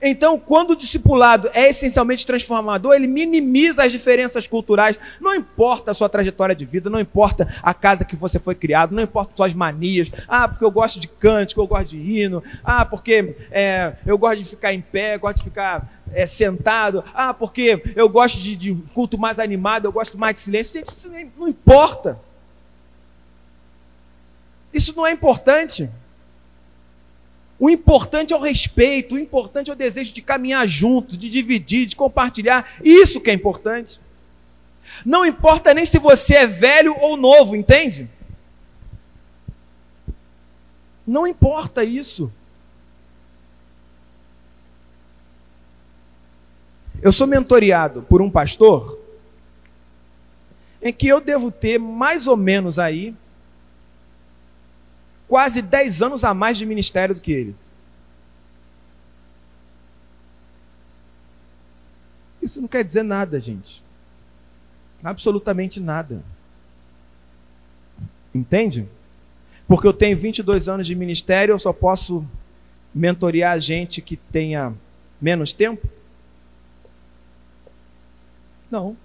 Então, 0.00 0.38
quando 0.38 0.72
o 0.72 0.76
discipulado 0.76 1.50
é 1.54 1.70
essencialmente 1.70 2.26
transformador, 2.26 2.94
ele 2.94 3.06
minimiza 3.06 3.82
as 3.82 3.90
diferenças 3.90 4.46
culturais. 4.46 4.98
Não 5.20 5.34
importa 5.34 5.90
a 5.90 5.94
sua 5.94 6.08
trajetória 6.08 6.54
de 6.54 6.64
vida, 6.64 6.90
não 6.90 7.00
importa 7.00 7.48
a 7.62 7.72
casa 7.72 8.04
que 8.04 8.14
você 8.14 8.38
foi 8.38 8.54
criado, 8.54 8.94
não 8.94 9.02
importa 9.02 9.32
suas 9.34 9.54
manias. 9.54 10.10
Ah, 10.28 10.48
porque 10.48 10.64
eu 10.64 10.70
gosto 10.70 11.00
de 11.00 11.08
cântico, 11.08 11.60
eu 11.60 11.66
gosto 11.66 11.90
de 11.90 11.98
hino. 11.98 12.42
Ah, 12.62 12.84
porque 12.84 13.36
é, 13.50 13.94
eu 14.04 14.18
gosto 14.18 14.38
de 14.38 14.44
ficar 14.44 14.72
em 14.72 14.80
pé, 14.80 15.16
gosto 15.16 15.38
de 15.38 15.44
ficar 15.44 15.95
é, 16.12 16.26
sentado. 16.26 17.04
Ah, 17.14 17.34
porque 17.34 17.82
eu 17.94 18.08
gosto 18.08 18.38
de, 18.38 18.56
de, 18.56 18.74
culto 18.94 19.18
mais 19.18 19.38
animado, 19.38 19.86
eu 19.86 19.92
gosto 19.92 20.18
mais 20.18 20.34
de 20.34 20.40
silêncio. 20.40 20.74
Gente, 20.74 20.88
isso 20.88 21.10
não 21.36 21.48
importa. 21.48 22.20
Isso 24.72 24.94
não 24.96 25.06
é 25.06 25.12
importante. 25.12 25.88
O 27.58 27.70
importante 27.70 28.34
é 28.34 28.36
o 28.36 28.40
respeito, 28.40 29.14
o 29.14 29.18
importante 29.18 29.70
é 29.70 29.72
o 29.72 29.76
desejo 29.76 30.12
de 30.12 30.20
caminhar 30.20 30.66
juntos, 30.68 31.16
de 31.16 31.30
dividir, 31.30 31.86
de 31.86 31.96
compartilhar. 31.96 32.70
Isso 32.84 33.20
que 33.20 33.30
é 33.30 33.34
importante. 33.34 34.00
Não 35.04 35.24
importa 35.24 35.72
nem 35.72 35.86
se 35.86 35.98
você 35.98 36.34
é 36.34 36.46
velho 36.46 36.94
ou 36.98 37.16
novo, 37.16 37.56
entende? 37.56 38.08
Não 41.06 41.26
importa 41.26 41.82
isso. 41.82 42.30
Eu 47.02 47.12
sou 47.12 47.26
mentoreado 47.26 48.02
por 48.02 48.22
um 48.22 48.30
pastor 48.30 48.98
em 50.82 50.92
que 50.92 51.08
eu 51.08 51.20
devo 51.20 51.50
ter 51.50 51.78
mais 51.78 52.26
ou 52.26 52.36
menos 52.36 52.78
aí 52.78 53.14
quase 55.28 55.60
10 55.60 56.02
anos 56.02 56.24
a 56.24 56.32
mais 56.32 56.56
de 56.56 56.64
ministério 56.64 57.14
do 57.14 57.20
que 57.20 57.32
ele. 57.32 57.56
Isso 62.40 62.60
não 62.60 62.68
quer 62.68 62.84
dizer 62.84 63.02
nada, 63.02 63.40
gente. 63.40 63.82
Absolutamente 65.02 65.80
nada. 65.80 66.22
Entende? 68.32 68.86
Porque 69.66 69.86
eu 69.86 69.92
tenho 69.92 70.16
22 70.16 70.68
anos 70.68 70.86
de 70.86 70.94
ministério, 70.94 71.52
eu 71.52 71.58
só 71.58 71.72
posso 71.72 72.24
mentorear 72.94 73.58
gente 73.58 74.00
que 74.00 74.16
tenha 74.16 74.72
menos 75.20 75.52
tempo? 75.52 75.88
Não. 78.70 78.96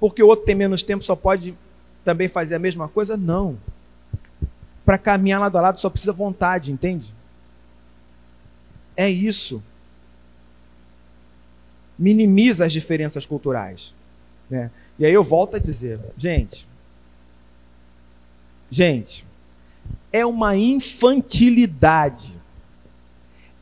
Porque 0.00 0.22
o 0.22 0.26
outro 0.26 0.44
tem 0.46 0.54
menos 0.54 0.82
tempo, 0.82 1.04
só 1.04 1.16
pode 1.16 1.54
também 2.04 2.28
fazer 2.28 2.54
a 2.54 2.58
mesma 2.58 2.88
coisa? 2.88 3.16
Não. 3.16 3.58
Para 4.84 4.96
caminhar 4.96 5.40
lado 5.40 5.58
a 5.58 5.60
lado 5.60 5.80
só 5.80 5.90
precisa 5.90 6.12
vontade, 6.12 6.72
entende? 6.72 7.12
É 8.96 9.08
isso. 9.08 9.62
Minimiza 11.98 12.64
as 12.64 12.72
diferenças 12.72 13.26
culturais. 13.26 13.92
Né? 14.48 14.70
E 14.98 15.04
aí 15.04 15.12
eu 15.12 15.22
volto 15.22 15.56
a 15.56 15.58
dizer, 15.58 16.00
gente, 16.16 16.66
gente, 18.70 19.26
é 20.12 20.24
uma 20.24 20.56
infantilidade. 20.56 22.36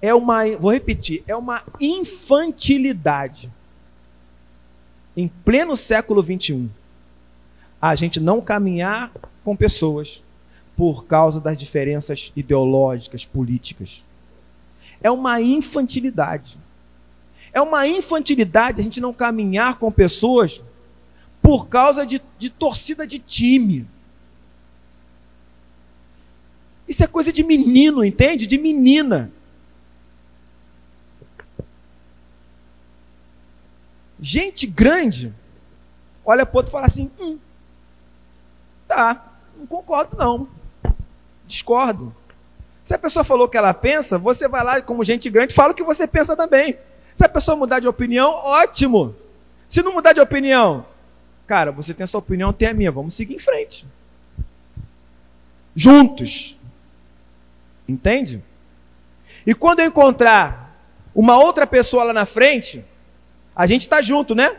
É 0.01 0.15
uma, 0.15 0.47
vou 0.59 0.71
repetir, 0.73 1.25
é 1.27 1.35
uma 1.35 1.65
infantilidade 1.81 3.51
em 5.17 5.29
pleno 5.29 5.77
século 5.77 6.23
21, 6.23 6.69
a 7.81 7.95
gente 7.95 8.21
não 8.21 8.41
caminhar 8.41 9.11
com 9.43 9.57
pessoas 9.57 10.23
por 10.77 11.07
causa 11.07 11.41
das 11.41 11.59
diferenças 11.59 12.33
ideológicas, 12.37 13.25
políticas. 13.25 14.05
É 15.01 15.11
uma 15.11 15.41
infantilidade. 15.41 16.59
É 17.53 17.61
uma 17.61 17.87
infantilidade 17.87 18.81
a 18.81 18.85
gente 18.85 19.01
não 19.01 19.15
caminhar 19.15 19.79
com 19.79 19.91
pessoas 19.91 20.63
por 21.41 21.69
causa 21.69 22.05
de, 22.05 22.21
de 22.39 22.51
torcida 22.51 23.07
de 23.07 23.19
time. 23.19 23.87
Isso 26.87 27.03
é 27.03 27.07
coisa 27.07 27.33
de 27.33 27.43
menino, 27.43 28.05
entende? 28.05 28.47
De 28.47 28.59
menina. 28.59 29.31
Gente 34.21 34.67
grande, 34.67 35.33
olha 36.25 36.47
para 36.47 36.55
o 36.55 36.57
outro 36.59 36.71
e 36.71 36.73
fala 36.73 36.87
assim: 36.87 37.11
hum, 37.21 37.39
tá, 38.89 39.33
não 39.57 39.67
concordo 39.67 40.17
não, 40.17 40.49
discordo. 41.47 42.15
Se 42.85 42.95
a 42.95 42.99
pessoa 42.99 43.25
falou 43.25 43.47
o 43.47 43.49
que 43.49 43.57
ela 43.59 43.75
pensa, 43.75 44.17
você 44.17 44.47
vai 44.47 44.63
lá, 44.63 44.81
como 44.81 45.03
gente 45.03 45.29
grande, 45.29 45.53
fala 45.53 45.73
o 45.73 45.77
que 45.77 45.83
você 45.83 46.07
pensa 46.07 46.37
também. 46.37 46.79
Se 47.17 47.25
a 47.25 47.29
pessoa 47.29 47.57
mudar 47.57 47.81
de 47.81 47.89
opinião, 47.89 48.31
ótimo. 48.31 49.15
Se 49.69 49.83
não 49.83 49.93
mudar 49.93 50.13
de 50.13 50.21
opinião, 50.21 50.87
cara, 51.47 51.73
você 51.73 51.93
tem 51.93 52.05
a 52.05 52.07
sua 52.07 52.21
opinião, 52.21 52.53
tem 52.53 52.69
a 52.69 52.75
minha, 52.75 52.93
vamos 52.93 53.15
seguir 53.15 53.35
em 53.35 53.39
frente. 53.39 53.87
Juntos. 55.75 56.61
Entende? 57.89 58.43
E 59.47 59.55
quando 59.55 59.81
eu 59.81 59.87
encontrar 59.87 60.77
uma 61.15 61.39
outra 61.39 61.67
pessoa 61.67 62.05
lá 62.05 62.13
na 62.13 62.27
frente, 62.27 62.85
a 63.57 63.67
gente 63.67 63.83
está 63.83 64.03
junto, 64.03 64.35
né? 64.35 64.55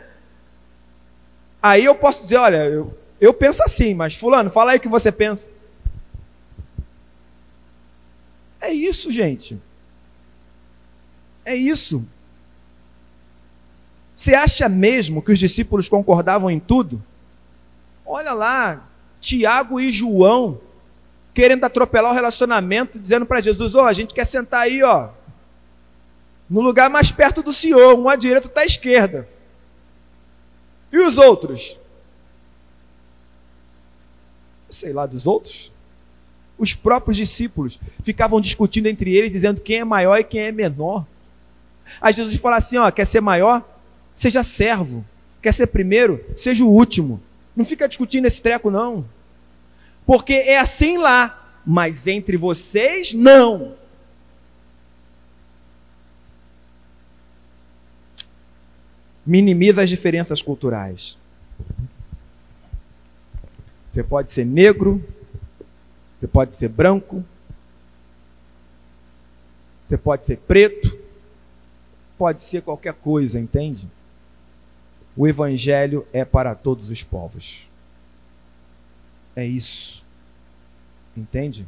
Aí 1.62 1.84
eu 1.84 1.94
posso 1.94 2.24
dizer, 2.24 2.38
olha, 2.38 2.64
eu, 2.64 2.98
eu 3.20 3.32
penso 3.32 3.62
assim, 3.62 3.94
mas 3.94 4.16
fulano, 4.16 4.50
fala 4.50 4.72
aí 4.72 4.78
o 4.78 4.80
que 4.80 4.88
você 4.88 5.12
pensa. 5.12 5.50
É 8.60 8.72
isso, 8.72 9.12
gente. 9.12 9.56
É 11.44 11.54
isso. 11.54 12.04
Você 14.16 14.34
acha 14.34 14.68
mesmo 14.68 15.22
que 15.22 15.30
os 15.30 15.38
discípulos 15.38 15.88
concordavam 15.88 16.50
em 16.50 16.58
tudo? 16.58 17.00
Olha 18.04 18.32
lá, 18.32 18.88
Tiago 19.20 19.78
e 19.80 19.92
João 19.92 20.60
querendo 21.32 21.62
atropelar 21.62 22.10
o 22.10 22.14
relacionamento, 22.14 22.98
dizendo 22.98 23.24
para 23.24 23.40
Jesus: 23.40 23.76
Ó, 23.76 23.84
oh, 23.84 23.86
a 23.86 23.92
gente 23.92 24.12
quer 24.12 24.24
sentar 24.24 24.62
aí, 24.62 24.82
ó, 24.82 25.10
no 26.48 26.60
lugar 26.60 26.88
mais 26.88 27.12
perto 27.12 27.42
do 27.42 27.52
Senhor, 27.52 27.98
um 27.98 28.08
à 28.08 28.16
direita, 28.16 28.46
outro 28.48 28.60
à 28.60 28.64
esquerda. 28.64 29.28
E 30.90 30.98
os 30.98 31.18
outros? 31.18 31.78
Sei 34.70 34.92
lá 34.92 35.06
dos 35.06 35.26
outros 35.26 35.72
os 36.58 36.74
próprios 36.74 37.16
discípulos 37.16 37.78
ficavam 38.02 38.40
discutindo 38.40 38.86
entre 38.86 39.14
eles, 39.14 39.30
dizendo 39.30 39.60
quem 39.60 39.78
é 39.78 39.84
maior 39.84 40.18
e 40.18 40.24
quem 40.24 40.40
é 40.40 40.52
menor. 40.52 41.06
Aí 42.00 42.12
Jesus 42.12 42.34
fala 42.34 42.56
assim: 42.56 42.76
ó, 42.76 42.90
quer 42.90 43.06
ser 43.06 43.20
maior? 43.20 43.64
Seja 44.14 44.42
servo. 44.42 45.04
Quer 45.40 45.54
ser 45.54 45.68
primeiro? 45.68 46.24
Seja 46.36 46.64
o 46.64 46.70
último. 46.70 47.22
Não 47.54 47.64
fica 47.64 47.88
discutindo 47.88 48.26
esse 48.26 48.42
treco, 48.42 48.70
não. 48.70 49.04
Porque 50.04 50.32
é 50.32 50.58
assim 50.58 50.98
lá, 50.98 51.60
mas 51.64 52.06
entre 52.08 52.36
vocês, 52.36 53.12
não. 53.12 53.74
Minimiza 59.28 59.82
as 59.82 59.90
diferenças 59.90 60.40
culturais. 60.40 61.18
Você 63.92 64.02
pode 64.02 64.32
ser 64.32 64.46
negro, 64.46 65.04
você 66.18 66.26
pode 66.26 66.54
ser 66.54 66.70
branco, 66.70 67.22
você 69.84 69.98
pode 69.98 70.24
ser 70.24 70.38
preto, 70.38 70.98
pode 72.16 72.40
ser 72.40 72.62
qualquer 72.62 72.94
coisa, 72.94 73.38
entende? 73.38 73.86
O 75.14 75.28
Evangelho 75.28 76.06
é 76.10 76.24
para 76.24 76.54
todos 76.54 76.88
os 76.88 77.02
povos. 77.02 77.68
É 79.36 79.44
isso. 79.44 80.02
Entende? 81.14 81.66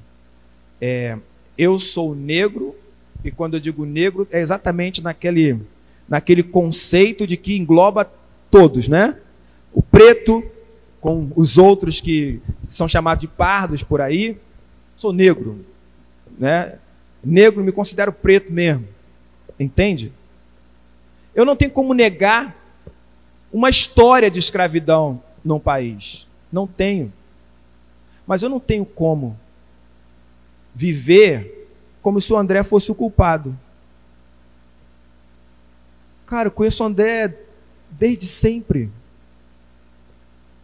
É, 0.81 1.19
eu 1.59 1.79
sou 1.79 2.15
negro, 2.15 2.75
e 3.23 3.31
quando 3.31 3.55
eu 3.55 3.61
digo 3.61 3.85
negro, 3.85 4.27
é 4.31 4.41
exatamente 4.41 5.03
naquele, 5.03 5.61
naquele 6.11 6.43
conceito 6.43 7.25
de 7.25 7.37
que 7.37 7.57
engloba 7.57 8.11
todos, 8.51 8.89
né? 8.89 9.17
O 9.73 9.81
preto, 9.81 10.45
com 11.01 11.31
os 11.37 11.57
outros 11.57 12.01
que 12.01 12.43
são 12.69 12.89
chamados 12.89 13.23
de 13.23 13.29
pardos 13.29 13.85
por 13.85 14.01
aí. 14.01 14.37
Sou 14.97 15.13
negro, 15.13 15.65
né? 16.37 16.79
Negro 17.23 17.63
me 17.63 17.71
considero 17.71 18.13
preto 18.13 18.53
mesmo. 18.53 18.87
Entende? 19.59 20.13
Eu 21.33 21.45
não 21.45 21.55
tenho 21.55 21.71
como 21.71 21.95
negar 21.95 22.57
uma 23.53 23.71
história 23.71 24.31
de 24.31 24.41
escravidão 24.41 25.23
num 25.45 25.61
país. 25.61 26.27
Não 26.51 26.67
tenho. 26.67 27.13
Mas 28.27 28.43
eu 28.43 28.49
não 28.49 28.59
tenho 28.59 28.85
como 28.85 29.39
viver 30.75 31.69
como 32.03 32.21
se 32.21 32.33
o 32.33 32.37
André 32.37 32.63
fosse 32.65 32.91
o 32.91 32.95
culpado. 32.95 33.57
Cara, 36.31 36.47
eu 36.47 36.53
conheço 36.53 36.85
o 36.85 36.87
André 36.87 37.37
desde 37.91 38.25
sempre. 38.25 38.89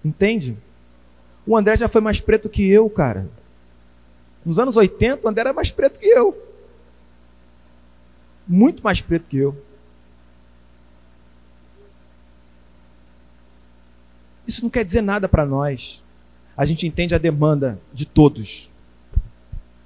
Entende? 0.05 0.57
O 1.45 1.57
André 1.57 1.77
já 1.77 1.89
foi 1.89 2.01
mais 2.01 2.21
preto 2.21 2.49
que 2.49 2.71
eu, 2.71 2.89
cara. 2.89 3.29
Nos 4.45 4.61
anos 4.61 4.77
80, 4.77 5.27
o 5.27 5.29
André 5.29 5.41
era 5.41 5.53
mais 5.53 5.73
preto 5.73 5.99
que 5.99 6.07
eu. 6.07 6.41
Muito 8.47 8.81
mais 8.81 9.01
preto 9.01 9.29
que 9.29 9.39
eu. 9.39 9.61
Isso 14.47 14.63
não 14.63 14.71
quer 14.71 14.85
dizer 14.85 15.03
nada 15.03 15.29
para 15.29 15.45
nós. 15.45 16.01
A 16.57 16.65
gente 16.65 16.87
entende 16.87 17.13
a 17.13 17.19
demanda 17.19 17.81
de 17.93 18.07
todos. 18.07 18.71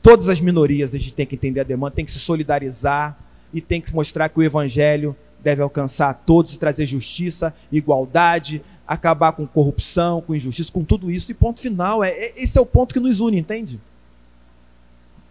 Todas 0.02 0.28
as 0.28 0.42
minorias 0.42 0.94
a 0.94 0.98
gente 0.98 1.14
tem 1.14 1.24
que 1.24 1.36
entender 1.36 1.60
a 1.60 1.64
demanda, 1.64 1.96
tem 1.96 2.04
que 2.04 2.10
se 2.10 2.20
solidarizar 2.20 3.18
e 3.50 3.62
tem 3.62 3.80
que 3.80 3.94
mostrar 3.94 4.28
que 4.28 4.38
o 4.38 4.42
evangelho 4.42 5.16
deve 5.42 5.62
alcançar 5.62 6.14
todos 6.26 6.54
e 6.54 6.58
trazer 6.58 6.86
justiça, 6.86 7.54
igualdade, 7.72 8.62
acabar 8.86 9.32
com 9.32 9.46
corrupção, 9.46 10.20
com 10.20 10.34
injustiça, 10.34 10.72
com 10.72 10.84
tudo 10.84 11.10
isso, 11.10 11.30
e 11.30 11.34
ponto 11.34 11.60
final. 11.60 12.02
É, 12.02 12.10
é, 12.10 12.34
esse 12.36 12.58
é 12.58 12.60
o 12.60 12.66
ponto 12.66 12.92
que 12.92 13.00
nos 13.00 13.20
une, 13.20 13.38
entende? 13.38 13.80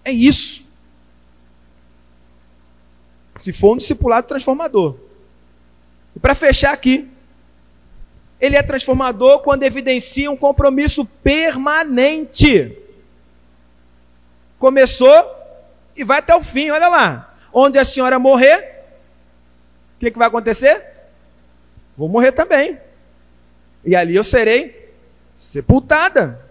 É 0.04 0.12
isso. 0.12 0.64
Se 3.36 3.52
for 3.52 3.74
um 3.74 3.78
discipulado 3.78 4.28
transformador. 4.28 4.96
E 6.16 6.20
para 6.20 6.34
fechar 6.34 6.74
aqui, 6.74 7.10
ele 8.40 8.56
é 8.56 8.64
transformador 8.64 9.40
quando 9.40 9.64
evidencia 9.64 10.32
um 10.32 10.38
compromisso 10.38 11.06
permanente. 11.06 12.78
Começou 14.58 15.36
e 15.96 16.04
vai 16.04 16.20
até 16.20 16.34
o 16.36 16.42
fim, 16.42 16.70
olha 16.70 16.88
lá. 16.88 17.38
Onde 17.52 17.78
a 17.78 17.84
senhora 17.84 18.18
morrer, 18.18 18.79
o 20.00 20.06
que, 20.06 20.12
que 20.12 20.18
vai 20.18 20.28
acontecer? 20.28 20.84
Vou 21.98 22.08
morrer 22.08 22.32
também 22.32 22.80
e 23.84 23.96
ali 23.96 24.16
eu 24.16 24.24
serei 24.24 24.94
sepultada. 25.38 26.48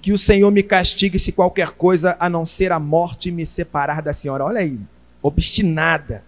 Que 0.00 0.12
o 0.12 0.18
Senhor 0.18 0.50
me 0.50 0.64
castigue 0.64 1.18
se 1.18 1.30
qualquer 1.30 1.70
coisa 1.70 2.16
a 2.18 2.28
não 2.28 2.44
ser 2.44 2.72
a 2.72 2.80
morte 2.80 3.30
me 3.30 3.46
separar 3.46 4.02
da 4.02 4.12
senhora. 4.12 4.44
Olha 4.44 4.60
aí, 4.60 4.80
obstinada. 5.22 6.24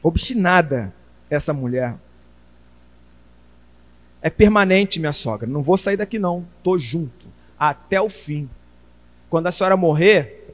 Obstinada 0.00 0.94
essa 1.28 1.52
mulher. 1.52 1.96
É 4.22 4.30
permanente, 4.30 5.00
minha 5.00 5.12
sogra. 5.12 5.48
Não 5.48 5.60
vou 5.60 5.76
sair 5.76 5.96
daqui, 5.96 6.20
não. 6.20 6.46
Estou 6.58 6.78
junto. 6.78 7.26
Até 7.58 8.00
o 8.00 8.08
fim. 8.08 8.48
Quando 9.28 9.48
a 9.48 9.52
senhora 9.52 9.76
morrer, 9.76 10.45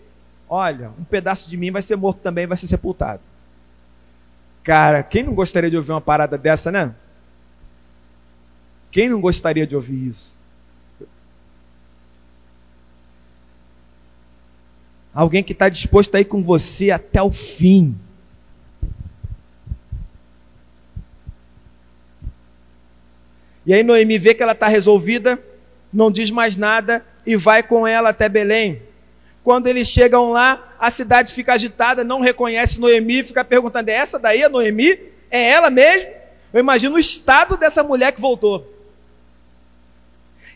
olha, 0.53 0.91
um 0.99 1.05
pedaço 1.05 1.49
de 1.49 1.57
mim 1.57 1.71
vai 1.71 1.81
ser 1.81 1.97
morto 1.97 2.19
também, 2.19 2.47
vai 2.47 2.59
ser 2.59 2.67
sepultado. 2.67 3.23
Cara, 4.63 5.03
quem 5.03 5.23
não 5.23 5.35
gostaria 5.35 5.71
de 5.71 5.79
ouvir 5.79 5.93
uma 5.93 6.01
parada 6.01 6.37
dessa, 6.37 6.71
né? 6.71 6.95
Quem 8.91 9.09
não 9.09 9.19
gostaria 9.19 9.67
de 9.67 9.75
ouvir 9.75 10.09
isso? 10.09 10.39
Alguém 15.15 15.43
que 15.43 15.55
está 15.55 15.71
disposto 15.71 16.15
a 16.17 16.21
ir 16.21 16.27
com 16.27 16.43
você 16.43 16.91
até 16.91 17.23
o 17.23 17.33
fim. 17.33 17.99
E 23.65 23.73
aí 23.73 23.83
Noemi 23.83 24.19
vê 24.19 24.35
que 24.35 24.43
ela 24.43 24.53
está 24.53 24.67
resolvida, 24.67 25.43
não 25.91 26.11
diz 26.11 26.31
mais 26.31 26.59
nada 26.59 27.03
e 27.27 27.37
vai 27.37 27.63
com 27.63 27.87
ela 27.87 28.11
até 28.11 28.29
Belém. 28.29 28.92
Quando 29.45 29.67
eles 29.67 29.89
chegam 29.89 30.31
lá, 30.31 30.75
a 30.79 30.91
cidade 30.91 31.33
fica 31.33 31.53
agitada, 31.55 32.05
não 32.05 32.21
reconhece 32.21 32.79
Noemi, 32.79 33.25
fica 33.25 33.45
perguntando: 33.45 33.89
é 33.89 33.95
essa 33.95 34.19
daí 34.19 34.43
a 34.43 34.49
Noemi? 34.49 34.99
É 35.31 35.51
ela 35.51 35.71
mesmo? 35.71 36.11
Eu 36.53 36.61
imagino 36.61 36.95
o 36.95 36.99
estado 36.99 37.57
dessa 37.57 37.83
mulher 37.83 38.13
que 38.13 38.21
voltou. 38.21 38.73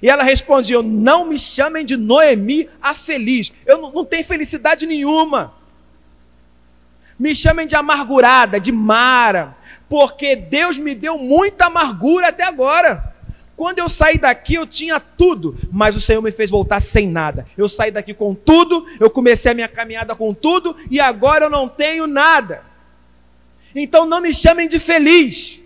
E 0.01 0.09
ela 0.09 0.22
respondia: 0.22 0.82
Não 0.82 1.26
me 1.26 1.39
chamem 1.39 1.84
de 1.84 1.97
Noemi 1.97 2.68
a 2.80 2.95
feliz. 2.95 3.53
Eu 3.64 3.80
não, 3.80 3.93
não 3.93 4.05
tenho 4.05 4.24
felicidade 4.24 4.87
nenhuma. 4.87 5.55
Me 7.18 7.34
chamem 7.34 7.66
de 7.66 7.74
amargurada, 7.74 8.61
de 8.61 8.70
Mara, 8.70 9.57
porque 9.89 10.37
Deus 10.37 10.76
me 10.76 10.95
deu 10.95 11.16
muita 11.16 11.66
amargura 11.66 12.28
até 12.28 12.45
agora. 12.45 13.16
Quando 13.57 13.79
eu 13.79 13.89
saí 13.89 14.19
daqui, 14.19 14.55
eu 14.55 14.67
tinha 14.67 15.01
tudo, 15.01 15.57
mas 15.73 15.97
o 15.97 16.01
Senhor 16.01 16.21
me 16.21 16.31
fez 16.31 16.51
voltar 16.51 16.79
sem 16.79 17.09
nada. 17.09 17.47
Eu 17.57 17.69
saí 17.71 17.91
daqui 17.91 18.13
com 18.13 18.35
tudo, 18.35 18.87
eu 19.01 19.09
comecei 19.09 19.51
a 19.51 19.55
minha 19.55 19.69
caminhada 19.69 20.15
com 20.15 20.35
tudo, 20.35 20.77
e 20.91 21.01
agora 21.01 21.47
eu 21.47 21.51
não 21.51 21.67
tenho 21.67 22.07
nada. 22.07 22.63
Então 23.75 24.05
não 24.05 24.21
me 24.21 24.33
chamem 24.33 24.69
de 24.69 24.79
feliz. 24.79 25.63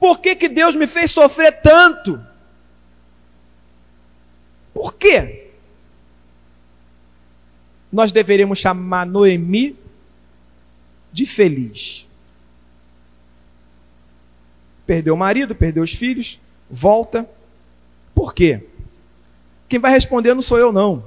Por 0.00 0.18
que, 0.18 0.34
que 0.34 0.48
Deus 0.48 0.74
me 0.74 0.86
fez 0.86 1.10
sofrer 1.10 1.60
tanto? 1.60 2.18
Por 4.72 4.94
quê? 4.94 5.50
Nós 7.92 8.12
deveríamos 8.12 8.58
chamar 8.58 9.04
Noemi 9.04 9.76
de 11.12 11.26
feliz. 11.26 12.07
Perdeu 14.88 15.12
o 15.12 15.18
marido, 15.18 15.54
perdeu 15.54 15.82
os 15.82 15.92
filhos, 15.92 16.40
volta. 16.70 17.28
Por 18.14 18.32
quê? 18.32 18.62
Quem 19.68 19.78
vai 19.78 19.90
responder 19.90 20.32
não 20.32 20.40
sou 20.40 20.58
eu, 20.58 20.72
não. 20.72 21.04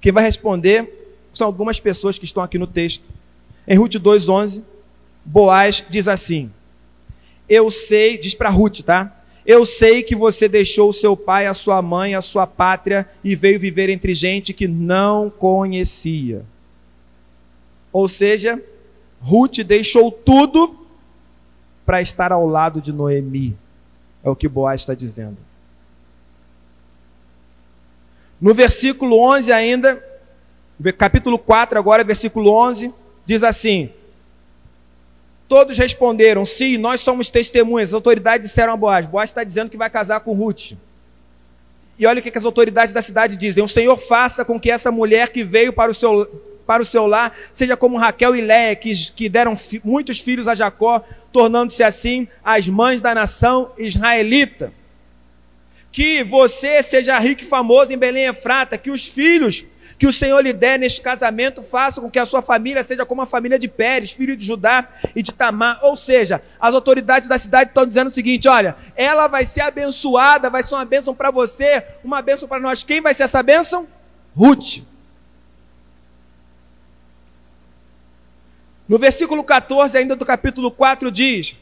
Quem 0.00 0.10
vai 0.10 0.24
responder 0.24 1.12
são 1.32 1.46
algumas 1.46 1.78
pessoas 1.78 2.18
que 2.18 2.24
estão 2.24 2.42
aqui 2.42 2.58
no 2.58 2.66
texto. 2.66 3.04
Em 3.68 3.76
Ruth 3.76 3.94
2,11, 3.94 4.64
Boaz 5.24 5.84
diz 5.88 6.08
assim: 6.08 6.50
Eu 7.48 7.70
sei, 7.70 8.18
diz 8.18 8.34
para 8.34 8.50
Ruth, 8.50 8.80
tá? 8.80 9.22
Eu 9.46 9.64
sei 9.64 10.02
que 10.02 10.16
você 10.16 10.48
deixou 10.48 10.88
o 10.88 10.92
seu 10.92 11.16
pai, 11.16 11.46
a 11.46 11.54
sua 11.54 11.80
mãe, 11.80 12.16
a 12.16 12.20
sua 12.20 12.48
pátria 12.48 13.08
e 13.22 13.36
veio 13.36 13.60
viver 13.60 13.90
entre 13.90 14.12
gente 14.12 14.52
que 14.52 14.66
não 14.66 15.30
conhecia. 15.30 16.44
Ou 17.92 18.08
seja, 18.08 18.60
Ruth 19.20 19.58
deixou 19.58 20.10
tudo 20.10 20.83
para 21.84 22.00
estar 22.00 22.32
ao 22.32 22.46
lado 22.46 22.80
de 22.80 22.92
Noemi. 22.92 23.56
É 24.22 24.30
o 24.30 24.36
que 24.36 24.48
Boaz 24.48 24.80
está 24.80 24.94
dizendo. 24.94 25.36
No 28.40 28.52
versículo 28.52 29.18
11 29.20 29.52
ainda, 29.52 30.04
capítulo 30.98 31.38
4 31.38 31.78
agora, 31.78 32.04
versículo 32.04 32.50
11, 32.50 32.92
diz 33.24 33.42
assim: 33.42 33.90
Todos 35.48 35.78
responderam, 35.78 36.44
sim, 36.44 36.76
nós 36.76 37.00
somos 37.00 37.28
testemunhas. 37.28 37.90
As 37.90 37.94
autoridades 37.94 38.48
disseram 38.48 38.72
a 38.72 38.76
Boaz, 38.76 39.06
Boaz 39.06 39.30
está 39.30 39.44
dizendo 39.44 39.70
que 39.70 39.76
vai 39.76 39.90
casar 39.90 40.20
com 40.20 40.32
Ruth. 40.32 40.72
E 41.98 42.06
olha 42.06 42.18
o 42.18 42.22
que 42.22 42.36
as 42.36 42.44
autoridades 42.44 42.92
da 42.92 43.02
cidade 43.02 43.36
dizem: 43.36 43.62
O 43.62 43.68
Senhor 43.68 43.96
faça 43.96 44.44
com 44.44 44.58
que 44.58 44.70
essa 44.70 44.90
mulher 44.90 45.30
que 45.30 45.44
veio 45.44 45.72
para 45.72 45.90
o 45.90 45.94
seu, 45.94 46.28
para 46.66 46.82
o 46.82 46.86
seu 46.86 47.06
lar 47.06 47.36
seja 47.52 47.76
como 47.76 47.96
Raquel 47.96 48.34
e 48.34 48.40
Léa, 48.40 48.76
que, 48.76 48.92
que 49.12 49.28
deram 49.28 49.56
fi, 49.56 49.80
muitos 49.84 50.18
filhos 50.20 50.48
a 50.48 50.54
Jacó, 50.54 51.04
tornando-se 51.32 51.82
assim 51.82 52.28
as 52.42 52.68
mães 52.68 53.00
da 53.00 53.14
nação 53.14 53.72
israelita 53.78 54.72
que 55.94 56.24
você 56.24 56.82
seja 56.82 57.16
rico 57.20 57.42
e 57.42 57.46
famoso 57.46 57.92
em 57.92 57.96
Belém 57.96 58.24
Efrata, 58.24 58.76
que 58.76 58.90
os 58.90 59.06
filhos 59.06 59.64
que 59.96 60.08
o 60.08 60.12
Senhor 60.12 60.40
lhe 60.40 60.52
der 60.52 60.76
neste 60.76 61.00
casamento 61.00 61.62
façam 61.62 62.02
com 62.02 62.10
que 62.10 62.18
a 62.18 62.24
sua 62.24 62.42
família 62.42 62.82
seja 62.82 63.06
como 63.06 63.22
a 63.22 63.26
família 63.26 63.56
de 63.56 63.68
Pérez, 63.68 64.10
filho 64.10 64.36
de 64.36 64.44
Judá 64.44 64.88
e 65.14 65.22
de 65.22 65.32
Tamar. 65.32 65.78
Ou 65.84 65.94
seja, 65.94 66.42
as 66.60 66.74
autoridades 66.74 67.28
da 67.28 67.38
cidade 67.38 67.70
estão 67.70 67.86
dizendo 67.86 68.08
o 68.08 68.10
seguinte: 68.10 68.48
olha, 68.48 68.74
ela 68.96 69.28
vai 69.28 69.44
ser 69.44 69.60
abençoada, 69.60 70.50
vai 70.50 70.64
ser 70.64 70.74
uma 70.74 70.84
bênção 70.84 71.14
para 71.14 71.30
você, 71.30 71.84
uma 72.02 72.20
bênção 72.20 72.48
para 72.48 72.60
nós. 72.60 72.82
Quem 72.82 73.00
vai 73.00 73.14
ser 73.14 73.22
essa 73.22 73.40
bênção? 73.40 73.86
Ruth. 74.34 74.82
No 78.88 78.98
versículo 78.98 79.42
14, 79.42 79.96
ainda 79.96 80.14
do 80.14 80.26
capítulo 80.26 80.70
4, 80.70 81.10
diz: 81.10 81.56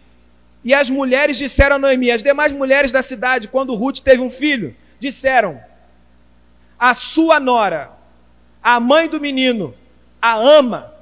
e 0.64 0.72
as 0.72 0.88
mulheres 0.88 1.36
disseram 1.36 1.76
a 1.76 1.78
Noemi, 1.78 2.10
as 2.10 2.22
demais 2.22 2.52
mulheres 2.52 2.92
da 2.92 3.02
cidade, 3.02 3.48
quando 3.48 3.74
Ruth 3.74 3.98
teve 3.98 4.20
um 4.20 4.30
filho, 4.30 4.76
disseram: 4.98 5.60
A 6.78 6.94
sua 6.94 7.40
nora, 7.40 7.90
a 8.62 8.78
mãe 8.78 9.08
do 9.08 9.20
menino, 9.20 9.74
a 10.20 10.34
ama, 10.34 10.92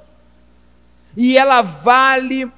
e 1.15 1.37
ela 1.37 1.61
vale 1.61 2.51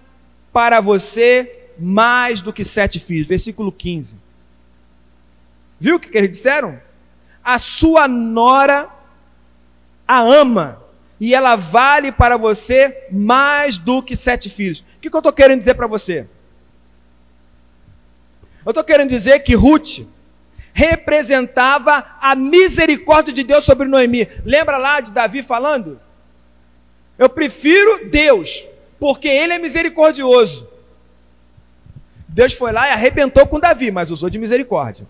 para 0.53 0.79
você 0.79 1.71
mais 1.77 2.41
do 2.41 2.53
que 2.53 2.63
sete 2.63 2.99
filhos. 2.99 3.27
Versículo 3.27 3.71
15. 3.71 4.17
Viu 5.79 5.95
o 5.97 5.99
que, 5.99 6.17
eles 6.17 6.29
disseram? 6.29 6.79
A 7.43 7.59
sua 7.59 8.07
nora 8.07 8.89
a 10.07 10.21
ama, 10.21 10.81
e 11.25 11.33
ela 11.33 11.55
vale 11.55 12.11
para 12.11 12.35
você 12.35 13.07
mais 13.09 13.77
do 13.77 14.03
que 14.03 14.13
sete 14.13 14.49
filhos. 14.49 14.79
O 14.79 14.99
que, 14.99 15.09
que 15.09 15.15
eu 15.15 15.19
estou 15.19 15.31
querendo 15.31 15.59
dizer 15.59 15.73
para 15.73 15.87
você? 15.87 16.27
Eu 18.65 18.71
estou 18.71 18.83
querendo 18.83 19.07
dizer 19.07 19.39
que 19.39 19.55
Ruth 19.55 20.05
representava 20.73 22.17
a 22.19 22.35
misericórdia 22.35 23.33
de 23.33 23.41
Deus 23.41 23.63
sobre 23.63 23.87
Noemi. 23.87 24.27
Lembra 24.43 24.75
lá 24.75 24.99
de 24.99 25.13
Davi 25.13 25.41
falando? 25.41 25.97
Eu 27.17 27.29
prefiro 27.29 28.09
Deus, 28.09 28.67
porque 28.99 29.29
Ele 29.29 29.53
é 29.53 29.59
misericordioso. 29.59 30.67
Deus 32.27 32.51
foi 32.51 32.73
lá 32.73 32.89
e 32.89 32.91
arrebentou 32.91 33.47
com 33.47 33.61
Davi, 33.61 33.91
mas 33.91 34.11
usou 34.11 34.29
de 34.29 34.37
misericórdia. 34.37 35.07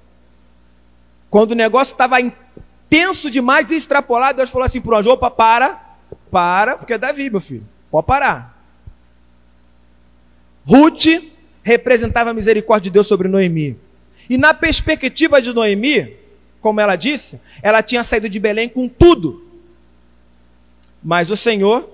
Quando 1.28 1.54
o 1.54 1.56
negócio 1.56 1.94
estava 1.94 2.22
intenso 2.22 3.32
demais 3.32 3.72
e 3.72 3.76
extrapolado, 3.78 4.38
Deus 4.38 4.52
falou 4.52 4.68
assim 4.68 4.80
para 4.80 4.94
o 4.94 4.98
anjo: 5.00 5.10
opa, 5.10 5.32
para, 5.32 5.93
para, 6.34 6.76
porque 6.76 6.94
é 6.94 6.98
Davi, 6.98 7.30
meu 7.30 7.40
filho, 7.40 7.66
pode 7.92 8.08
parar. 8.08 8.60
Ruth 10.66 11.06
representava 11.62 12.32
a 12.32 12.34
misericórdia 12.34 12.90
de 12.90 12.94
Deus 12.96 13.06
sobre 13.06 13.28
Noemi. 13.28 13.78
E 14.28 14.36
na 14.36 14.54
perspectiva 14.54 15.40
de 15.40 15.54
Noemi, 15.54 16.18
como 16.60 16.82
ela 16.82 16.96
disse, 16.96 17.40
ela 17.62 17.84
tinha 17.84 18.04
saído 18.04 18.28
de 18.28 18.40
Belém 18.40 18.68
com 18.68 18.90
tudo. 18.90 19.46
Mas 21.04 21.30
o 21.30 21.38
Senhor 21.38 21.88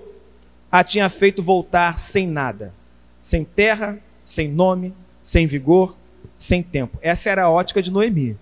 a 0.72 0.82
tinha 0.82 1.10
feito 1.10 1.42
voltar 1.42 1.98
sem 1.98 2.26
nada, 2.26 2.72
sem 3.22 3.44
terra, 3.44 3.98
sem 4.24 4.48
nome, 4.48 4.94
sem 5.22 5.46
vigor, 5.46 5.96
sem 6.38 6.62
tempo. 6.62 6.98
Essa 7.02 7.28
era 7.28 7.42
a 7.42 7.50
ótica 7.50 7.82
de 7.82 7.90
Noemi. 7.90 8.38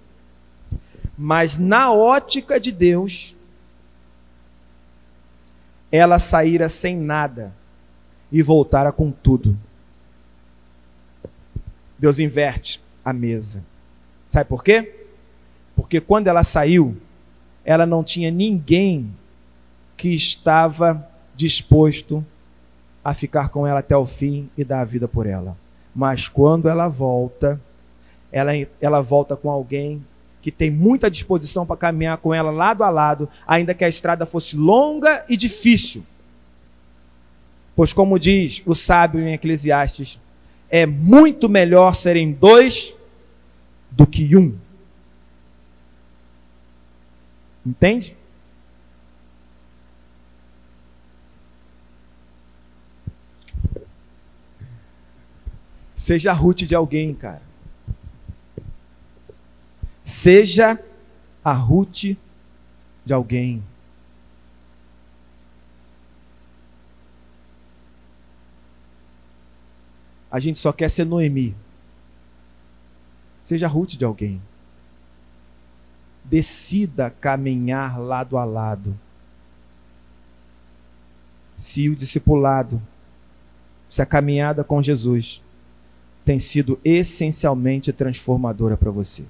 Mas 1.17 1.59
na 1.59 1.93
ótica 1.93 2.61
de 2.61 2.71
Deus, 2.71 3.35
ela 5.91 6.19
saíra 6.19 6.69
sem 6.69 6.97
nada 6.97 7.55
e 8.31 8.43
voltara 8.43 8.93
com 8.93 9.11
tudo. 9.11 9.59
Deus 11.99 12.19
inverte 12.19 12.81
a 13.05 13.13
mesa. 13.13 13.65
Sabe 14.29 14.49
por 14.49 14.63
quê? 14.63 15.07
Porque 15.75 16.01
quando 16.01 16.29
ela 16.29 16.45
saiu, 16.45 16.97
ela 17.65 17.87
não 17.87 18.05
tinha 18.05 18.31
ninguém 18.31 19.15
que 19.97 20.15
estava 20.15 21.09
disposto 21.35 22.25
a 23.03 23.15
ficar 23.15 23.49
com 23.49 23.67
ela 23.67 23.81
até 23.81 23.97
o 23.97 24.05
fim 24.05 24.51
e 24.57 24.65
dar 24.65 24.81
a 24.81 24.85
vida 24.85 25.09
por 25.09 25.27
ela. 25.27 25.57
Mas 25.95 26.29
quando 26.29 26.69
ela 26.69 26.89
volta, 26.89 27.61
ela, 28.31 28.53
ela 28.81 29.01
volta 29.01 29.37
com 29.37 29.51
alguém 29.51 30.05
que 30.41 30.51
tem 30.51 30.71
muita 30.71 31.11
disposição 31.11 31.67
para 31.67 31.77
caminhar 31.77 32.19
com 32.19 32.33
ela 32.33 32.51
lado 32.51 32.85
a 32.85 32.91
lado, 32.91 33.29
ainda 33.47 33.75
que 33.75 33.85
a 33.85 33.89
estrada 33.89 34.25
fosse 34.25 34.57
longa 34.57 35.25
e 35.29 35.37
difícil. 35.37 36.05
Pois, 37.75 37.93
como 37.93 38.19
diz 38.19 38.63
o 38.67 38.75
sábio 38.75 39.21
em 39.21 39.33
Eclesiastes, 39.33 40.21
é 40.69 40.85
muito 40.85 41.49
melhor 41.49 41.95
serem 41.95 42.33
dois 42.33 42.95
do 43.91 44.07
que 44.07 44.37
um. 44.37 44.57
Entende? 47.65 48.17
Seja 55.95 56.33
Ruth 56.33 56.63
de 56.63 56.75
alguém, 56.75 57.13
cara. 57.13 57.48
Seja 60.09 60.83
a 61.45 61.53
Ruth 61.53 62.17
de 63.05 63.13
alguém. 63.13 63.63
A 70.31 70.41
gente 70.41 70.59
só 70.59 70.73
quer 70.73 70.89
ser 70.89 71.05
Noemi. 71.05 71.55
Seja 73.43 73.69
Ruth 73.69 73.99
de 73.99 74.05
alguém. 74.07 74.41
Decida 76.25 77.11
caminhar 77.11 78.01
lado 78.01 78.39
a 78.39 78.47
lado. 78.47 78.99
Se 81.59 81.91
o 81.91 81.95
discipulado, 81.95 82.81
se 83.91 84.01
a 84.01 84.07
caminhada 84.07 84.65
com 84.65 84.83
Jesus 84.83 85.43
tem 86.25 86.39
sido 86.39 86.81
essencialmente 86.83 87.93
transformadora 87.93 88.75
para 88.75 88.91
você. 88.91 89.27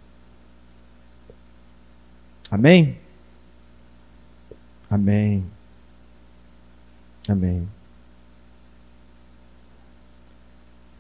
Amém? 2.51 2.99
Amém. 4.91 5.45
Amém. 7.29 7.69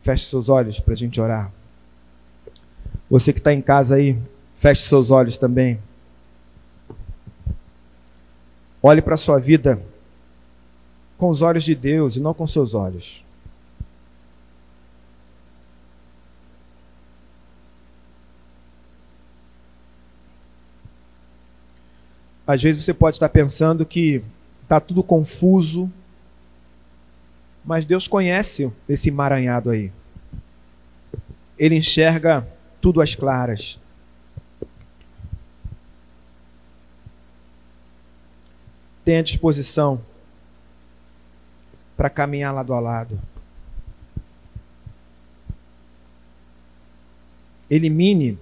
Feche 0.03 0.25
seus 0.25 0.49
olhos 0.49 0.81
para 0.81 0.95
a 0.95 0.97
gente 0.97 1.21
orar. 1.21 1.51
Você 3.11 3.33
que 3.33 3.41
está 3.41 3.53
em 3.53 3.63
casa 3.63 3.97
aí, 3.97 4.19
feche 4.57 4.83
seus 4.83 5.11
olhos 5.11 5.39
também. 5.39 5.79
Olhe 8.83 9.01
para 9.01 9.15
a 9.15 9.19
sua 9.19 9.39
vida 9.39 9.83
com 11.17 11.29
os 11.31 11.43
olhos 11.43 11.65
de 11.65 11.75
Deus 11.75 12.17
e 12.17 12.21
não 12.21 12.33
com 12.33 12.47
seus 12.47 12.75
olhos. 12.75 13.25
Às 22.49 22.63
vezes 22.63 22.83
você 22.83 22.95
pode 22.95 23.17
estar 23.17 23.29
pensando 23.29 23.85
que 23.85 24.25
está 24.63 24.81
tudo 24.81 25.03
confuso, 25.03 25.93
mas 27.63 27.85
Deus 27.85 28.09
conhece 28.09 28.73
esse 28.89 29.11
emaranhado 29.11 29.69
aí. 29.69 29.93
Ele 31.59 31.75
enxerga 31.75 32.49
tudo 32.81 33.03
às 33.03 33.15
claras. 33.15 33.79
Tenha 39.05 39.23
disposição 39.23 40.01
para 41.99 42.09
caminhar 42.09 42.55
lado 42.55 42.73
a 42.73 42.81
lado. 42.81 43.21
Elimine 47.69 48.39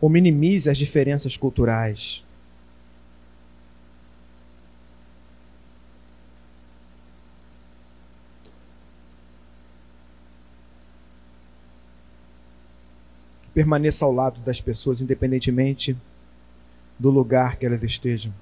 ou 0.00 0.08
minimize 0.08 0.68
as 0.68 0.76
diferenças 0.76 1.36
culturais. 1.36 2.24
Permaneça 13.58 14.04
ao 14.04 14.12
lado 14.12 14.40
das 14.42 14.60
pessoas, 14.60 15.00
independentemente 15.00 15.96
do 16.96 17.10
lugar 17.10 17.56
que 17.56 17.66
elas 17.66 17.82
estejam. 17.82 18.32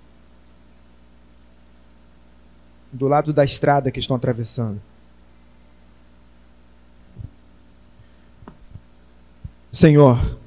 Do 2.92 3.08
lado 3.08 3.32
da 3.32 3.42
estrada 3.42 3.90
que 3.90 3.98
estão 3.98 4.14
atravessando. 4.14 4.78
Senhor, 9.72 10.38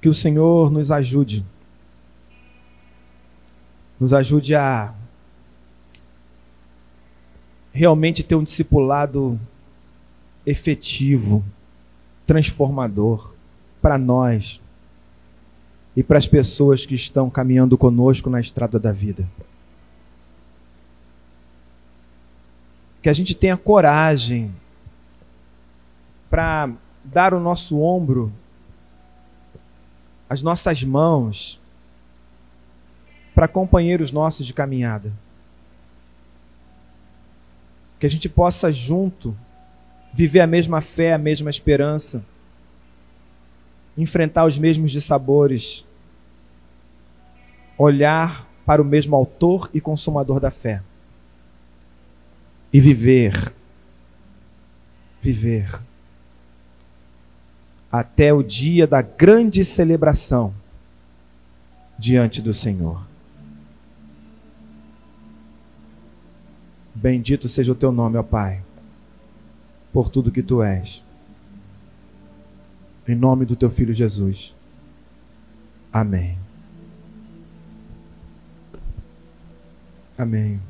que 0.00 0.08
o 0.08 0.14
Senhor 0.14 0.70
nos 0.70 0.92
ajude, 0.92 1.44
nos 3.98 4.12
ajude 4.12 4.54
a 4.54 4.94
realmente 7.72 8.22
ter 8.22 8.36
um 8.36 8.44
discipulado 8.44 9.36
efetivo 10.46 11.44
transformador 12.30 13.34
para 13.82 13.98
nós 13.98 14.60
e 15.96 16.02
para 16.04 16.16
as 16.16 16.28
pessoas 16.28 16.86
que 16.86 16.94
estão 16.94 17.28
caminhando 17.28 17.76
conosco 17.76 18.30
na 18.30 18.38
estrada 18.38 18.78
da 18.78 18.92
vida. 18.92 19.28
Que 23.02 23.08
a 23.08 23.12
gente 23.12 23.34
tenha 23.34 23.56
coragem 23.56 24.54
para 26.30 26.70
dar 27.02 27.34
o 27.34 27.40
nosso 27.40 27.80
ombro, 27.80 28.32
as 30.28 30.40
nossas 30.40 30.84
mãos, 30.84 31.60
para 33.34 33.48
companheiros 33.48 34.12
nossos 34.12 34.46
de 34.46 34.54
caminhada. 34.54 35.12
Que 37.98 38.06
a 38.06 38.10
gente 38.10 38.28
possa 38.28 38.70
junto 38.70 39.36
viver 40.12 40.40
a 40.40 40.46
mesma 40.46 40.80
fé, 40.80 41.12
a 41.12 41.18
mesma 41.18 41.50
esperança, 41.50 42.24
enfrentar 43.96 44.44
os 44.44 44.58
mesmos 44.58 44.90
dissabores, 44.90 45.84
olhar 47.78 48.48
para 48.66 48.82
o 48.82 48.84
mesmo 48.84 49.16
autor 49.16 49.70
e 49.72 49.80
consumador 49.80 50.40
da 50.40 50.50
fé. 50.50 50.82
E 52.72 52.80
viver, 52.80 53.52
viver. 55.20 55.80
Até 57.90 58.32
o 58.32 58.42
dia 58.42 58.86
da 58.86 59.02
grande 59.02 59.64
celebração 59.64 60.54
diante 61.98 62.40
do 62.40 62.54
Senhor. 62.54 63.04
Bendito 66.94 67.48
seja 67.48 67.72
o 67.72 67.74
teu 67.74 67.90
nome, 67.90 68.16
ó 68.16 68.22
Pai 68.22 68.62
por 69.92 70.08
tudo 70.08 70.30
que 70.30 70.42
tu 70.42 70.62
és. 70.62 71.02
Em 73.06 73.14
nome 73.14 73.44
do 73.44 73.56
teu 73.56 73.70
filho 73.70 73.92
Jesus. 73.92 74.54
Amém. 75.92 76.38
Amém. 80.16 80.60